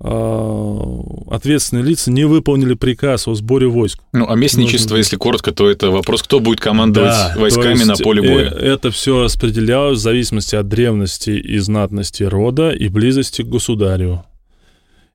э, 0.01 0.99
ответственные 1.31 1.85
лица 1.85 2.11
не 2.11 2.25
выполнили 2.25 2.75
приказ 2.75 3.29
о 3.29 3.35
сборе 3.35 3.69
войск. 3.69 4.01
Ну, 4.13 4.29
а 4.29 4.35
местничество, 4.35 4.91
Нужно... 4.91 4.97
если 4.97 5.17
коротко, 5.17 5.53
то 5.53 5.71
это 5.71 5.93
вопрос, 5.93 6.25
кто 6.25 6.41
будет 6.41 6.61
командовать 6.61 7.11
да, 7.11 7.35
войсками 7.37 7.85
на 7.85 7.95
поле 7.95 8.23
боя. 8.23 8.51
Э, 8.51 8.73
это 8.73 8.91
все 8.91 9.23
распределялось 9.23 9.99
в 9.99 10.03
зависимости 10.03 10.57
от 10.57 10.67
древности 10.67 11.31
и 11.31 11.59
знатности 11.59 12.25
рода 12.25 12.71
и 12.71 12.89
близости 12.89 13.43
к 13.43 13.47
государю. 13.47 14.25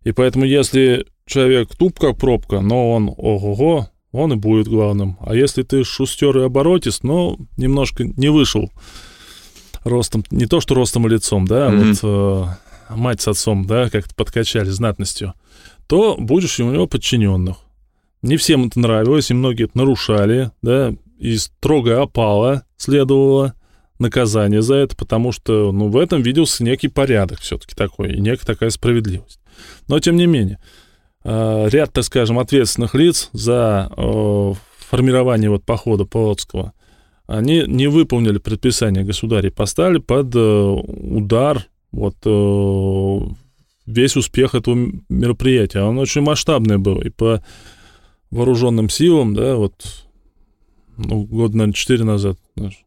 И 0.06 0.14
поэтому, 0.14 0.46
если 0.46 1.06
человек 1.26 1.76
туп 1.76 2.00
как 2.00 2.18
пробка, 2.18 2.62
но 2.62 2.91
он 2.91 3.10
ого-го, 3.10 3.89
он 4.14 4.32
и 4.32 4.38
будет 4.38 4.70
главным. 4.70 5.18
А 5.20 5.36
если 5.36 5.64
ты 5.64 5.84
шустер 5.84 6.38
и 6.38 6.43
оборотист, 6.43 7.03
но 7.03 7.38
немножко 7.57 8.05
не 8.05 8.30
вышел 8.30 8.72
ростом, 9.84 10.24
не 10.32 10.45
то 10.45 10.61
что 10.61 10.76
ростом 10.76 11.07
и 11.07 11.09
лицом, 11.09 11.45
да, 11.45 11.70
mm-hmm. 11.70 11.99
вот 12.01 12.49
э, 12.89 12.95
мать 12.95 13.22
с 13.22 13.28
отцом, 13.28 13.66
да, 13.66 13.89
как-то 13.89 14.16
подкачали 14.16 14.70
знатностью, 14.70 15.34
то 15.88 16.16
будешь 16.18 16.59
у 16.59 16.72
него 16.72 16.88
подчиненных. 16.88 17.57
Не 18.22 18.38
всем 18.38 18.68
это 18.68 18.80
нравилось, 18.80 19.32
и 19.32 19.34
многие 19.34 19.66
это 19.66 19.78
нарушали, 19.78 20.51
да, 20.61 20.93
и 21.18 21.36
строго 21.38 22.01
опало 22.01 22.64
следовало 22.78 23.55
наказание 23.99 24.61
за 24.61 24.76
это, 24.76 24.95
потому 24.95 25.32
что, 25.32 25.72
ну, 25.72 25.89
в 25.89 25.97
этом 25.97 26.22
виделся 26.22 26.64
некий 26.64 26.88
порядок 26.88 27.39
все-таки 27.39 27.76
такой, 27.76 28.14
и 28.14 28.22
некая 28.22 28.45
такая 28.45 28.70
справедливость. 28.70 29.39
Но, 29.88 29.99
тем 29.99 30.16
не 30.16 30.28
менее, 30.28 30.59
ряд, 31.24 31.93
так 31.93 32.03
скажем, 32.03 32.39
ответственных 32.39 32.95
лиц 32.95 33.30
за 33.32 33.89
э, 33.95 34.53
формирование 34.89 35.49
вот 35.49 35.63
похода 35.63 36.05
Полоцкого 36.05 36.74
они 37.26 37.63
не 37.67 37.88
выполнили 37.88 38.38
предписание 38.38 39.03
государя 39.03 39.47
и 39.47 39.51
поставили 39.51 39.99
под 39.99 40.36
э, 40.36 40.39
удар 40.39 41.65
вот 41.91 42.15
э, 42.26 43.19
весь 43.86 44.15
успех 44.17 44.55
этого 44.55 44.78
мероприятия. 45.09 45.82
Он 45.82 45.97
очень 45.99 46.21
масштабный 46.21 46.78
был 46.78 47.01
и 47.01 47.09
по 47.09 47.43
вооруженным 48.30 48.89
силам, 48.89 49.34
да, 49.34 49.55
вот 49.55 49.74
ну, 50.97 51.24
год, 51.24 51.53
наверное, 51.53 51.74
четыре 51.74 52.03
назад 52.03 52.38
наш, 52.55 52.84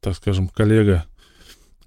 так 0.00 0.16
скажем, 0.16 0.48
коллега 0.48 1.06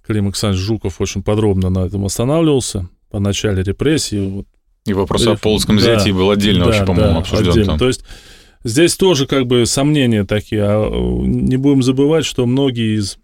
Клим 0.06 0.26
Александрович 0.26 0.64
Жуков 0.64 1.02
очень 1.02 1.22
подробно 1.22 1.70
на 1.70 1.86
этом 1.86 2.06
останавливался 2.06 2.88
по 3.10 3.20
начале 3.20 3.62
репрессий. 3.62 4.26
Вот, 4.26 4.48
и 4.88 4.94
вопрос 4.94 5.22
Реф... 5.22 5.34
о 5.34 5.36
полоцком 5.38 5.78
взятии 5.78 6.12
да, 6.12 6.18
был 6.18 6.32
отдельно 6.32 6.66
да, 6.66 6.72
очень, 6.72 6.86
по-моему, 6.86 7.14
да, 7.14 7.20
обсужден. 7.20 7.50
Отдельно. 7.50 7.68
Там. 7.68 7.80
То 7.80 7.88
есть 7.88 8.04
Здесь 8.64 8.98
тоже 8.98 9.28
как 9.28 9.48
бы 9.48 9.66
сомнения 9.66 10.26
такие. 10.26 10.62
А 10.64 10.90
не 11.26 11.56
будем 11.56 11.84
забывать, 11.84 12.26
что 12.26 12.46
многие 12.46 12.98
из 12.98 13.18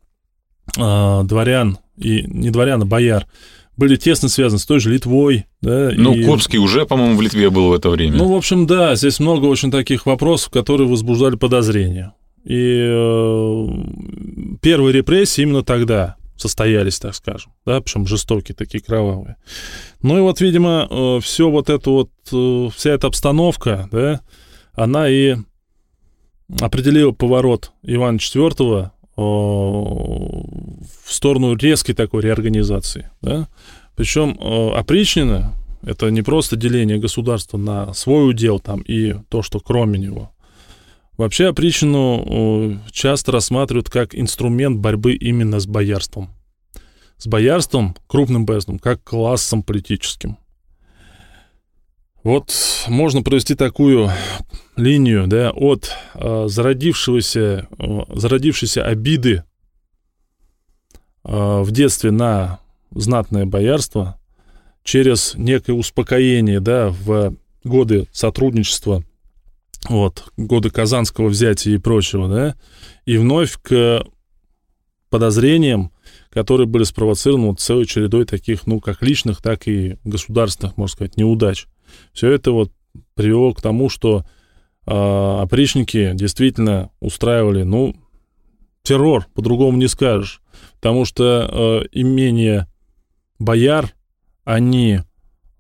а, 0.77 1.23
дворян, 1.23 1.79
и 1.97 2.23
не 2.27 2.49
дворян, 2.49 2.81
а 2.81 2.85
бояр, 2.85 3.27
были 3.75 3.95
тесно 3.95 4.29
связаны 4.29 4.59
с 4.59 4.65
той 4.65 4.79
же 4.79 4.91
Литвой. 4.91 5.45
Да, 5.61 5.91
ну, 5.95 6.13
и... 6.13 6.23
Курбский 6.23 6.59
уже, 6.59 6.85
по-моему, 6.85 7.17
в 7.17 7.21
Литве 7.21 7.49
был 7.49 7.69
в 7.69 7.73
это 7.73 7.89
время. 7.89 8.15
Ну, 8.17 8.31
в 8.31 8.35
общем, 8.35 8.67
да, 8.67 8.95
здесь 8.95 9.19
много 9.19 9.45
очень 9.47 9.69
таких 9.69 10.05
вопросов, 10.05 10.49
которые 10.49 10.87
возбуждали 10.87 11.35
подозрения. 11.35 12.13
И 12.45 12.87
э, 12.89 13.67
первые 14.61 14.93
репрессии 14.93 15.41
именно 15.41 15.63
тогда 15.63 16.15
состоялись, 16.35 16.99
так 16.99 17.15
скажем, 17.15 17.51
да, 17.65 17.81
причем 17.81 18.05
жестокие, 18.05 18.55
такие 18.55 18.83
кровавые. 18.83 19.37
Ну 20.03 20.17
и 20.17 20.21
вот, 20.21 20.41
видимо, 20.41 20.85
э, 20.89 21.19
все 21.21 21.49
вот 21.49 21.69
это 21.69 21.89
вот, 21.89 22.11
э, 22.31 22.69
вся 22.75 22.91
эта 22.91 23.07
обстановка, 23.07 23.87
да, 23.89 24.21
она 24.73 25.07
и 25.09 25.37
определила 26.59 27.13
поворот 27.13 27.71
Ивана 27.83 28.17
IV 28.17 28.91
в 29.15 30.43
сторону 31.05 31.55
резкой 31.55 31.95
такой 31.95 32.23
реорганизации. 32.23 33.11
Да? 33.21 33.47
Причем 33.95 34.37
опричнина— 34.75 35.53
это 35.83 36.09
не 36.09 36.23
просто 36.23 36.55
деление 36.55 36.97
государства 36.97 37.57
на 37.57 37.93
свой 37.93 38.27
удел 38.27 38.59
там, 38.59 38.81
и 38.81 39.15
то, 39.29 39.43
что 39.43 39.59
кроме 39.59 39.99
него. 39.99 40.31
Вообще 41.15 41.49
опричнину 41.49 42.81
часто 42.91 43.31
рассматривают 43.31 43.91
как 43.91 44.15
инструмент 44.15 44.79
борьбы 44.79 45.13
именно 45.13 45.59
с 45.59 45.67
боярством. 45.67 46.31
С 47.23 47.27
боярством, 47.27 47.95
крупным 48.07 48.45
боярством, 48.45 48.79
как 48.79 49.01
классом 49.01 49.63
политическим. 49.63 50.37
Вот 52.21 52.53
можно 52.89 53.21
провести 53.21 53.55
такую 53.55 54.11
линию, 54.75 55.25
да, 55.27 55.51
от 55.51 55.89
э, 56.15 56.47
зародившегося, 56.49 57.69
э, 57.79 57.99
зародившейся 58.13 58.83
обиды 58.83 59.45
э, 61.23 61.61
в 61.61 61.71
детстве 61.71 62.11
на 62.11 62.59
знатное 62.91 63.45
боярство 63.45 64.19
через 64.83 65.33
некое 65.35 65.75
успокоение, 65.75 66.59
да, 66.59 66.89
в 66.89 67.37
годы 67.63 68.09
сотрудничества, 68.11 69.01
вот, 69.87 70.29
годы 70.35 70.71
Казанского 70.71 71.29
взятия 71.29 71.75
и 71.75 71.77
прочего, 71.77 72.27
да, 72.27 72.55
и 73.05 73.15
вновь 73.15 73.57
к 73.61 74.03
подозрениям, 75.09 75.93
которые 76.33 76.65
были 76.65 76.83
спровоцированы 76.83 77.47
вот 77.47 77.59
целой 77.59 77.85
чередой 77.85 78.25
таких, 78.25 78.65
ну, 78.65 78.79
как 78.79 79.03
личных, 79.03 79.41
так 79.41 79.67
и 79.67 79.97
государственных, 80.03 80.77
можно 80.77 80.93
сказать, 80.93 81.15
неудач. 81.15 81.67
Все 82.11 82.31
это 82.31 82.51
вот 82.51 82.71
привело 83.13 83.53
к 83.53 83.61
тому, 83.61 83.87
что 83.89 84.25
э, 84.87 84.91
опричники 84.91 86.11
действительно 86.15 86.89
устраивали, 86.99 87.63
ну, 87.63 87.95
террор, 88.81 89.27
по-другому 89.35 89.77
не 89.77 89.87
скажешь. 89.87 90.41
Потому 90.75 91.05
что 91.05 91.83
э, 91.83 91.87
имения 91.91 92.67
бояр, 93.37 93.93
они 94.43 94.95
э, 94.95 95.01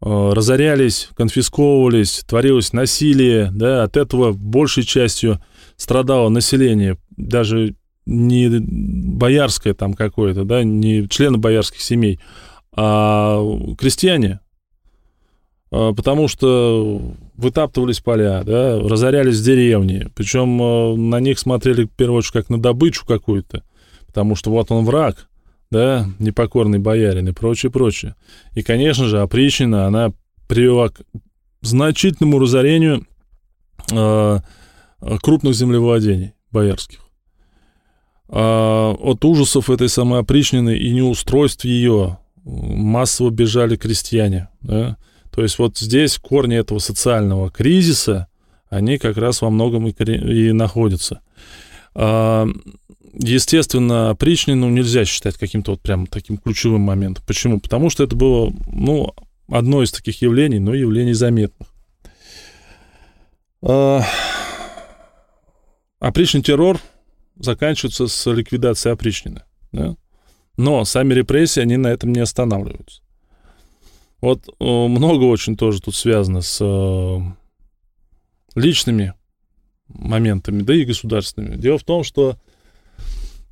разорялись, 0.01 1.09
конфисковывались, 1.15 2.23
творилось 2.27 2.73
насилие, 2.73 3.51
да, 3.51 3.83
от 3.83 3.95
этого 3.95 4.31
большей 4.31 4.83
частью 4.83 5.39
страдало 5.75 6.29
население, 6.29 6.97
даже 7.15 7.75
не 8.05 8.49
боярское 8.49 9.73
там 9.73 9.93
какое-то, 9.93 10.43
да, 10.43 10.63
не 10.63 11.07
члены 11.07 11.37
боярских 11.37 11.81
семей, 11.81 12.19
а 12.75 13.41
крестьяне, 13.77 14.39
а, 15.71 15.93
потому 15.93 16.27
что 16.27 17.15
вытаптывались 17.35 17.99
поля, 17.99 18.43
да, 18.43 18.79
разорялись 18.79 19.41
деревни, 19.41 20.07
причем 20.15 20.61
а, 20.61 20.95
на 20.95 21.19
них 21.19 21.39
смотрели, 21.39 21.85
в 21.85 21.91
первую 21.91 22.19
очередь, 22.19 22.33
как 22.33 22.49
на 22.49 22.61
добычу 22.61 23.05
какую-то, 23.05 23.63
потому 24.05 24.35
что 24.35 24.51
вот 24.51 24.71
он 24.71 24.85
враг, 24.85 25.27
да, 25.71 26.07
непокорный 26.19 26.79
боярин 26.79 27.27
и 27.27 27.31
прочее, 27.31 27.71
прочее. 27.71 28.15
И, 28.53 28.61
конечно 28.61 29.05
же, 29.05 29.21
опричнина, 29.21 29.87
она 29.87 30.13
привела 30.47 30.89
к 30.89 31.01
значительному 31.61 32.37
разорению 32.37 33.07
э, 33.91 34.39
крупных 35.21 35.55
землевладений 35.55 36.33
боярских. 36.51 37.02
А 38.29 38.93
от 38.93 39.23
ужасов 39.25 39.69
этой 39.69 39.89
самой 39.89 40.21
опричнины 40.21 40.77
и 40.77 40.91
неустройств 40.91 41.65
ее 41.65 42.19
массово 42.43 43.29
бежали 43.29 43.75
крестьяне, 43.75 44.49
да, 44.61 44.97
то 45.31 45.41
есть 45.41 45.57
вот 45.59 45.77
здесь 45.77 46.17
корни 46.17 46.57
этого 46.57 46.79
социального 46.79 47.49
кризиса, 47.49 48.27
они 48.69 48.97
как 48.97 49.17
раз 49.17 49.41
во 49.41 49.49
многом 49.49 49.87
и, 49.87 49.91
и 49.91 50.51
находятся. 50.51 51.21
А, 51.95 52.47
естественно, 53.13 54.09
опричнину 54.09 54.69
нельзя 54.69 55.05
считать 55.05 55.37
каким-то 55.37 55.71
вот 55.71 55.81
прям 55.81 56.07
таким 56.07 56.37
ключевым 56.37 56.81
моментом. 56.81 57.23
Почему? 57.25 57.59
Потому 57.59 57.89
что 57.89 58.03
это 58.03 58.15
было, 58.15 58.51
ну, 58.67 59.13
одно 59.49 59.83
из 59.83 59.91
таких 59.91 60.21
явлений, 60.21 60.59
но 60.59 60.73
явлений 60.73 61.13
заметных. 61.13 61.69
А, 63.61 64.03
опричный 65.99 66.41
террор 66.41 66.79
заканчиваются 67.35 68.07
с 68.07 68.31
ликвидацией 68.31 68.93
опричнины. 68.93 69.43
Да? 69.71 69.95
Но 70.57 70.85
сами 70.85 71.13
репрессии, 71.13 71.61
они 71.61 71.77
на 71.77 71.87
этом 71.87 72.11
не 72.13 72.19
останавливаются. 72.19 73.01
Вот 74.21 74.47
э, 74.47 74.53
много 74.63 75.23
очень 75.23 75.57
тоже 75.57 75.81
тут 75.81 75.95
связано 75.95 76.41
с 76.41 76.59
э, 76.61 77.19
личными 78.55 79.13
моментами, 79.87 80.61
да 80.61 80.73
и 80.73 80.85
государственными. 80.85 81.57
Дело 81.57 81.77
в 81.77 81.83
том, 81.83 82.03
что 82.03 82.37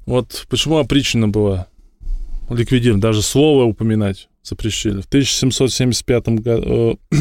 вот 0.06 0.46
почему 0.50 0.78
опричнина 0.78 1.28
была 1.28 1.68
ликвидирована, 2.50 3.02
даже 3.02 3.22
слово 3.22 3.66
упоминать 3.66 4.30
запрещили. 4.44 5.02
В 5.02 5.08
1775 5.08 6.28
году, 6.40 7.00
э, 7.12 7.16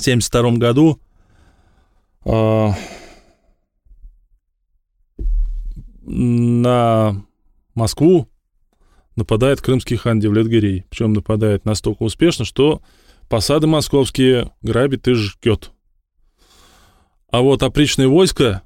72 0.00 0.52
году 0.52 1.00
на 6.08 7.24
Москву 7.74 8.28
нападает 9.16 9.60
крымский 9.60 9.96
хан 9.96 10.20
Девлет-Гирей. 10.20 10.84
Причем 10.88 11.12
нападает 11.12 11.64
настолько 11.64 12.02
успешно, 12.02 12.44
что 12.44 12.80
посады 13.28 13.66
московские 13.66 14.52
грабит 14.62 15.06
и 15.08 15.12
жгет. 15.12 15.72
А 17.30 17.42
вот 17.42 17.62
опричное 17.62 18.08
войско, 18.08 18.62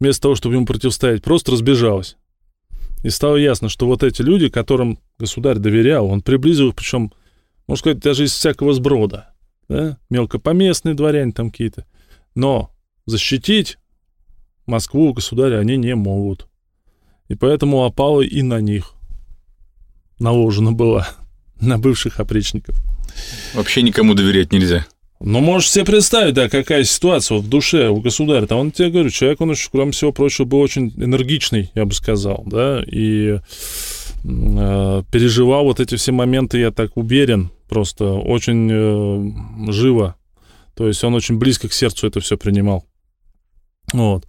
вместо 0.00 0.22
того, 0.22 0.34
чтобы 0.34 0.56
ему 0.56 0.66
противостоять, 0.66 1.22
просто 1.22 1.52
разбежалось. 1.52 2.16
И 3.04 3.10
стало 3.10 3.36
ясно, 3.36 3.68
что 3.68 3.86
вот 3.86 4.02
эти 4.02 4.22
люди, 4.22 4.48
которым 4.48 4.98
государь 5.18 5.58
доверял, 5.58 6.06
он 6.06 6.20
приблизил 6.20 6.70
их, 6.70 6.74
причем, 6.74 7.12
можно 7.68 7.80
сказать, 7.80 8.00
даже 8.00 8.24
из 8.24 8.32
всякого 8.32 8.72
сброда. 8.72 9.34
Да? 9.68 9.98
Мелкопоместные 10.10 10.94
дворяне 10.94 11.32
там 11.32 11.50
какие-то. 11.50 11.86
Но 12.34 12.74
защитить 13.06 13.78
Москву 14.68 15.12
государя 15.12 15.58
они 15.58 15.76
не 15.76 15.94
могут. 15.94 16.46
И 17.28 17.34
поэтому 17.34 17.84
опала 17.84 18.22
и 18.22 18.42
на 18.42 18.60
них 18.60 18.94
наложена 20.18 20.72
была, 20.72 21.08
на 21.60 21.78
бывших 21.78 22.20
опричников. 22.20 22.76
Вообще 23.54 23.82
никому 23.82 24.14
доверять 24.14 24.52
нельзя. 24.52 24.86
Ну, 25.20 25.40
можешь 25.40 25.70
себе 25.70 25.84
представить, 25.84 26.34
да, 26.34 26.48
какая 26.48 26.84
ситуация 26.84 27.36
вот 27.36 27.44
в 27.44 27.48
душе 27.48 27.88
у 27.88 28.00
государя. 28.00 28.46
Там 28.46 28.58
он 28.58 28.70
тебе 28.70 28.90
говорю, 28.90 29.10
человек, 29.10 29.40
он, 29.40 29.52
кроме 29.72 29.90
всего 29.90 30.12
прочего, 30.12 30.44
был 30.44 30.60
очень 30.60 30.92
энергичный, 30.96 31.72
я 31.74 31.84
бы 31.86 31.92
сказал, 31.92 32.44
да, 32.46 32.84
и 32.86 33.40
э, 34.24 35.02
переживал 35.10 35.64
вот 35.64 35.80
эти 35.80 35.96
все 35.96 36.12
моменты, 36.12 36.58
я 36.58 36.70
так 36.70 36.96
уверен, 36.96 37.50
просто 37.68 38.12
очень 38.12 38.70
э, 38.70 39.72
живо. 39.72 40.14
То 40.76 40.86
есть 40.86 41.02
он 41.02 41.14
очень 41.14 41.38
близко 41.38 41.68
к 41.68 41.72
сердцу 41.72 42.06
это 42.06 42.20
все 42.20 42.36
принимал. 42.36 42.84
Вот. 43.92 44.24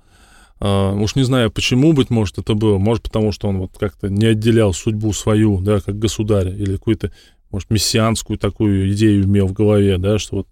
Uh, 0.60 1.02
уж 1.02 1.16
не 1.16 1.24
знаю, 1.24 1.52
почему, 1.52 1.94
быть 1.94 2.10
может, 2.10 2.38
это 2.38 2.54
было. 2.54 2.78
Может, 2.78 3.04
потому 3.04 3.32
что 3.32 3.48
он 3.48 3.60
вот 3.60 3.78
как-то 3.78 4.10
не 4.10 4.26
отделял 4.26 4.74
судьбу 4.74 5.14
свою, 5.14 5.62
да, 5.62 5.80
как 5.80 5.98
государя, 5.98 6.54
или 6.54 6.74
какую-то, 6.74 7.14
может, 7.50 7.70
мессианскую 7.70 8.38
такую 8.38 8.92
идею 8.92 9.24
имел 9.24 9.48
в 9.48 9.54
голове, 9.54 9.98
да, 9.98 10.20
что 10.20 10.38
вот 10.38 10.48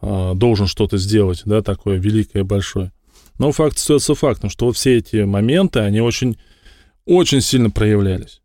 uh, 0.00 0.34
должен 0.36 0.68
что-то 0.68 0.96
сделать, 0.96 1.42
да, 1.44 1.60
такое 1.60 1.98
великое, 1.98 2.44
большое. 2.44 2.92
Но 3.38 3.50
факт 3.50 3.78
остается 3.78 4.14
фактом, 4.14 4.48
что 4.48 4.66
вот 4.66 4.76
все 4.76 4.96
эти 4.96 5.24
моменты, 5.24 5.80
они 5.80 6.00
очень, 6.00 6.38
очень 7.04 7.40
сильно 7.40 7.70
проявлялись. 7.70 8.40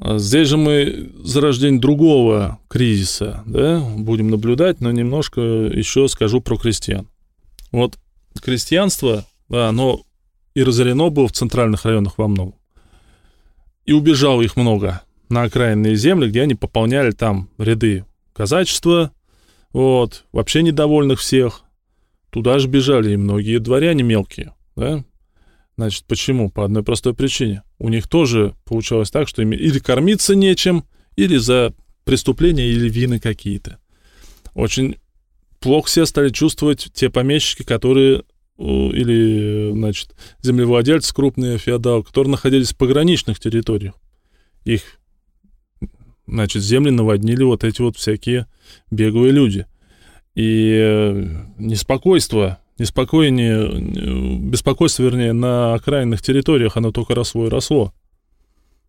А 0.00 0.18
здесь 0.18 0.48
же 0.48 0.56
мы 0.56 1.12
зарождение 1.22 1.80
другого 1.80 2.58
кризиса, 2.68 3.42
да, 3.46 3.78
будем 3.96 4.30
наблюдать, 4.30 4.80
но 4.80 4.90
немножко 4.90 5.40
еще 5.40 6.08
скажу 6.08 6.40
про 6.40 6.56
крестьян. 6.56 7.06
Вот 7.70 7.98
крестьянство 8.42 9.24
оно 9.62 10.02
и 10.54 10.62
разорено 10.62 11.10
было 11.10 11.28
в 11.28 11.32
центральных 11.32 11.84
районах 11.84 12.18
во 12.18 12.28
многом. 12.28 12.54
И 13.84 13.92
убежало 13.92 14.42
их 14.42 14.56
много 14.56 15.02
на 15.28 15.42
окраинные 15.42 15.96
земли, 15.96 16.28
где 16.28 16.42
они 16.42 16.54
пополняли 16.54 17.10
там 17.10 17.50
ряды 17.58 18.04
казачества, 18.32 19.12
вот, 19.72 20.24
вообще 20.32 20.62
недовольных 20.62 21.20
всех. 21.20 21.62
Туда 22.30 22.58
же 22.58 22.68
бежали 22.68 23.12
и 23.12 23.16
многие 23.16 23.58
дворяне 23.58 24.02
мелкие, 24.02 24.54
да. 24.76 25.04
Значит, 25.76 26.04
почему? 26.06 26.50
По 26.50 26.64
одной 26.64 26.84
простой 26.84 27.14
причине. 27.14 27.62
У 27.78 27.88
них 27.88 28.08
тоже 28.08 28.54
получалось 28.64 29.10
так, 29.10 29.28
что 29.28 29.42
им 29.42 29.52
или 29.52 29.78
кормиться 29.80 30.36
нечем, 30.36 30.84
или 31.16 31.36
за 31.36 31.74
преступления 32.04 32.66
или 32.68 32.88
вины 32.88 33.18
какие-то. 33.18 33.78
Очень 34.54 34.96
плохо 35.58 35.88
себя 35.88 36.06
стали 36.06 36.28
чувствовать 36.28 36.90
те 36.92 37.10
помещики, 37.10 37.64
которые 37.64 38.22
или, 38.56 39.72
значит, 39.72 40.14
землевладельцы, 40.42 41.14
крупные 41.14 41.58
феодалы, 41.58 42.04
которые 42.04 42.32
находились 42.32 42.72
в 42.72 42.76
пограничных 42.76 43.40
территориях. 43.40 43.94
Их, 44.64 44.82
значит, 46.26 46.62
земли 46.62 46.90
наводнили 46.90 47.42
вот 47.42 47.64
эти 47.64 47.82
вот 47.82 47.96
всякие 47.96 48.46
беглые 48.90 49.32
люди. 49.32 49.66
И 50.34 50.72
э, 50.80 51.44
неспокойство, 51.58 52.58
неспокойнее, 52.78 54.40
беспокойство, 54.40 55.02
вернее, 55.02 55.32
на 55.32 55.74
окраинных 55.74 56.22
территориях, 56.22 56.76
оно 56.76 56.92
только 56.92 57.14
росло 57.14 57.46
и 57.46 57.50
росло. 57.50 57.92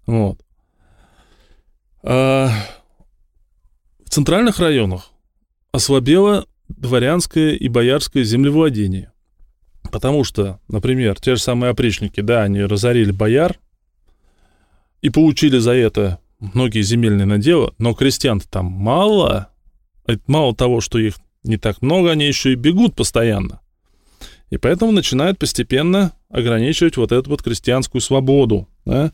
Вот. 0.06 0.40
А 2.04 2.52
в 4.04 4.10
центральных 4.10 4.60
районах 4.60 5.12
ослабело 5.72 6.46
дворянское 6.68 7.54
и 7.54 7.68
боярское 7.68 8.24
землевладение. 8.24 9.12
Потому 9.92 10.24
что, 10.24 10.60
например, 10.68 11.20
те 11.20 11.36
же 11.36 11.42
самые 11.42 11.72
опричники, 11.72 12.22
да, 12.22 12.44
они 12.44 12.62
разорили 12.62 13.12
бояр 13.12 13.58
и 15.02 15.10
получили 15.10 15.58
за 15.58 15.72
это 15.74 16.20
многие 16.40 16.82
земельные 16.82 17.26
наделы, 17.26 17.74
но 17.78 17.94
крестьян 17.94 18.40
там 18.40 18.66
мало. 18.66 19.50
Мало 20.28 20.56
того, 20.56 20.82
что 20.82 21.00
их 21.00 21.16
не 21.44 21.58
так 21.58 21.82
много, 21.82 22.12
они 22.12 22.26
еще 22.26 22.52
и 22.52 22.56
бегут 22.56 22.96
постоянно. 22.96 23.62
И 24.50 24.58
поэтому 24.58 24.92
начинают 24.92 25.40
постепенно 25.40 26.14
ограничивать 26.30 26.98
вот 26.98 27.12
эту 27.12 27.30
вот 27.30 27.42
крестьянскую 27.42 28.02
свободу. 28.02 28.68
Да? 28.86 29.12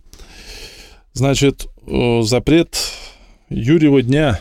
Значит, 1.13 1.67
э, 1.87 2.21
запрет 2.23 2.77
Юрьева 3.49 4.01
дня 4.01 4.39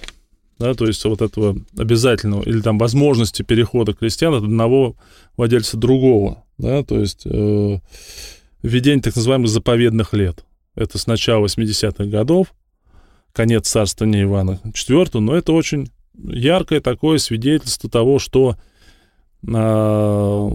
да, 0.61 0.74
то 0.74 0.86
есть 0.86 1.02
вот 1.06 1.22
этого 1.22 1.56
обязательного 1.78 2.42
или 2.42 2.61
там 2.61 2.76
возможности 2.78 3.42
перехода 3.42 3.94
крестьян 3.94 4.34
от 4.34 4.44
одного 4.44 4.94
владельца 5.38 5.78
другого, 5.78 6.44
да, 6.58 6.84
то 6.84 7.00
есть 7.00 7.22
э, 7.24 7.78
введение 8.62 9.02
так 9.02 9.16
называемых 9.16 9.48
заповедных 9.48 10.12
лет. 10.12 10.44
Это 10.74 10.98
с 10.98 11.06
начала 11.06 11.46
80-х 11.46 12.04
годов, 12.04 12.52
конец 13.32 13.68
царствования 13.68 14.24
Ивана 14.24 14.61
IV, 14.66 15.18
но 15.20 15.34
это 15.34 15.52
очень 15.52 15.90
яркое 16.14 16.82
такое 16.82 17.16
свидетельство 17.16 17.88
того, 17.88 18.18
что 18.18 18.56
э, 19.42 20.50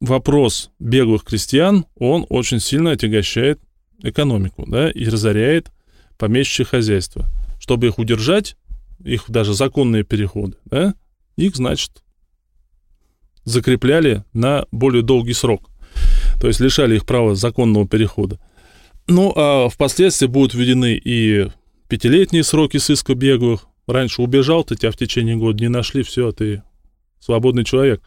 вопрос 0.00 0.70
беглых 0.78 1.24
крестьян, 1.24 1.86
он 1.96 2.24
очень 2.28 2.60
сильно 2.60 2.92
отягощает 2.92 3.58
экономику, 4.00 4.64
да, 4.68 4.88
и 4.88 5.06
разоряет 5.06 5.72
помещичье 6.18 6.64
хозяйство 6.64 7.28
чтобы 7.70 7.86
их 7.86 8.00
удержать, 8.00 8.56
их 8.98 9.26
даже 9.28 9.54
законные 9.54 10.02
переходы, 10.02 10.56
да, 10.64 10.92
их, 11.36 11.54
значит, 11.54 12.02
закрепляли 13.44 14.24
на 14.32 14.66
более 14.72 15.04
долгий 15.04 15.34
срок. 15.34 15.70
То 16.40 16.48
есть 16.48 16.58
лишали 16.58 16.96
их 16.96 17.06
права 17.06 17.36
законного 17.36 17.86
перехода. 17.86 18.40
Ну, 19.06 19.32
а 19.36 19.68
впоследствии 19.68 20.26
будут 20.26 20.52
введены 20.52 20.94
и 20.96 21.46
пятилетние 21.86 22.42
сроки 22.42 22.78
сыска 22.78 23.14
беглых. 23.14 23.66
Раньше 23.86 24.20
убежал, 24.20 24.64
ты 24.64 24.74
тебя 24.74 24.90
в 24.90 24.96
течение 24.96 25.36
года 25.36 25.62
не 25.62 25.68
нашли, 25.68 26.02
все, 26.02 26.32
ты 26.32 26.64
свободный 27.20 27.62
человек. 27.62 28.02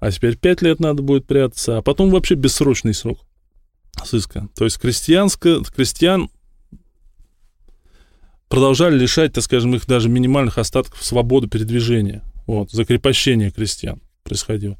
А 0.00 0.12
теперь 0.12 0.36
пять 0.36 0.60
лет 0.60 0.80
надо 0.80 1.00
будет 1.02 1.26
прятаться, 1.26 1.78
а 1.78 1.82
потом 1.82 2.10
вообще 2.10 2.34
бессрочный 2.34 2.92
срок 2.92 3.20
сыска. 4.04 4.50
То 4.54 4.64
есть 4.64 4.76
крестьянско, 4.78 5.62
крестьян 5.74 6.28
продолжали 8.48 8.98
лишать, 8.98 9.32
так 9.32 9.44
скажем, 9.44 9.74
их 9.74 9.86
даже 9.86 10.08
минимальных 10.08 10.58
остатков 10.58 11.04
свободы 11.04 11.48
передвижения. 11.48 12.22
Вот, 12.46 12.70
закрепощение 12.70 13.50
крестьян 13.50 14.00
происходило. 14.22 14.78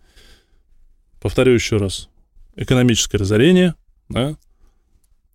Повторю 1.20 1.52
еще 1.52 1.76
раз. 1.76 2.08
Экономическое 2.56 3.18
разорение, 3.18 3.74
да, 4.08 4.36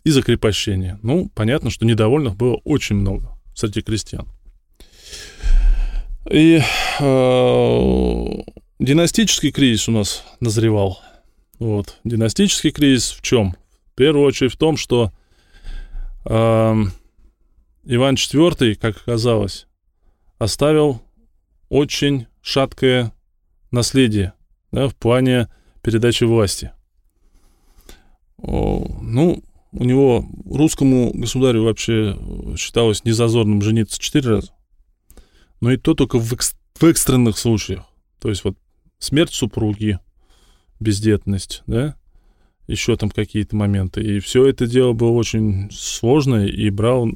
и 0.04 0.10
закрепощение. 0.10 1.00
Ну, 1.02 1.30
понятно, 1.34 1.70
что 1.70 1.86
недовольных 1.86 2.36
было 2.36 2.60
очень 2.64 2.98
много 2.98 3.38
среди 3.56 3.82
крестьян. 3.82 4.28
И 6.30 6.62
э, 7.00 8.28
династический 8.80 9.52
кризис 9.52 9.88
у 9.88 9.92
нас 9.92 10.24
назревал. 10.40 11.00
Вот. 11.60 12.00
Династический 12.04 12.72
кризис 12.72 13.12
в 13.12 13.22
чем? 13.22 13.56
В 13.92 13.96
первую 13.96 14.26
очередь 14.26 14.54
в 14.54 14.58
том, 14.58 14.78
что 14.78 15.12
э, 16.26 16.84
Иван 17.86 18.16
IV, 18.16 18.76
как 18.76 18.98
оказалось, 18.98 19.68
оставил 20.38 21.02
очень 21.70 22.28
шаткое 22.42 23.14
наследие 23.72 24.34
да, 24.72 24.88
в 24.88 24.96
плане 24.96 25.50
передачи 25.82 26.24
власти. 26.24 26.72
Ну, 28.38 29.44
у 29.72 29.84
него 29.84 30.26
русскому 30.46 31.12
государю 31.14 31.64
вообще 31.64 32.18
считалось 32.58 33.04
незазорным 33.04 33.62
жениться 33.62 34.00
четыре 34.00 34.30
раза. 34.30 34.54
Но 35.62 35.72
и 35.72 35.78
то 35.78 35.94
только 35.94 36.20
в, 36.20 36.34
экс- 36.34 36.56
в 36.76 36.84
экстренных 36.84 37.38
случаях. 37.38 37.86
То 38.20 38.30
есть 38.30 38.44
вот 38.44 38.58
смерть 39.00 39.34
супруги, 39.34 40.00
бездетность, 40.80 41.64
да, 41.68 41.96
еще 42.68 42.96
там 42.96 43.10
какие-то 43.10 43.56
моменты. 43.56 44.02
И 44.04 44.20
все 44.20 44.46
это 44.46 44.68
дело 44.68 44.94
было 44.94 45.12
очень 45.12 45.70
сложное, 45.72 46.48
и 46.48 46.70
брал 46.70 47.10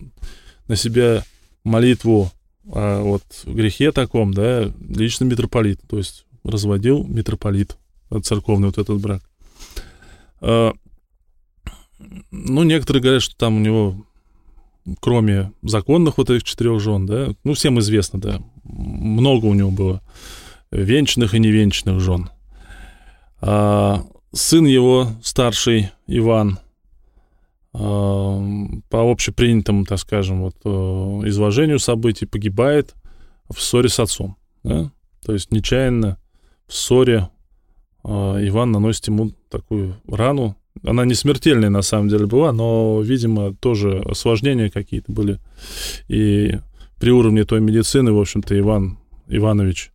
на 0.68 0.76
себя 0.76 1.24
молитву 1.64 2.32
о 2.72 3.02
вот 3.02 3.24
грехе 3.46 3.92
таком, 3.92 4.34
да, 4.34 4.72
лично 4.88 5.26
митрополит. 5.26 5.80
То 5.88 5.98
есть 5.98 6.26
разводил 6.44 7.04
митрополит 7.04 7.78
церковный 8.24 8.68
вот 8.68 8.78
этот 8.78 9.00
брак. 9.00 9.22
А, 10.40 10.74
ну, 12.32 12.64
некоторые 12.64 13.02
говорят, 13.02 13.22
что 13.22 13.36
там 13.36 13.58
у 13.58 13.60
него, 13.60 14.06
кроме 15.00 15.52
законных 15.62 16.18
вот 16.18 16.30
этих 16.30 16.44
четырех 16.44 16.80
жен, 16.80 17.06
да, 17.06 17.30
ну, 17.44 17.54
всем 17.54 17.80
известно, 17.80 18.20
да, 18.20 18.42
много 18.64 19.46
у 19.46 19.54
него 19.54 19.72
было 19.72 20.02
венчанных 20.72 21.34
и 21.34 21.40
невенчанных 21.40 22.00
жен. 22.00 22.30
А 23.40 24.06
сын 24.34 24.66
его, 24.66 25.10
старший 25.24 25.92
Иван, 26.08 26.60
а, 26.60 26.67
по 27.78 29.12
общепринятому, 29.12 29.86
так 29.86 30.00
скажем, 30.00 30.42
вот, 30.42 30.56
э, 30.66 30.70
изложению 31.28 31.80
событий 31.80 32.26
погибает 32.26 32.96
в 33.50 33.62
ссоре 33.62 33.90
с 33.90 34.00
отцом. 34.00 34.36
Да? 34.64 34.92
То 35.24 35.34
есть 35.34 35.52
нечаянно 35.52 36.18
в 36.68 36.74
ссоре 36.74 37.30
а, 38.04 38.38
Иван 38.40 38.72
наносит 38.72 39.08
ему 39.08 39.32
такую 39.50 39.96
рану. 40.08 40.56
Она 40.84 41.06
не 41.06 41.14
смертельная 41.14 41.70
на 41.70 41.82
самом 41.82 42.10
деле 42.10 42.26
была, 42.26 42.52
но, 42.52 43.02
видимо, 43.02 43.54
тоже 43.54 44.00
осложнения 44.00 44.70
какие-то 44.70 45.12
были. 45.12 45.40
И 46.08 46.60
при 47.00 47.12
уровне 47.12 47.46
той 47.46 47.62
медицины, 47.62 48.12
в 48.12 48.20
общем-то, 48.20 48.58
Иван 48.58 48.98
Иванович, 49.28 49.92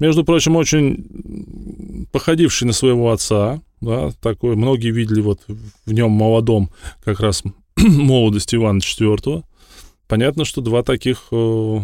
между 0.00 0.24
прочим, 0.24 0.56
очень 0.56 2.06
походивший 2.10 2.66
на 2.66 2.72
своего 2.72 3.12
отца, 3.12 3.60
да, 3.80 4.10
такой, 4.20 4.56
многие 4.56 4.90
видели 4.90 5.20
вот 5.20 5.40
в 5.86 5.92
нем 5.92 6.10
молодом 6.10 6.70
как 7.04 7.20
раз 7.20 7.44
молодость 7.76 8.54
Ивана 8.54 8.78
IV. 8.78 9.44
Понятно, 10.08 10.44
что 10.44 10.60
два 10.60 10.82
таких 10.82 11.28
э, 11.30 11.80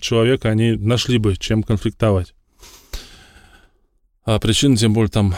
человека, 0.00 0.48
они 0.48 0.72
нашли 0.72 1.18
бы 1.18 1.36
чем 1.36 1.62
конфликтовать. 1.62 2.34
А 4.24 4.38
причина, 4.38 4.76
тем 4.76 4.94
более, 4.94 5.10
там, 5.10 5.34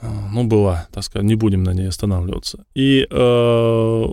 ну, 0.00 0.44
была, 0.44 0.88
так 0.92 1.04
сказать, 1.04 1.26
не 1.26 1.34
будем 1.34 1.62
на 1.62 1.74
ней 1.74 1.88
останавливаться. 1.88 2.64
И 2.74 3.06
э, 3.08 4.04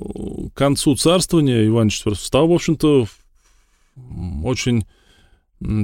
к 0.53 0.53
концу 0.53 0.95
царствования 0.95 1.65
Иван 1.65 1.87
IV 1.87 2.15
стал, 2.15 2.47
в 2.47 2.53
общем-то, 2.53 3.07
очень 4.43 4.85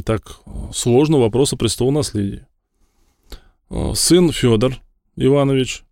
так 0.05 0.39
сложно 0.73 1.19
вопрос 1.19 1.53
о 1.53 1.57
престолонаследии. 1.57 2.45
Э, 3.69 3.93
сын 3.95 4.31
Федор 4.31 4.77
Иванович, 5.15 5.83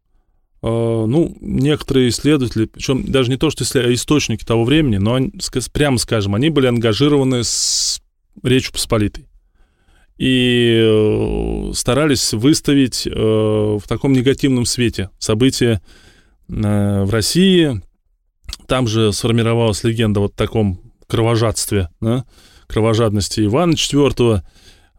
э, 0.62 0.68
ну, 0.68 1.36
некоторые 1.42 2.10
исследователи, 2.10 2.66
причем 2.66 3.04
даже 3.12 3.30
не 3.30 3.38
то, 3.38 3.50
что 3.50 3.66
а 3.80 3.94
источники 3.94 4.46
того 4.46 4.64
времени, 4.64 4.98
но, 4.98 5.16
они, 5.16 5.34
прямо 5.72 5.98
скажем, 5.98 6.36
они 6.36 6.50
были 6.50 6.68
ангажированы 6.68 7.44
с 7.44 8.02
Речью 8.42 8.74
Посполитой 8.74 9.28
и 10.18 10.80
э, 10.82 11.72
старались 11.74 12.34
выставить 12.34 13.06
в 13.06 13.82
таком 13.88 14.14
негативном 14.14 14.66
свете 14.66 15.10
события 15.18 15.82
в 16.48 17.10
России. 17.12 17.82
Там 18.68 18.88
же 18.88 19.12
сформировалась 19.12 19.84
легенда 19.84 20.20
вот 20.20 20.36
таком 20.36 20.80
кровожадстве, 21.08 21.90
да, 22.00 22.26
кровожадности 22.74 23.46
Ивана 23.46 23.74
IV, 23.74 24.42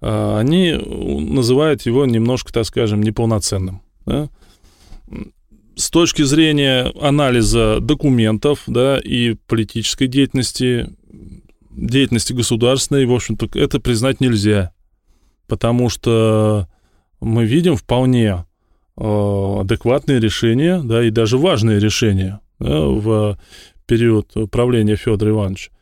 а, 0.01 0.39
они 0.39 0.73
называют 0.73 1.83
его 1.83 2.07
немножко, 2.07 2.53
так 2.53 2.65
скажем, 2.67 3.03
неполноценным. 3.03 3.83
Да? 4.07 4.29
С 5.77 5.91
точки 5.91 6.23
зрения 6.23 6.93
анализа 7.01 7.81
документов 7.81 8.63
да, 8.69 8.99
и 8.99 9.35
политической 9.49 10.07
деятельности, 10.07 10.89
деятельности 11.71 12.33
государственной, 12.33 13.07
в 13.07 13.13
общем-то, 13.13 13.49
это 13.59 13.81
признать 13.81 14.21
нельзя, 14.21 14.73
потому 15.49 15.89
что 15.89 16.69
мы 17.21 17.45
видим 17.45 17.77
вполне 17.77 18.45
а, 18.97 19.61
адекватные 19.63 20.21
решения, 20.21 20.81
да, 20.85 21.05
и 21.05 21.11
даже 21.11 21.39
важные 21.39 21.81
решения 21.81 22.41
да, 22.61 22.81
в 22.81 23.37
период 23.87 24.33
правления 24.53 24.95
Федора 24.95 25.33
Ивановича. 25.33 25.74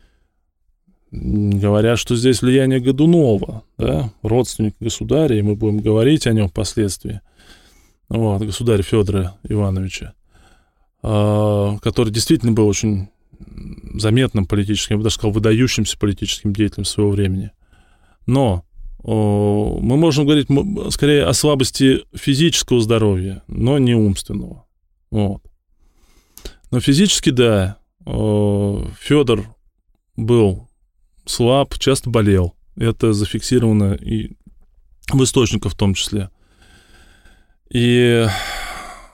Говорят, 1.12 1.98
что 1.98 2.16
здесь 2.16 2.40
влияние 2.40 2.80
Годунова, 2.80 3.64
да, 3.76 4.10
родственник 4.22 4.74
государя, 4.80 5.38
и 5.38 5.42
мы 5.42 5.56
будем 5.56 5.80
говорить 5.80 6.26
о 6.26 6.32
нем 6.32 6.48
впоследствии. 6.48 7.20
Вот, 8.08 8.40
государь 8.42 8.82
Федора 8.82 9.36
Ивановича, 9.44 10.14
э, 11.02 11.78
который 11.82 12.10
действительно 12.12 12.52
был 12.52 12.66
очень 12.66 13.10
заметным 13.94 14.46
политическим, 14.46 14.94
я 14.94 14.98
бы 14.98 15.04
даже 15.04 15.16
сказал, 15.16 15.32
выдающимся 15.32 15.98
политическим 15.98 16.54
деятелем 16.54 16.86
своего 16.86 17.12
времени. 17.12 17.50
Но 18.26 18.64
мы 19.04 19.96
можем 19.96 20.24
говорить 20.24 20.46
скорее 20.92 21.24
о 21.24 21.32
слабости 21.34 22.04
физического 22.14 22.80
здоровья, 22.80 23.42
но 23.48 23.78
не 23.78 23.94
умственного. 23.94 24.64
Вот. 25.10 25.42
Но 26.70 26.80
физически, 26.80 27.30
да, 27.30 27.78
Федор 28.06 29.44
был 30.16 30.68
слаб, 31.24 31.78
часто 31.78 32.10
болел. 32.10 32.54
Это 32.76 33.12
зафиксировано 33.12 33.94
и 33.94 34.32
в 35.12 35.22
источниках 35.22 35.72
в 35.72 35.76
том 35.76 35.94
числе. 35.94 36.30
И 37.70 38.26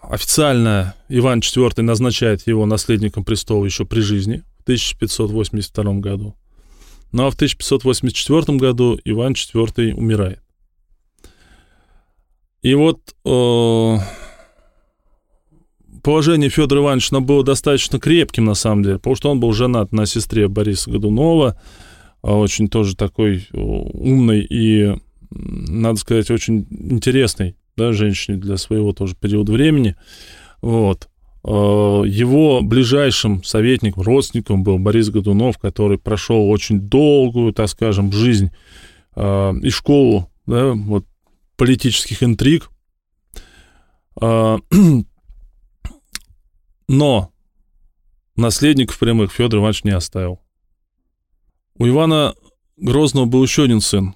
официально 0.03 0.95
Иван 1.09 1.41
IV 1.41 1.83
назначает 1.83 2.47
его 2.47 2.67
наследником 2.67 3.25
престола 3.25 3.65
еще 3.65 3.85
при 3.85 4.01
жизни 4.01 4.43
в 4.59 4.63
1582 4.63 5.95
году. 5.95 6.37
Ну 7.13 7.27
а 7.27 7.31
в 7.31 7.35
1584 7.35 8.59
году 8.59 8.99
Иван 9.05 9.33
IV 9.33 9.95
умирает. 9.95 10.41
И 12.63 12.75
вот 12.75 13.15
э, 13.25 13.99
положение 16.03 16.51
Федора 16.51 16.81
Ивановича 16.81 17.21
было 17.21 17.45
достаточно 17.45 18.01
крепким, 18.01 18.45
на 18.45 18.55
самом 18.55 18.83
деле, 18.83 18.97
потому 18.97 19.17
что 19.17 19.31
он 19.31 19.41
был 19.41 19.53
женат 19.53 19.93
на 19.93 20.07
сестре 20.07 20.49
Бориса 20.49 20.91
Годунова, 20.91 21.61
очень 22.23 22.69
тоже 22.69 22.97
такой 22.97 23.47
умной 23.53 24.41
и, 24.41 24.97
надо 25.31 25.99
сказать, 25.99 26.31
очень 26.31 26.67
интересной 26.71 27.57
да, 27.77 27.93
женщине 27.93 28.39
для 28.39 28.57
своего 28.57 28.93
тоже 28.93 29.15
периода 29.15 29.53
времени. 29.53 29.97
Вот. 30.61 31.09
А, 31.45 32.03
его 32.03 32.61
ближайшим 32.63 33.45
советником, 33.45 34.03
родственником 34.03 34.65
был 34.65 34.79
Борис 34.79 35.11
Годунов, 35.11 35.59
который 35.59 35.99
прошел 35.99 36.51
очень 36.51 36.81
долгую, 36.81 37.53
так 37.53 37.69
скажем, 37.69 38.13
жизнь 38.13 38.51
а, 39.15 39.55
и 39.63 39.71
школу 39.71 40.31
да, 40.47 40.73
вот, 40.73 41.07
политических 41.57 42.23
интриг. 42.23 42.71
Но 46.89 47.31
наследников 48.35 48.99
прямых 48.99 49.31
Федор 49.31 49.61
Иванович 49.61 49.85
не 49.85 49.93
оставил. 49.93 50.41
У 51.79 51.87
Ивана 51.87 52.35
Грозного 52.77 53.27
был 53.27 53.43
еще 53.43 53.65
один 53.65 53.81
сын. 53.81 54.15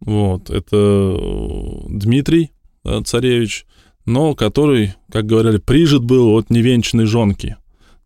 Вот, 0.00 0.50
это 0.50 0.76
э, 0.76 1.80
Дмитрий 1.88 2.52
да, 2.84 3.02
царевич, 3.02 3.66
но 4.06 4.34
который, 4.34 4.94
как 5.10 5.26
говорили, 5.26 5.58
прижит 5.58 6.02
был 6.02 6.30
от 6.36 6.50
невенчанной 6.50 7.04
жонки. 7.04 7.56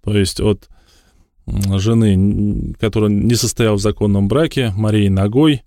То 0.02 0.16
есть 0.16 0.40
от 0.40 0.68
жены, 1.46 2.74
которая 2.80 3.10
не 3.10 3.34
состояла 3.34 3.76
в 3.76 3.80
законном 3.80 4.28
браке, 4.28 4.72
Марии 4.76 5.08
Ногой. 5.08 5.62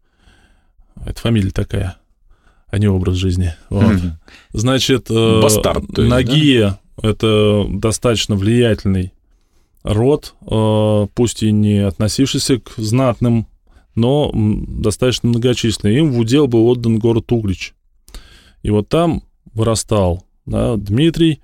Это 1.05 1.19
фамилия 1.21 1.51
такая, 1.51 1.97
а 2.67 2.79
не 2.79 2.87
образ 2.87 3.15
жизни. 3.15 3.53
Вот. 3.69 3.95
Значит, 4.51 5.07
э, 5.09 5.41
Бастард, 5.41 5.97
есть, 5.97 6.09
Нагия 6.09 6.79
да? 6.97 7.09
это 7.09 7.65
достаточно 7.69 8.35
влиятельный 8.35 9.13
род, 9.85 10.33
э, 10.41 11.07
пусть 11.13 11.43
и 11.43 11.51
не 11.51 11.85
относившийся 11.85 12.59
к 12.59 12.73
знатным, 12.77 13.47
но 13.93 14.31
достаточно 14.33 15.29
многочисленный. 15.29 15.97
Им 15.97 16.11
в 16.11 16.19
удел 16.19 16.47
был 16.47 16.67
отдан 16.67 16.99
город 16.99 17.31
Углич. 17.31 17.73
И 18.63 18.71
вот 18.71 18.89
там 18.89 19.23
вырастал 19.53 20.25
да, 20.45 20.75
Дмитрий, 20.75 21.41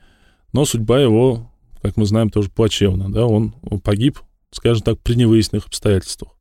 но 0.54 0.66
судьба 0.66 1.00
его, 1.00 1.52
как 1.82 1.98
мы 1.98 2.06
знаем, 2.06 2.30
тоже 2.30 2.50
плачевна. 2.50 3.10
Да? 3.10 3.26
Он 3.26 3.54
погиб, 3.84 4.20
скажем 4.50 4.84
так, 4.84 5.00
при 5.00 5.14
невыясненных 5.14 5.68
обстоятельствах. 5.68 6.32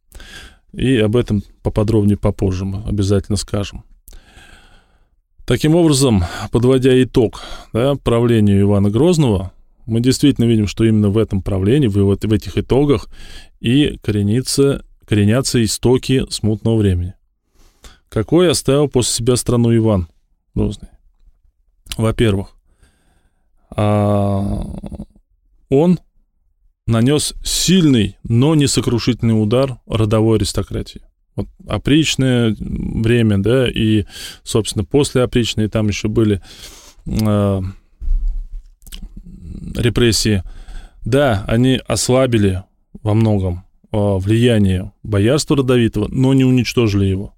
И 0.72 0.96
об 0.96 1.16
этом 1.16 1.42
поподробнее 1.62 2.16
попозже 2.16 2.64
мы 2.64 2.82
обязательно 2.88 3.36
скажем. 3.36 3.84
Таким 5.44 5.74
образом, 5.74 6.24
подводя 6.50 7.00
итог 7.02 7.42
да, 7.72 7.96
правлению 7.96 8.62
Ивана 8.62 8.88
Грозного, 8.88 9.52
мы 9.90 10.00
действительно 10.00 10.46
видим, 10.46 10.66
что 10.66 10.84
именно 10.84 11.10
в 11.10 11.18
этом 11.18 11.42
правлении, 11.42 11.88
в, 11.88 11.98
вот, 12.02 12.24
в 12.24 12.32
этих 12.32 12.56
итогах 12.56 13.08
и 13.60 13.98
коренится, 14.02 14.84
коренятся 15.04 15.62
истоки 15.62 16.24
смутного 16.30 16.76
времени. 16.76 17.14
Какой 18.08 18.50
оставил 18.50 18.88
после 18.88 19.12
себя 19.14 19.36
страну 19.36 19.74
Иван 19.76 20.08
Грозный? 20.54 20.88
Во-первых, 21.96 22.56
а, 23.70 24.64
он 25.68 25.98
нанес 26.86 27.34
сильный, 27.42 28.16
но 28.24 28.54
не 28.54 28.66
сокрушительный 28.66 29.40
удар 29.40 29.78
родовой 29.86 30.38
аристократии. 30.38 31.02
Вот 31.36 31.48
опричное 31.68 32.56
время, 32.58 33.38
да, 33.38 33.68
и, 33.68 34.04
собственно, 34.42 34.84
после 34.84 35.22
опричной 35.22 35.68
там 35.68 35.88
еще 35.88 36.08
были 36.08 36.40
э, 37.06 37.62
репрессии. 39.74 40.42
Да, 41.04 41.44
они 41.46 41.80
ослабили 41.86 42.62
во 43.02 43.14
многом 43.14 43.64
э, 43.92 43.96
влияние 43.96 44.92
боярства 45.02 45.56
родовитого, 45.56 46.08
но 46.08 46.34
не 46.34 46.44
уничтожили 46.44 47.06
его. 47.06 47.34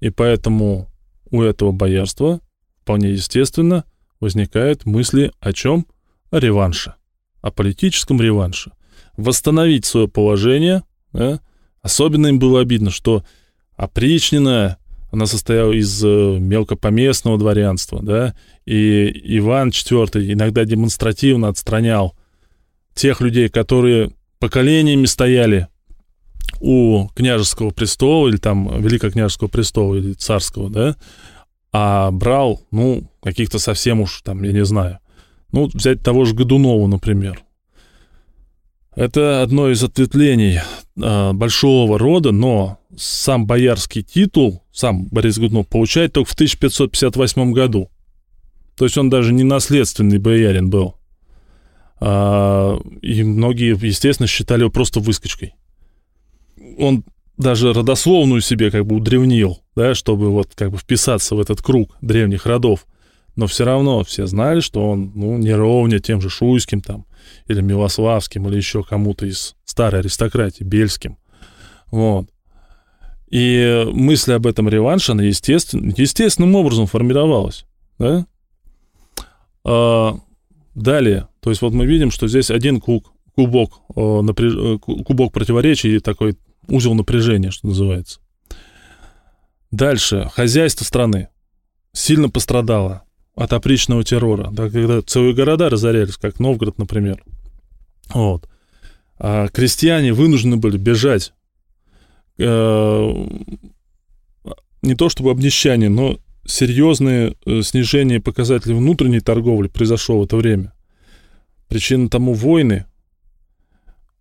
И 0.00 0.10
поэтому 0.10 0.88
у 1.30 1.42
этого 1.42 1.72
боярства 1.72 2.40
вполне 2.82 3.10
естественно 3.10 3.84
возникают 4.20 4.86
мысли 4.86 5.32
о 5.40 5.52
чем? 5.52 5.86
О 6.30 6.38
реванше, 6.38 6.94
о 7.40 7.50
политическом 7.50 8.20
реванше. 8.20 8.72
Восстановить 9.16 9.84
свое 9.84 10.08
положение, 10.08 10.82
да? 11.12 11.40
особенно 11.82 12.28
им 12.28 12.38
было 12.38 12.60
обидно, 12.60 12.90
что 12.90 13.24
опричнина, 13.76 14.78
она 15.16 15.24
состояла 15.24 15.72
из 15.72 16.04
э, 16.04 16.08
мелкопоместного 16.08 17.38
дворянства, 17.38 18.02
да, 18.02 18.34
и 18.66 19.10
Иван 19.38 19.70
IV 19.70 20.32
иногда 20.32 20.64
демонстративно 20.64 21.48
отстранял 21.48 22.14
тех 22.94 23.22
людей, 23.22 23.48
которые 23.48 24.10
поколениями 24.38 25.06
стояли 25.06 25.68
у 26.60 27.08
княжеского 27.14 27.70
престола 27.70 28.28
или 28.28 28.36
там 28.36 28.82
великокняжеского 28.82 29.48
престола 29.48 29.94
или 29.94 30.12
царского, 30.12 30.68
да, 30.68 30.96
а 31.72 32.10
брал, 32.10 32.60
ну, 32.70 33.10
каких-то 33.22 33.58
совсем 33.58 34.00
уж 34.00 34.20
там, 34.22 34.42
я 34.42 34.52
не 34.52 34.66
знаю, 34.66 34.98
ну, 35.50 35.70
взять 35.72 36.02
того 36.02 36.26
же 36.26 36.34
Годунова, 36.34 36.86
например. 36.86 37.42
Это 38.94 39.42
одно 39.42 39.70
из 39.70 39.82
ответвлений 39.82 40.60
э, 40.60 41.32
большого 41.32 41.98
рода, 41.98 42.32
но 42.32 42.78
сам 42.96 43.46
боярский 43.46 44.02
титул, 44.02 44.62
сам 44.76 45.06
Борис 45.06 45.38
Годунов 45.38 45.68
получает 45.68 46.12
только 46.12 46.28
в 46.28 46.34
1558 46.34 47.52
году. 47.52 47.88
То 48.76 48.84
есть 48.84 48.98
он 48.98 49.08
даже 49.08 49.32
не 49.32 49.42
наследственный 49.42 50.18
боярин 50.18 50.68
был. 50.68 50.96
А, 51.98 52.78
и 53.00 53.22
многие, 53.22 53.74
естественно, 53.82 54.26
считали 54.26 54.60
его 54.60 54.70
просто 54.70 55.00
выскочкой. 55.00 55.54
Он 56.78 57.04
даже 57.38 57.72
родословную 57.72 58.42
себе 58.42 58.70
как 58.70 58.84
бы 58.84 58.96
удревнил, 58.96 59.62
да, 59.74 59.94
чтобы 59.94 60.30
вот 60.30 60.50
как 60.54 60.72
бы 60.72 60.76
вписаться 60.76 61.34
в 61.34 61.40
этот 61.40 61.62
круг 61.62 61.96
древних 62.02 62.44
родов. 62.44 62.86
Но 63.34 63.46
все 63.46 63.64
равно 63.64 64.04
все 64.04 64.26
знали, 64.26 64.60
что 64.60 64.90
он, 64.90 65.10
ну, 65.14 65.38
не 65.38 65.54
ровня 65.54 66.00
тем 66.00 66.20
же 66.20 66.28
Шуйским 66.28 66.82
там, 66.82 67.06
или 67.46 67.62
Милославским, 67.62 68.46
или 68.46 68.56
еще 68.56 68.82
кому-то 68.82 69.24
из 69.24 69.56
старой 69.64 70.00
аристократии, 70.00 70.64
Бельским. 70.64 71.16
Вот. 71.90 72.28
И 73.28 73.86
мысль 73.92 74.32
об 74.32 74.46
этом 74.46 74.68
реванше, 74.68 75.12
она 75.12 75.22
естествен, 75.24 75.92
естественным 75.96 76.54
образом 76.54 76.86
формировалась, 76.86 77.66
да? 77.98 78.26
А, 79.64 80.18
далее, 80.74 81.28
то 81.40 81.50
есть 81.50 81.60
вот 81.62 81.72
мы 81.72 81.86
видим, 81.86 82.10
что 82.10 82.28
здесь 82.28 82.50
один 82.50 82.80
куб, 82.80 83.08
кубок, 83.34 83.80
напряж... 83.96 84.80
кубок 84.80 85.32
противоречий 85.32 85.96
и 85.96 86.00
такой 86.00 86.36
узел 86.68 86.94
напряжения, 86.94 87.50
что 87.50 87.66
называется. 87.66 88.20
Дальше, 89.72 90.30
хозяйство 90.32 90.84
страны 90.84 91.28
сильно 91.92 92.28
пострадало 92.28 93.02
от 93.34 93.52
опричного 93.52 94.04
террора, 94.04 94.50
да, 94.52 94.70
когда 94.70 95.02
целые 95.02 95.34
города 95.34 95.68
разорялись, 95.68 96.16
как 96.16 96.40
Новгород, 96.40 96.78
например. 96.78 97.22
Вот. 98.14 98.48
А 99.18 99.48
крестьяне 99.48 100.12
вынуждены 100.12 100.56
были 100.56 100.76
бежать 100.78 101.32
э, 101.32 101.35
не 104.86 104.94
то 104.94 105.08
чтобы 105.08 105.30
обнищание, 105.30 105.88
но 105.88 106.18
серьезное 106.46 107.34
э, 107.44 107.62
снижение 107.62 108.20
показателей 108.20 108.74
внутренней 108.74 109.20
торговли 109.20 109.68
произошло 109.68 110.20
в 110.20 110.24
это 110.24 110.36
время. 110.36 110.72
Причина 111.68 112.08
тому 112.08 112.34
войны, 112.34 112.86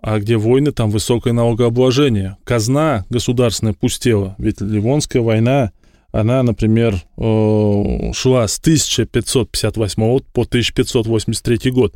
а 0.01 0.19
где 0.19 0.37
войны, 0.37 0.71
там 0.71 0.89
высокое 0.89 1.33
налогообложение. 1.33 2.37
Казна 2.43 3.05
государственная 3.09 3.73
пустела, 3.73 4.35
ведь 4.37 4.61
Ливонская 4.61 5.21
война, 5.21 5.71
она, 6.11 6.43
например, 6.43 6.95
э, 7.17 8.11
шла 8.13 8.47
с 8.47 8.59
1558 8.59 10.19
по 10.33 10.43
1583 10.43 11.71
год. 11.71 11.95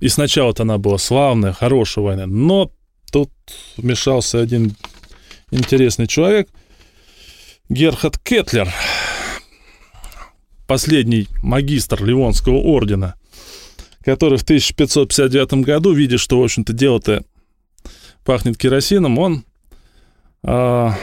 И 0.00 0.08
сначала-то 0.08 0.62
она 0.62 0.78
была 0.78 0.98
славная, 0.98 1.52
хорошая 1.52 2.04
война, 2.04 2.26
но 2.26 2.72
тут 3.12 3.30
вмешался 3.76 4.40
один 4.40 4.74
интересный 5.50 6.06
человек, 6.06 6.48
Герхард 7.68 8.18
Кетлер, 8.18 8.68
последний 10.66 11.28
магистр 11.42 12.04
Ливонского 12.04 12.56
ордена, 12.56 13.14
который 14.04 14.38
в 14.38 14.42
1559 14.42 15.64
году, 15.64 15.92
видя, 15.92 16.18
что, 16.18 16.40
в 16.40 16.44
общем-то, 16.44 16.72
дело-то 16.72 17.24
пахнет 18.24 18.56
керосином, 18.56 19.18
он 19.18 19.44
а, 20.42 20.96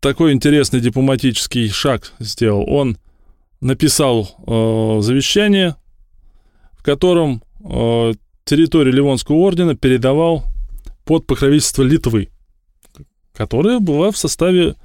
такой 0.00 0.32
интересный 0.32 0.80
дипломатический 0.80 1.68
шаг 1.68 2.12
сделал. 2.18 2.64
Он 2.68 2.98
написал 3.60 4.28
э, 4.46 5.02
завещание, 5.02 5.76
в 6.72 6.82
котором 6.82 7.42
э, 7.62 8.14
территорию 8.44 8.94
Ливонского 8.94 9.36
ордена 9.36 9.76
передавал 9.76 10.49
под 11.04 11.26
покровительство 11.26 11.82
Литвы, 11.82 12.28
которая 13.32 13.80
была 13.80 14.10
в 14.10 14.16
составе 14.16 14.76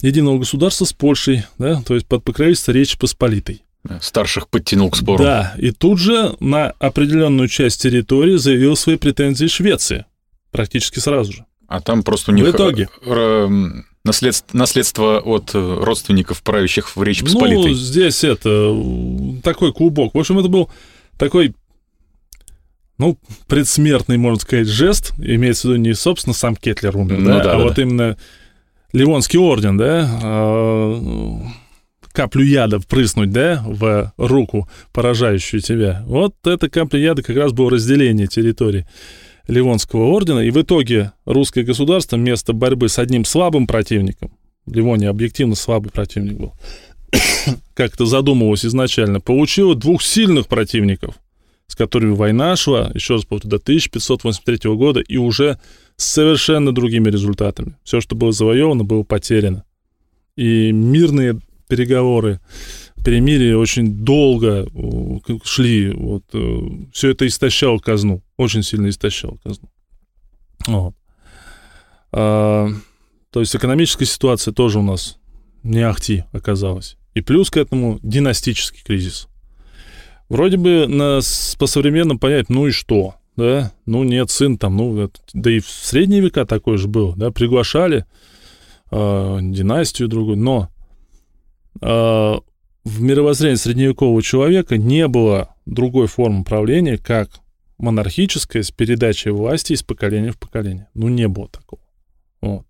единого 0.00 0.38
государства 0.38 0.84
с 0.84 0.92
Польшей, 0.92 1.44
да, 1.58 1.82
то 1.82 1.94
есть 1.94 2.06
под 2.06 2.24
покровительство 2.24 2.72
Речи 2.72 2.98
Посполитой. 2.98 3.64
Старших 4.00 4.48
подтянул 4.48 4.90
к 4.90 4.96
спору. 4.96 5.22
Да, 5.22 5.54
и 5.58 5.72
тут 5.72 5.98
же 5.98 6.36
на 6.38 6.70
определенную 6.78 7.48
часть 7.48 7.82
территории 7.82 8.36
заявил 8.36 8.76
свои 8.76 8.96
претензии 8.96 9.46
Швеция. 9.46 10.06
Практически 10.52 11.00
сразу 11.00 11.32
же. 11.32 11.46
А 11.66 11.80
там 11.80 12.02
просто 12.04 12.30
у 12.30 12.34
них... 12.34 12.44
В 12.44 12.50
итоге. 12.50 12.88
Э, 13.04 13.48
наследство, 14.04 14.56
наследство 14.56 15.18
от 15.18 15.50
э, 15.54 15.78
родственников, 15.80 16.42
правящих 16.42 16.94
в 16.94 17.02
Речи 17.02 17.24
Посполитой. 17.24 17.70
Ну, 17.70 17.74
здесь 17.74 18.22
это... 18.22 18.76
Такой 19.42 19.72
клубок. 19.72 20.14
В 20.14 20.18
общем, 20.18 20.38
это 20.38 20.48
был 20.48 20.70
такой 21.18 21.54
ну, 23.02 23.18
предсмертный, 23.48 24.16
можно 24.16 24.38
сказать, 24.38 24.68
жест, 24.68 25.12
имеется 25.18 25.66
в 25.66 25.72
виду 25.72 25.82
не, 25.82 25.92
собственно, 25.92 26.34
сам 26.34 26.54
Кетлер 26.54 26.96
умер, 26.96 27.18
ну, 27.18 27.26
да, 27.26 27.42
да, 27.42 27.52
а 27.54 27.58
да, 27.58 27.64
вот 27.64 27.74
да. 27.74 27.82
именно 27.82 28.16
Ливонский 28.92 29.40
орден, 29.40 29.76
да, 29.76 30.08
а, 30.22 31.42
каплю 32.12 32.44
яда 32.44 32.78
впрыснуть, 32.78 33.32
да, 33.32 33.60
в 33.66 34.12
руку, 34.18 34.68
поражающую 34.92 35.60
тебя. 35.60 36.04
Вот 36.06 36.36
эта 36.46 36.70
капля 36.70 37.00
яда 37.00 37.24
как 37.24 37.34
раз 37.34 37.52
было 37.52 37.72
разделение 37.72 38.28
территории 38.28 38.86
Ливонского 39.48 40.04
ордена, 40.04 40.38
и 40.38 40.52
в 40.52 40.62
итоге 40.62 41.10
русское 41.24 41.64
государство 41.64 42.14
вместо 42.14 42.52
борьбы 42.52 42.88
с 42.88 43.00
одним 43.00 43.24
слабым 43.24 43.66
противником, 43.66 44.30
Ливония 44.64 45.08
объективно 45.08 45.56
слабый 45.56 45.90
противник 45.90 46.38
был, 46.38 46.52
как 47.74 47.94
это 47.94 48.06
задумывалось 48.06 48.64
изначально, 48.64 49.18
получило 49.18 49.74
двух 49.74 50.02
сильных 50.02 50.46
противников, 50.46 51.16
с 51.72 51.74
которыми 51.74 52.14
война 52.14 52.54
шла, 52.54 52.90
еще 52.92 53.14
раз 53.14 53.24
повторю, 53.24 53.52
до 53.52 53.56
1583 53.56 54.70
года, 54.74 55.00
и 55.00 55.16
уже 55.16 55.58
с 55.96 56.04
совершенно 56.04 56.70
другими 56.70 57.08
результатами. 57.08 57.76
Все, 57.82 58.02
что 58.02 58.14
было 58.14 58.30
завоевано, 58.30 58.84
было 58.84 59.04
потеряно. 59.04 59.64
И 60.36 60.70
мирные 60.70 61.40
переговоры, 61.68 62.40
перемирие 63.02 63.56
очень 63.56 64.04
долго 64.04 64.66
э, 64.66 65.38
шли. 65.44 65.92
Вот, 65.92 66.24
э, 66.34 66.58
все 66.92 67.08
это 67.08 67.26
истощало 67.26 67.78
казну, 67.78 68.22
очень 68.36 68.62
сильно 68.62 68.90
истощало 68.90 69.38
казну. 69.42 69.70
Вот. 70.66 70.94
А, 72.12 72.68
то 73.30 73.40
есть 73.40 73.56
экономическая 73.56 74.04
ситуация 74.04 74.52
тоже 74.52 74.78
у 74.78 74.82
нас 74.82 75.16
не 75.62 75.80
ахти 75.80 76.24
оказалась. 76.32 76.98
И 77.14 77.22
плюс 77.22 77.48
к 77.48 77.56
этому 77.56 77.98
династический 78.02 78.82
кризис. 78.84 79.28
Вроде 80.32 80.56
бы 80.56 80.86
на, 80.86 81.20
по-современному 81.58 82.18
понять, 82.18 82.48
ну 82.48 82.66
и 82.66 82.70
что, 82.70 83.16
да? 83.36 83.70
Ну 83.84 84.02
нет, 84.02 84.30
сын 84.30 84.56
там, 84.56 84.78
ну, 84.78 85.10
да 85.34 85.50
и 85.50 85.60
в 85.60 85.68
средние 85.68 86.22
века 86.22 86.46
такой 86.46 86.78
же 86.78 86.88
был, 86.88 87.12
да, 87.14 87.30
приглашали 87.30 88.06
э, 88.90 89.38
династию 89.42 90.08
другую, 90.08 90.38
но 90.38 90.70
э, 91.82 91.86
в 91.86 93.02
мировоззрении 93.02 93.56
средневекового 93.56 94.22
человека 94.22 94.78
не 94.78 95.06
было 95.06 95.54
другой 95.66 96.06
формы 96.06 96.44
правления, 96.44 96.96
как 96.96 97.28
монархическая 97.76 98.62
с 98.62 98.70
передачей 98.70 99.28
власти 99.28 99.74
из 99.74 99.82
поколения 99.82 100.32
в 100.32 100.38
поколение. 100.38 100.88
Ну, 100.94 101.08
не 101.10 101.28
было 101.28 101.50
такого. 101.50 101.82
Вот. 102.40 102.66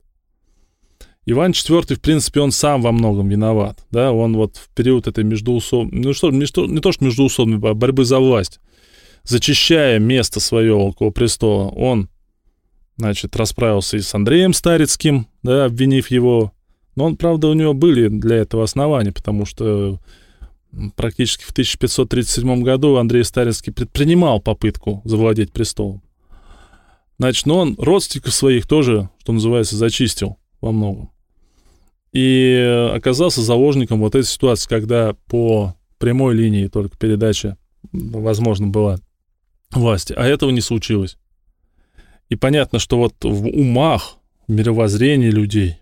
Иван 1.24 1.52
IV, 1.52 1.94
в 1.94 2.00
принципе, 2.00 2.40
он 2.40 2.50
сам 2.50 2.82
во 2.82 2.90
многом 2.90 3.28
виноват. 3.28 3.78
Да? 3.90 4.12
Он 4.12 4.36
вот 4.36 4.56
в 4.56 4.68
период 4.74 5.06
этой 5.06 5.22
междуусобной, 5.22 6.00
ну 6.02 6.12
что, 6.12 6.30
не, 6.30 6.46
что, 6.46 6.66
не 6.66 6.80
то 6.80 6.90
что 6.90 7.04
междуусобной 7.04 7.58
а 7.70 7.74
борьбы 7.74 8.04
за 8.04 8.18
власть, 8.18 8.58
зачищая 9.22 10.00
место 10.00 10.40
свое 10.40 10.74
около 10.74 11.10
престола, 11.10 11.68
он, 11.68 12.08
значит, 12.96 13.36
расправился 13.36 13.96
и 13.96 14.00
с 14.00 14.12
Андреем 14.14 14.52
Старицким, 14.52 15.28
да, 15.44 15.66
обвинив 15.66 16.10
его. 16.10 16.52
Но 16.96 17.04
он, 17.04 17.16
правда, 17.16 17.48
у 17.48 17.54
него 17.54 17.72
были 17.72 18.08
для 18.08 18.36
этого 18.36 18.64
основания, 18.64 19.12
потому 19.12 19.46
что 19.46 20.00
практически 20.96 21.44
в 21.44 21.50
1537 21.50 22.62
году 22.62 22.96
Андрей 22.96 23.22
Старицкий 23.22 23.72
предпринимал 23.72 24.40
попытку 24.40 25.02
завладеть 25.04 25.52
престолом. 25.52 26.02
Значит, 27.18 27.46
но 27.46 27.58
он 27.58 27.76
родственников 27.78 28.34
своих 28.34 28.66
тоже, 28.66 29.08
что 29.20 29.32
называется, 29.32 29.76
зачистил 29.76 30.38
во 30.60 30.72
многом. 30.72 31.11
И 32.12 32.90
оказался 32.94 33.40
заложником 33.40 34.00
вот 34.00 34.14
этой 34.14 34.26
ситуации, 34.26 34.68
когда 34.68 35.14
по 35.26 35.74
прямой 35.98 36.34
линии 36.34 36.68
только 36.68 36.96
передача, 36.98 37.56
возможно, 37.92 38.66
была 38.66 38.98
власти, 39.70 40.12
а 40.16 40.26
этого 40.26 40.50
не 40.50 40.60
случилось. 40.60 41.16
И 42.28 42.36
понятно, 42.36 42.78
что 42.78 42.98
вот 42.98 43.14
в 43.22 43.46
умах, 43.46 44.18
в 44.46 44.52
мировоззрении 44.52 45.30
людей, 45.30 45.78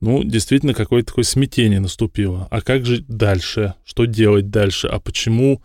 ну, 0.00 0.24
действительно, 0.24 0.74
какое-то 0.74 1.08
такое 1.08 1.24
смятение 1.24 1.78
наступило. 1.78 2.48
А 2.50 2.60
как 2.60 2.84
же 2.84 3.04
дальше? 3.06 3.74
Что 3.84 4.04
делать 4.04 4.50
дальше? 4.50 4.88
А 4.88 4.98
почему 4.98 5.62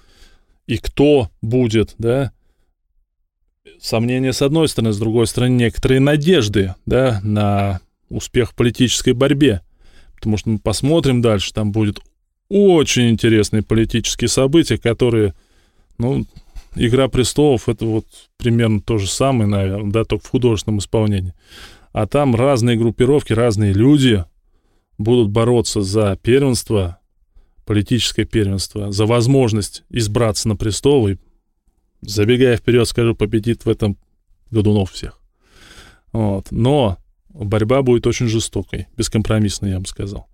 и 0.67 0.77
кто 0.77 1.31
будет, 1.41 1.95
да? 1.97 2.31
Сомнения 3.79 4.33
с 4.33 4.41
одной 4.41 4.67
стороны, 4.67 4.93
с 4.93 4.99
другой 4.99 5.27
стороны, 5.27 5.53
некоторые 5.53 5.99
надежды, 5.99 6.75
да, 6.85 7.19
на 7.23 7.81
успех 8.09 8.51
в 8.51 8.55
политической 8.55 9.13
борьбе. 9.13 9.61
Потому 10.17 10.37
что 10.37 10.49
мы 10.49 10.59
посмотрим 10.59 11.21
дальше, 11.21 11.53
там 11.53 11.71
будет 11.71 11.99
очень 12.49 13.09
интересные 13.09 13.61
политические 13.61 14.27
события, 14.27 14.77
которые, 14.77 15.33
ну, 15.97 16.25
«Игра 16.75 17.07
престолов»— 17.07 17.69
это 17.69 17.85
вот 17.85 18.05
примерно 18.37 18.81
то 18.81 18.97
же 18.97 19.07
самое, 19.07 19.49
наверное, 19.49 19.91
да, 19.91 20.03
только 20.03 20.25
в 20.25 20.29
художественном 20.29 20.79
исполнении. 20.79 21.33
А 21.91 22.05
там 22.05 22.35
разные 22.35 22.77
группировки, 22.77 23.33
разные 23.33 23.73
люди 23.73 24.23
будут 24.97 25.29
бороться 25.29 25.81
за 25.81 26.17
первенство, 26.21 26.99
политическое 27.65 28.25
первенство, 28.25 28.91
за 28.91 29.05
возможность 29.05 29.83
избраться 29.89 30.47
на 30.47 30.55
престол. 30.55 31.07
И, 31.07 31.17
забегая 32.01 32.57
вперед, 32.57 32.87
скажу, 32.87 33.15
победит 33.15 33.65
в 33.65 33.69
этом 33.69 33.97
Годунов 34.51 34.91
всех. 34.91 35.19
Вот. 36.13 36.51
Но 36.51 36.97
борьба 37.29 37.81
будет 37.81 38.07
очень 38.07 38.27
жестокой, 38.27 38.87
бескомпромиссной, 38.97 39.71
я 39.71 39.79
бы 39.79 39.87
сказал. 39.87 40.27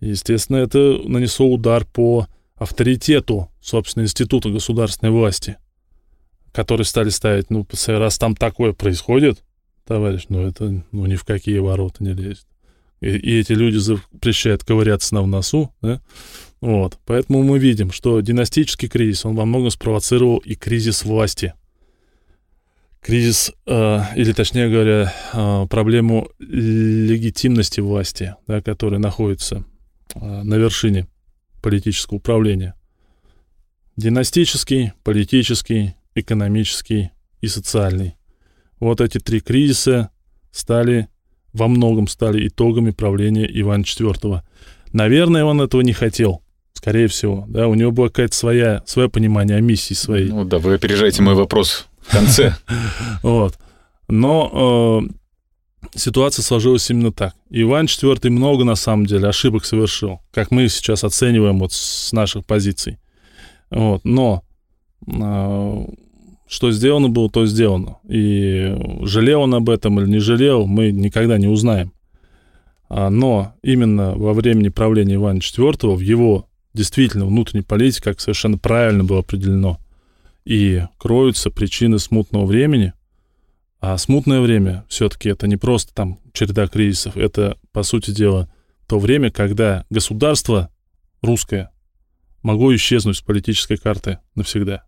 Естественно, 0.00 0.56
это 0.56 1.00
нанесло 1.04 1.46
удар 1.46 1.84
по 1.84 2.26
авторитету, 2.56 3.50
собственно, 3.60 4.04
института 4.04 4.48
государственной 4.48 5.12
власти, 5.12 5.56
которые 6.52 6.84
стали 6.84 7.10
ставить, 7.10 7.50
ну, 7.50 7.66
раз 7.88 8.18
там 8.18 8.34
такое 8.34 8.72
происходит, 8.72 9.42
товарищ, 9.86 10.26
ну, 10.28 10.46
это, 10.46 10.82
ну, 10.92 11.06
ни 11.06 11.16
в 11.16 11.24
какие 11.24 11.58
ворота 11.58 12.02
не 12.02 12.12
лезет. 12.12 12.46
И, 13.00 13.08
и 13.08 13.40
эти 13.40 13.52
люди 13.52 13.76
запрещают 13.76 14.64
ковыряться 14.64 15.14
нам 15.14 15.24
в 15.24 15.28
носу, 15.28 15.72
да, 15.82 16.00
вот. 16.60 16.98
Поэтому 17.04 17.42
мы 17.42 17.58
видим, 17.58 17.92
что 17.92 18.20
династический 18.20 18.88
кризис, 18.88 19.24
он 19.24 19.36
во 19.36 19.44
многом 19.44 19.70
спровоцировал 19.70 20.38
и 20.38 20.54
кризис 20.54 21.04
власти. 21.04 21.54
Кризис, 23.06 23.52
э, 23.66 24.00
или 24.16 24.32
точнее 24.32 24.68
говоря, 24.68 25.14
э, 25.32 25.66
проблему 25.70 26.28
легитимности 26.40 27.78
власти, 27.78 28.34
да, 28.48 28.60
которая 28.60 28.98
находится 28.98 29.64
э, 30.16 30.42
на 30.42 30.54
вершине 30.56 31.06
политического 31.62 32.16
управления. 32.16 32.74
Династический, 33.96 34.92
политический, 35.04 35.94
экономический 36.16 37.12
и 37.40 37.46
социальный. 37.46 38.16
Вот 38.80 39.00
эти 39.00 39.18
три 39.18 39.38
кризиса 39.38 40.10
стали, 40.50 41.06
во 41.52 41.68
многом 41.68 42.08
стали 42.08 42.48
итогами 42.48 42.90
правления 42.90 43.48
Ивана 43.60 43.82
IV. 43.82 44.42
Наверное, 44.92 45.44
он 45.44 45.60
этого 45.60 45.82
не 45.82 45.92
хотел, 45.92 46.42
скорее 46.72 47.06
всего. 47.06 47.44
Да, 47.48 47.68
у 47.68 47.74
него 47.74 47.92
было 47.92 48.08
какая-то 48.08 48.34
своя, 48.34 48.82
свое 48.84 49.08
понимание 49.08 49.58
о 49.58 49.60
миссии 49.60 49.94
своей. 49.94 50.28
Ну 50.28 50.44
да, 50.44 50.58
вы 50.58 50.74
опережаете 50.74 51.22
мой 51.22 51.36
вопрос 51.36 51.86
в 52.06 52.12
конце. 52.12 52.56
Вот. 53.22 53.58
Но 54.08 55.02
э, 55.92 55.98
ситуация 55.98 56.42
сложилась 56.42 56.88
именно 56.90 57.12
так. 57.12 57.34
Иван 57.50 57.86
IV 57.86 58.30
много, 58.30 58.64
на 58.64 58.76
самом 58.76 59.06
деле, 59.06 59.28
ошибок 59.28 59.64
совершил, 59.64 60.20
как 60.32 60.50
мы 60.50 60.68
сейчас 60.68 61.04
оцениваем 61.04 61.58
вот 61.58 61.72
с 61.72 62.12
наших 62.12 62.44
позиций. 62.44 62.98
Вот. 63.70 64.04
Но 64.04 64.44
э, 65.06 65.86
что 66.48 66.70
сделано 66.70 67.08
было, 67.08 67.28
то 67.28 67.46
сделано. 67.46 67.98
И 68.08 68.76
жалел 69.02 69.42
он 69.42 69.54
об 69.54 69.68
этом 69.68 70.00
или 70.00 70.08
не 70.08 70.18
жалел, 70.18 70.66
мы 70.66 70.92
никогда 70.92 71.38
не 71.38 71.48
узнаем. 71.48 71.92
А, 72.88 73.10
но 73.10 73.54
именно 73.62 74.14
во 74.14 74.32
времени 74.32 74.68
правления 74.68 75.16
Ивана 75.16 75.38
IV 75.38 75.96
в 75.96 76.00
его 76.00 76.46
действительно 76.72 77.26
внутренней 77.26 77.64
политике, 77.64 78.02
как 78.04 78.20
совершенно 78.20 78.58
правильно 78.58 79.02
было 79.02 79.20
определено, 79.20 79.78
и 80.46 80.84
кроются 80.96 81.50
причины 81.50 81.98
смутного 81.98 82.46
времени, 82.46 82.94
а 83.80 83.98
смутное 83.98 84.40
время 84.40 84.86
все-таки 84.88 85.28
это 85.28 85.46
не 85.48 85.56
просто 85.56 85.92
там 85.92 86.20
череда 86.32 86.68
кризисов, 86.68 87.16
это, 87.16 87.58
по 87.72 87.82
сути 87.82 88.12
дела, 88.12 88.48
то 88.86 88.98
время, 88.98 89.30
когда 89.30 89.84
государство 89.90 90.70
русское 91.20 91.70
могло 92.42 92.74
исчезнуть 92.74 93.16
с 93.16 93.20
политической 93.20 93.76
карты 93.76 94.20
навсегда. 94.36 94.84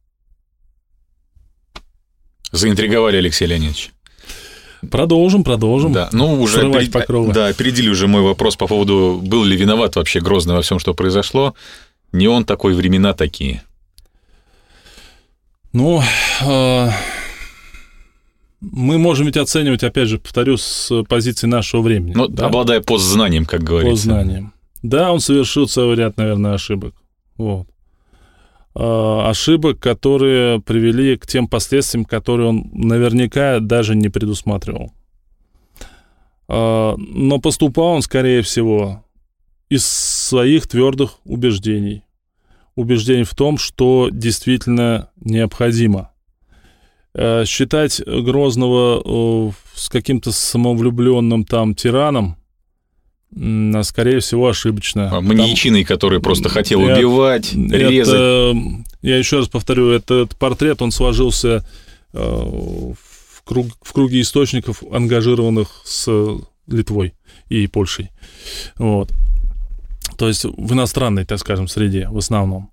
Заинтриговали, 2.53 3.17
Алексей 3.17 3.47
Леонидович. 3.47 3.91
Продолжим, 4.93 5.43
продолжим. 5.43 5.93
Да, 5.93 6.09
ну 6.13 6.41
уже 6.41 6.71
перед... 6.71 6.93
покровы. 6.93 7.33
Да, 7.33 7.49
опередили 7.49 7.89
уже 7.89 8.07
мой 8.07 8.23
вопрос 8.23 8.57
по 8.57 8.69
поводу, 8.69 9.21
был 9.23 9.43
ли 9.43 9.57
виноват 9.57 9.97
вообще 9.97 10.21
Грозный 10.21 10.55
во 10.55 10.63
всем, 10.63 10.79
что 10.79 10.95
произошло. 10.95 11.57
Не 12.13 12.29
он 12.29 12.45
такой, 12.45 12.75
времена 12.75 13.13
такие. 13.13 13.65
Ну, 15.73 16.01
э, 16.43 16.89
мы 18.61 18.99
можем 18.99 19.27
ведь 19.27 19.37
оценивать, 19.37 19.85
опять 19.85 20.09
же, 20.09 20.19
повторю, 20.19 20.57
с 20.57 21.05
позиции 21.05 21.47
нашего 21.47 21.83
времени. 21.83 22.15
Ну, 22.15 22.29
да? 22.29 22.47
обладая 22.47 22.81
постзнанием, 22.81 23.45
как 23.45 23.63
говорится. 23.63 24.09
Постзнанием. 24.09 24.53
Да, 24.83 25.13
он 25.13 25.21
совершил 25.21 25.69
целый 25.69 25.97
ряд, 25.97 26.17
наверное, 26.17 26.55
ошибок. 26.55 26.95
Вот. 27.37 27.67
А, 28.75 29.29
ошибок, 29.29 29.81
которые 29.81 30.61
привели 30.61 31.17
к 31.17 31.27
тем 31.27 31.49
последствиям, 31.49 32.05
которые 32.05 32.49
он 32.49 32.71
наверняка 32.73 33.61
даже 33.61 33.95
не 33.95 34.09
предусматривал. 34.09 34.93
А, 36.49 36.95
но 36.97 37.39
поступал 37.39 37.89
он, 37.89 38.03
скорее 38.03 38.43
всего, 38.43 39.05
из 39.69 39.85
своих 39.87 40.67
твердых 40.67 41.19
убеждений. 41.25 42.05
Убеждений 42.79 43.25
в 43.25 43.35
том, 43.35 43.59
что 43.59 44.09
действительно 44.11 45.11
необходимо– 45.17 46.13
Э, 47.21 47.45
считать 47.47 48.01
Грозного 48.07 49.03
э, 49.05 49.53
с 49.75 49.89
каким-то 49.89 50.31
самовлюбленным 50.31 51.45
там 51.45 51.75
тираном, 51.75 52.37
скорее 53.83 54.21
всего, 54.21 54.49
ошибочно. 54.49 55.11
А 55.11 55.21
маньячиной, 55.21 55.83
который 55.83 56.21
просто 56.21 56.49
хотел 56.49 56.81
это, 56.83 56.99
убивать, 56.99 57.55
резать. 57.55 58.15
Это, 58.15 58.55
я 59.03 59.19
еще 59.19 59.39
раз 59.39 59.49
повторю, 59.49 59.91
этот 59.91 60.37
портрет, 60.37 60.81
он 60.81 60.93
сложился 60.93 61.67
э, 62.13 62.19
в, 62.21 63.43
круг, 63.43 63.67
в 63.83 63.93
круге 63.93 64.21
источников, 64.21 64.85
ангажированных 64.89 65.83
с 65.85 66.09
Литвой 66.69 67.15
и 67.49 67.67
Польшей. 67.67 68.11
Вот. 68.77 69.11
То 70.19 70.27
есть 70.27 70.45
в 70.45 70.73
иностранной, 70.73 71.25
так 71.25 71.39
скажем, 71.39 71.69
среде 71.69 72.09
в 72.09 72.19
основном. 72.19 72.73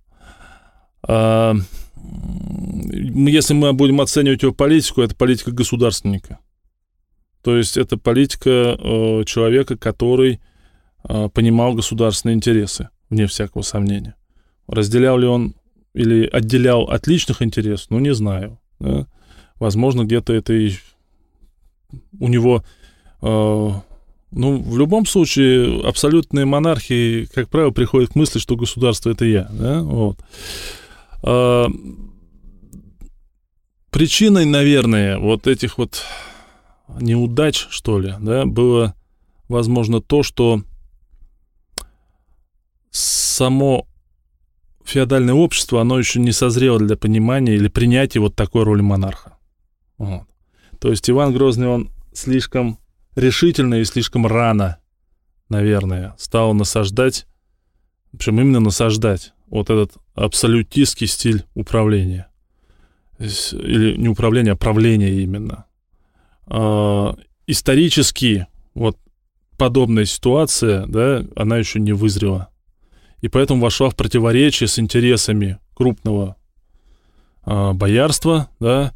А, 1.08 1.54
если 2.92 3.54
мы 3.54 3.72
будем 3.74 4.02
оценивать 4.02 4.42
его 4.42 4.52
политику, 4.52 5.02
это 5.02 5.16
политика 5.16 5.52
государственника. 5.52 6.40
То 7.44 7.56
есть 7.56 7.78
это 7.78 7.98
политика 7.98 8.50
э, 8.50 9.24
человека, 9.26 9.78
который 9.78 10.42
э, 11.08 11.30
понимал 11.30 11.76
государственные 11.76 12.36
интересы, 12.36 12.90
вне 13.12 13.28
всякого 13.28 13.62
сомнения. 13.62 14.16
Разделял 14.68 15.20
ли 15.20 15.28
он 15.28 15.54
или 15.94 16.26
отделял 16.26 16.86
от 16.86 17.06
личных 17.06 17.44
интересов, 17.44 17.92
ну, 17.92 18.00
не 18.00 18.16
знаю. 18.16 18.60
Да? 18.80 19.06
Возможно, 19.60 20.04
где-то 20.04 20.34
это 20.34 20.54
и 20.54 20.74
у 22.20 22.28
него 22.28 22.66
э, 23.22 23.70
Ну, 24.36 24.62
в 24.62 24.78
любом 24.78 25.06
случае, 25.06 25.82
абсолютные 25.88 26.45
монархии, 26.45 27.24
как 27.34 27.48
правило, 27.48 27.72
приходят 27.72 28.12
к 28.12 28.16
мысли, 28.16 28.38
что 28.38 28.57
государство 28.57 29.10
это 29.10 29.24
я. 29.24 29.48
Да? 29.49 29.82
Вот. 29.82 30.20
А, 31.24 31.68
причиной, 33.91 34.44
наверное, 34.44 35.20
вот 35.20 35.48
этих 35.48 35.78
вот 35.78 36.03
неудач, 36.99 37.66
что 37.70 37.98
ли, 37.98 38.14
да, 38.20 38.45
было, 38.45 38.94
возможно, 39.48 40.02
то, 40.02 40.22
что 40.22 40.62
само 42.91 43.88
феодальное 44.84 45.34
общество, 45.34 45.80
оно 45.80 45.98
еще 45.98 46.20
не 46.20 46.34
созрело 46.34 46.78
для 46.78 46.98
понимания 46.98 47.56
или 47.56 47.70
принятия 47.70 48.20
вот 48.20 48.36
такой 48.36 48.64
роли 48.64 48.82
монарха. 48.82 49.38
Вот. 49.98 50.24
То 50.82 50.90
есть 50.90 51.10
Иван 51.10 51.34
Грозный, 51.34 51.68
он 51.68 51.90
слишком 52.14 52.80
решительно 53.16 53.76
и 53.76 53.86
слишком 53.86 54.28
рано, 54.28 54.78
наверное, 55.50 56.16
стал 56.18 56.54
насаждать, 56.54 57.28
причем 58.12 58.40
именно 58.40 58.60
насаждать 58.60 59.34
вот 59.48 59.70
этот 59.70 59.94
абсолютистский 60.14 61.08
стиль 61.08 61.46
управления. 61.54 62.28
Или 63.20 63.96
не 63.96 64.10
управления, 64.10 64.52
а 64.52 64.58
правления 64.58 65.22
именно. 65.22 65.66
А, 66.48 67.16
исторически 67.48 68.48
вот 68.74 68.98
подобная 69.58 70.06
ситуация, 70.06 70.86
да, 70.86 71.24
она 71.36 71.58
еще 71.58 71.80
не 71.80 71.94
вызрела. 71.94 72.50
И 73.22 73.30
поэтому 73.30 73.62
вошла 73.62 73.90
в 73.90 73.96
противоречие 73.96 74.68
с 74.68 74.78
интересами 74.78 75.60
крупного 75.74 76.36
а, 77.44 77.74
боярства, 77.74 78.50
да, 78.60 78.94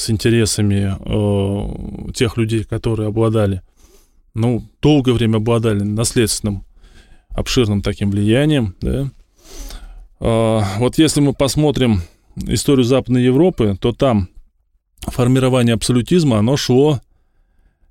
с 0.00 0.10
интересами 0.10 0.96
э, 0.98 2.12
тех 2.12 2.36
людей, 2.36 2.64
которые 2.64 3.08
обладали, 3.08 3.62
ну, 4.34 4.64
долгое 4.80 5.12
время 5.12 5.36
обладали 5.36 5.82
наследственным, 5.82 6.64
обширным 7.28 7.82
таким 7.82 8.10
влиянием, 8.10 8.74
да. 8.80 9.10
Э, 10.20 10.60
вот 10.78 10.98
если 10.98 11.20
мы 11.20 11.34
посмотрим 11.34 12.02
историю 12.36 12.84
Западной 12.84 13.24
Европы, 13.24 13.76
то 13.80 13.92
там 13.92 14.28
формирование 15.00 15.74
абсолютизма, 15.74 16.38
оно 16.38 16.56
шло 16.56 17.00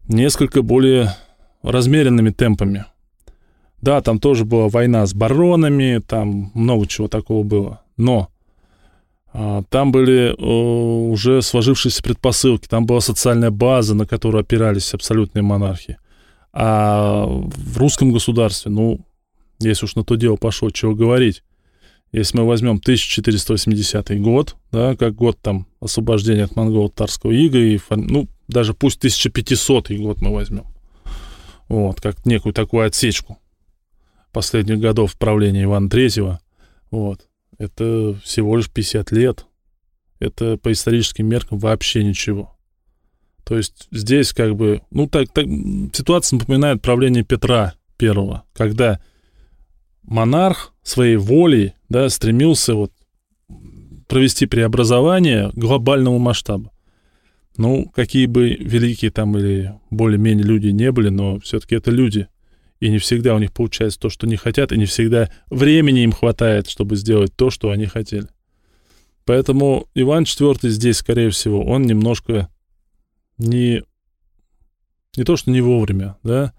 несколько 0.07 0.61
более 0.61 1.15
размеренными 1.61 2.31
темпами. 2.31 2.85
Да, 3.81 4.01
там 4.01 4.19
тоже 4.19 4.45
была 4.45 4.67
война 4.67 5.05
с 5.05 5.13
баронами, 5.13 6.01
там 6.05 6.51
много 6.53 6.87
чего 6.87 7.07
такого 7.07 7.43
было. 7.43 7.81
Но 7.97 8.29
там 9.31 9.91
были 9.91 10.33
уже 10.39 11.41
сложившиеся 11.41 12.01
предпосылки, 12.01 12.67
там 12.67 12.85
была 12.85 13.01
социальная 13.01 13.51
база, 13.51 13.95
на 13.95 14.05
которую 14.05 14.41
опирались 14.41 14.93
абсолютные 14.93 15.43
монархии. 15.43 15.97
А 16.51 17.25
в 17.27 17.77
русском 17.77 18.11
государстве, 18.11 18.71
ну, 18.71 19.05
если 19.59 19.85
уж 19.85 19.95
на 19.95 20.03
то 20.03 20.15
дело 20.15 20.35
пошло, 20.35 20.71
чего 20.71 20.95
говорить. 20.95 21.43
Если 22.11 22.39
мы 22.39 22.47
возьмем 22.47 22.77
1480 22.77 24.19
год, 24.19 24.55
да, 24.71 24.95
как 24.95 25.13
год 25.13 25.37
там 25.39 25.67
освобождения 25.79 26.45
от 26.45 26.55
монголо-татарского 26.55 27.31
ига, 27.31 27.59
и, 27.59 27.79
ну, 27.91 28.27
даже 28.47 28.73
пусть 28.73 28.97
1500 28.97 29.91
год 29.91 30.21
мы 30.21 30.33
возьмем, 30.33 30.65
вот, 31.67 32.01
как 32.01 32.25
некую 32.25 32.53
такую 32.53 32.87
отсечку 32.87 33.37
последних 34.31 34.79
годов 34.79 35.15
правления 35.19 35.65
Ивана 35.65 35.87
Третьего, 35.87 36.39
вот, 36.89 37.28
это 37.59 38.15
всего 38.23 38.57
лишь 38.57 38.69
50 38.71 39.11
лет. 39.11 39.45
Это 40.19 40.57
по 40.57 40.71
историческим 40.71 41.27
меркам 41.27 41.59
вообще 41.59 42.03
ничего. 42.03 42.57
То 43.43 43.57
есть 43.57 43.87
здесь 43.91 44.33
как 44.33 44.55
бы, 44.55 44.81
ну 44.91 45.07
так, 45.07 45.31
так 45.31 45.45
ситуация 45.93 46.39
напоминает 46.39 46.81
правление 46.81 47.23
Петра 47.23 47.75
Первого, 47.97 48.43
когда 48.53 48.99
монарх 50.03 50.73
своей 50.83 51.17
волей, 51.17 51.73
да, 51.89 52.09
стремился 52.09 52.75
вот 52.75 52.91
провести 54.07 54.45
преобразование 54.45 55.51
глобального 55.53 56.17
масштаба. 56.17 56.71
Ну, 57.57 57.89
какие 57.93 58.25
бы 58.25 58.51
великие 58.51 59.11
там 59.11 59.37
или 59.37 59.73
более-менее 59.89 60.45
люди 60.45 60.67
не 60.69 60.91
были, 60.91 61.09
но 61.09 61.39
все-таки 61.39 61.75
это 61.75 61.91
люди– 61.91 62.27
и 62.79 62.89
не 62.89 62.97
всегда 62.97 63.35
у 63.35 63.39
них 63.39 63.51
получается 63.51 63.99
то, 63.99 64.09
что 64.09 64.25
они 64.25 64.35
хотят, 64.35 64.71
и 64.71 64.77
не 64.77 64.85
всегда 64.85 65.29
времени 65.49 66.03
им 66.03 66.11
хватает, 66.11 66.69
чтобы 66.69 66.95
сделать 66.95 67.35
то, 67.35 67.49
что 67.49 67.71
они 67.71 67.85
хотели. 67.85 68.27
Поэтому 69.25 69.87
Иван 69.93 70.23
IV 70.23 70.69
здесь, 70.69 70.97
скорее 70.97 71.29
всего, 71.29 71.63
он 71.63 71.83
немножко 71.83 72.49
не, 73.37 73.83
не 75.15 75.23
то, 75.23 75.35
что 75.37 75.51
не 75.51 75.61
вовремя, 75.61 76.17
да, 76.23 76.53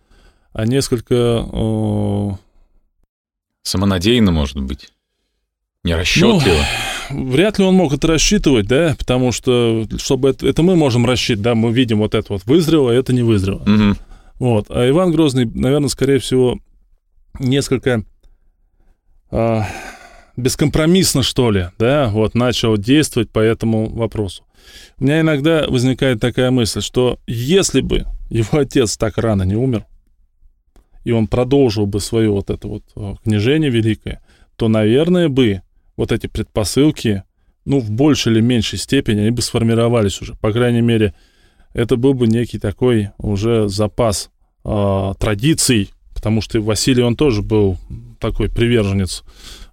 а 0.53 0.67
несколько... 0.67 1.15
О... 1.53 2.39
Самонадеянно, 3.63 4.33
может 4.33 4.61
быть. 4.61 4.91
Нерасчетливо. 5.85 6.65
Ну, 7.11 7.31
вряд 7.31 7.59
ли 7.59 7.65
он 7.65 7.75
мог 7.75 7.93
это 7.93 8.07
рассчитывать, 8.07 8.67
да, 8.67 8.95
потому 8.99 9.33
что, 9.33 9.87
чтобы 9.99 10.31
это, 10.31 10.47
это 10.47 10.63
мы 10.63 10.77
можем 10.77 11.07
рассчитывать, 11.07 11.43
да, 11.43 11.55
мы 11.55 11.73
видим 11.73 11.99
вот 11.99 12.15
это 12.15 12.33
вот 12.33 12.45
вызрело, 12.45 12.91
а 12.91 12.95
это 12.95 13.13
не 13.13 13.23
вызрело. 13.23 13.63
Угу. 13.63 13.97
Вот. 14.41 14.67
А 14.71 14.89
Иван 14.89 15.13
Грозный, 15.13 15.45
наверное, 15.45 15.91
скорее 15.91 16.19
всего, 16.19 16.59
несколько 17.39 18.05
а, 19.31 19.67
бескомпромиссно, 20.37 21.23
что 21.23 21.51
ли, 21.51 21.69
да, 21.79 22.09
вот 22.09 22.35
начал 22.35 22.77
действовать 22.77 23.31
по 23.31 23.39
этому 23.39 23.89
вопросу. 23.91 24.45
У 24.99 25.05
меня 25.05 25.21
иногда 25.21 25.67
возникает 25.69 26.21
такая 26.21 26.51
мысль, 26.51 26.81
что 26.81 27.19
если 27.27 27.83
бы 27.83 28.07
его 28.31 28.59
отец 28.59 28.97
так 28.97 29.19
рано 29.19 29.43
не 29.43 29.57
умер, 29.57 29.85
и 31.05 31.13
он 31.13 31.27
продолжил 31.27 31.87
бы 31.87 32.01
свое 32.01 32.31
вот 32.31 32.49
это 32.49 32.67
вот 32.67 32.83
а, 32.97 33.17
княжение 33.23 33.71
великое, 33.71 34.23
то, 34.57 34.69
наверное, 34.69 35.29
бы 35.29 35.61
вот 35.99 36.13
эти 36.13 36.29
предпосылки, 36.29 37.25
ну, 37.67 37.79
в 37.79 37.91
большей 37.91 38.33
или 38.33 38.41
меньшей 38.41 38.79
степени, 38.79 39.21
они 39.21 39.31
бы 39.31 39.43
сформировались 39.43 40.21
уже. 40.23 40.35
По 40.37 40.51
крайней 40.51 40.81
мере, 40.81 41.15
это 41.73 41.97
был 41.97 42.15
бы 42.15 42.27
некий 42.27 42.59
такой 42.59 43.11
уже 43.19 43.69
запас 43.69 44.31
э, 44.65 45.13
традиций, 45.19 45.91
потому 46.15 46.41
что 46.41 46.61
Василий, 46.61 47.03
он 47.03 47.17
тоже 47.17 47.43
был 47.43 47.79
такой 48.19 48.51
приверженец 48.51 49.25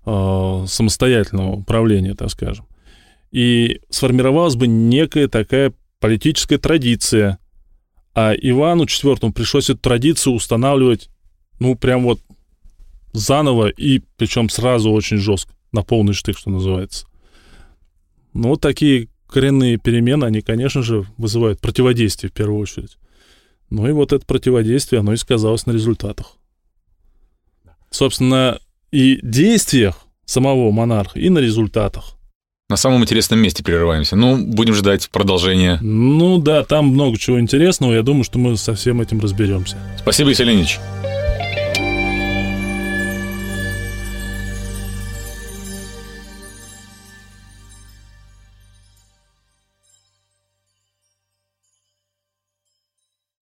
э, 0.06 0.66
самостоятельного 0.68 1.54
управления, 1.54 2.14
так 2.14 2.30
скажем. 2.30 2.66
И 3.32 3.82
сформировалась 3.90 4.56
бы 4.56 4.68
некая 4.68 5.28
такая 5.28 5.74
политическая 6.00 6.58
традиция, 6.58 7.40
а 8.14 8.34
Ивану 8.34 8.86
IV 8.86 9.32
пришлось 9.34 9.70
эту 9.70 9.80
традицию 9.80 10.34
устанавливать, 10.34 11.10
ну, 11.60 11.76
прям 11.76 12.04
вот 12.04 12.20
заново, 13.14 13.68
и 13.68 14.02
причем 14.18 14.50
сразу 14.50 14.92
очень 14.92 15.18
жестко, 15.18 15.54
на 15.72 15.84
полный 15.84 16.14
штык, 16.14 16.38
что 16.38 16.50
называется. 16.50 17.08
Ну, 18.34 18.50
вот 18.50 18.62
такие 18.62 19.10
коренные 19.28 19.78
перемены, 19.78 20.26
они, 20.26 20.42
конечно 20.42 20.82
же, 20.82 21.06
вызывают 21.18 21.60
противодействие 21.60 22.30
в 22.30 22.34
первую 22.34 22.60
очередь. 22.60 22.98
Ну 23.70 23.88
и 23.88 23.92
вот 23.92 24.14
это 24.14 24.26
противодействие, 24.26 25.00
оно 25.00 25.14
и 25.14 25.18
сказалось 25.18 25.66
на 25.66 25.72
результатах. 25.72 26.38
Собственно, 27.90 28.60
и 28.92 29.20
действиях 29.22 30.08
самого 30.26 30.72
монарха, 30.72 31.20
и 31.20 31.30
на 31.30 31.40
результатах. 31.40 32.18
На 32.70 32.76
самом 32.76 33.02
интересном 33.02 33.40
месте 33.40 33.64
прерываемся. 33.64 34.18
Ну, 34.18 34.46
будем 34.46 34.74
ждать 34.74 35.10
продолжения. 35.10 35.80
Ну 35.82 36.38
да, 36.38 36.66
там 36.66 36.88
много 36.88 37.18
чего 37.18 37.40
интересного. 37.40 37.94
Я 37.94 38.04
думаю, 38.04 38.26
что 38.26 38.40
мы 38.40 38.58
со 38.58 38.74
всем 38.74 39.00
этим 39.00 39.22
разберемся. 39.22 39.78
Спасибо, 39.98 40.28
Василий 40.28 41.17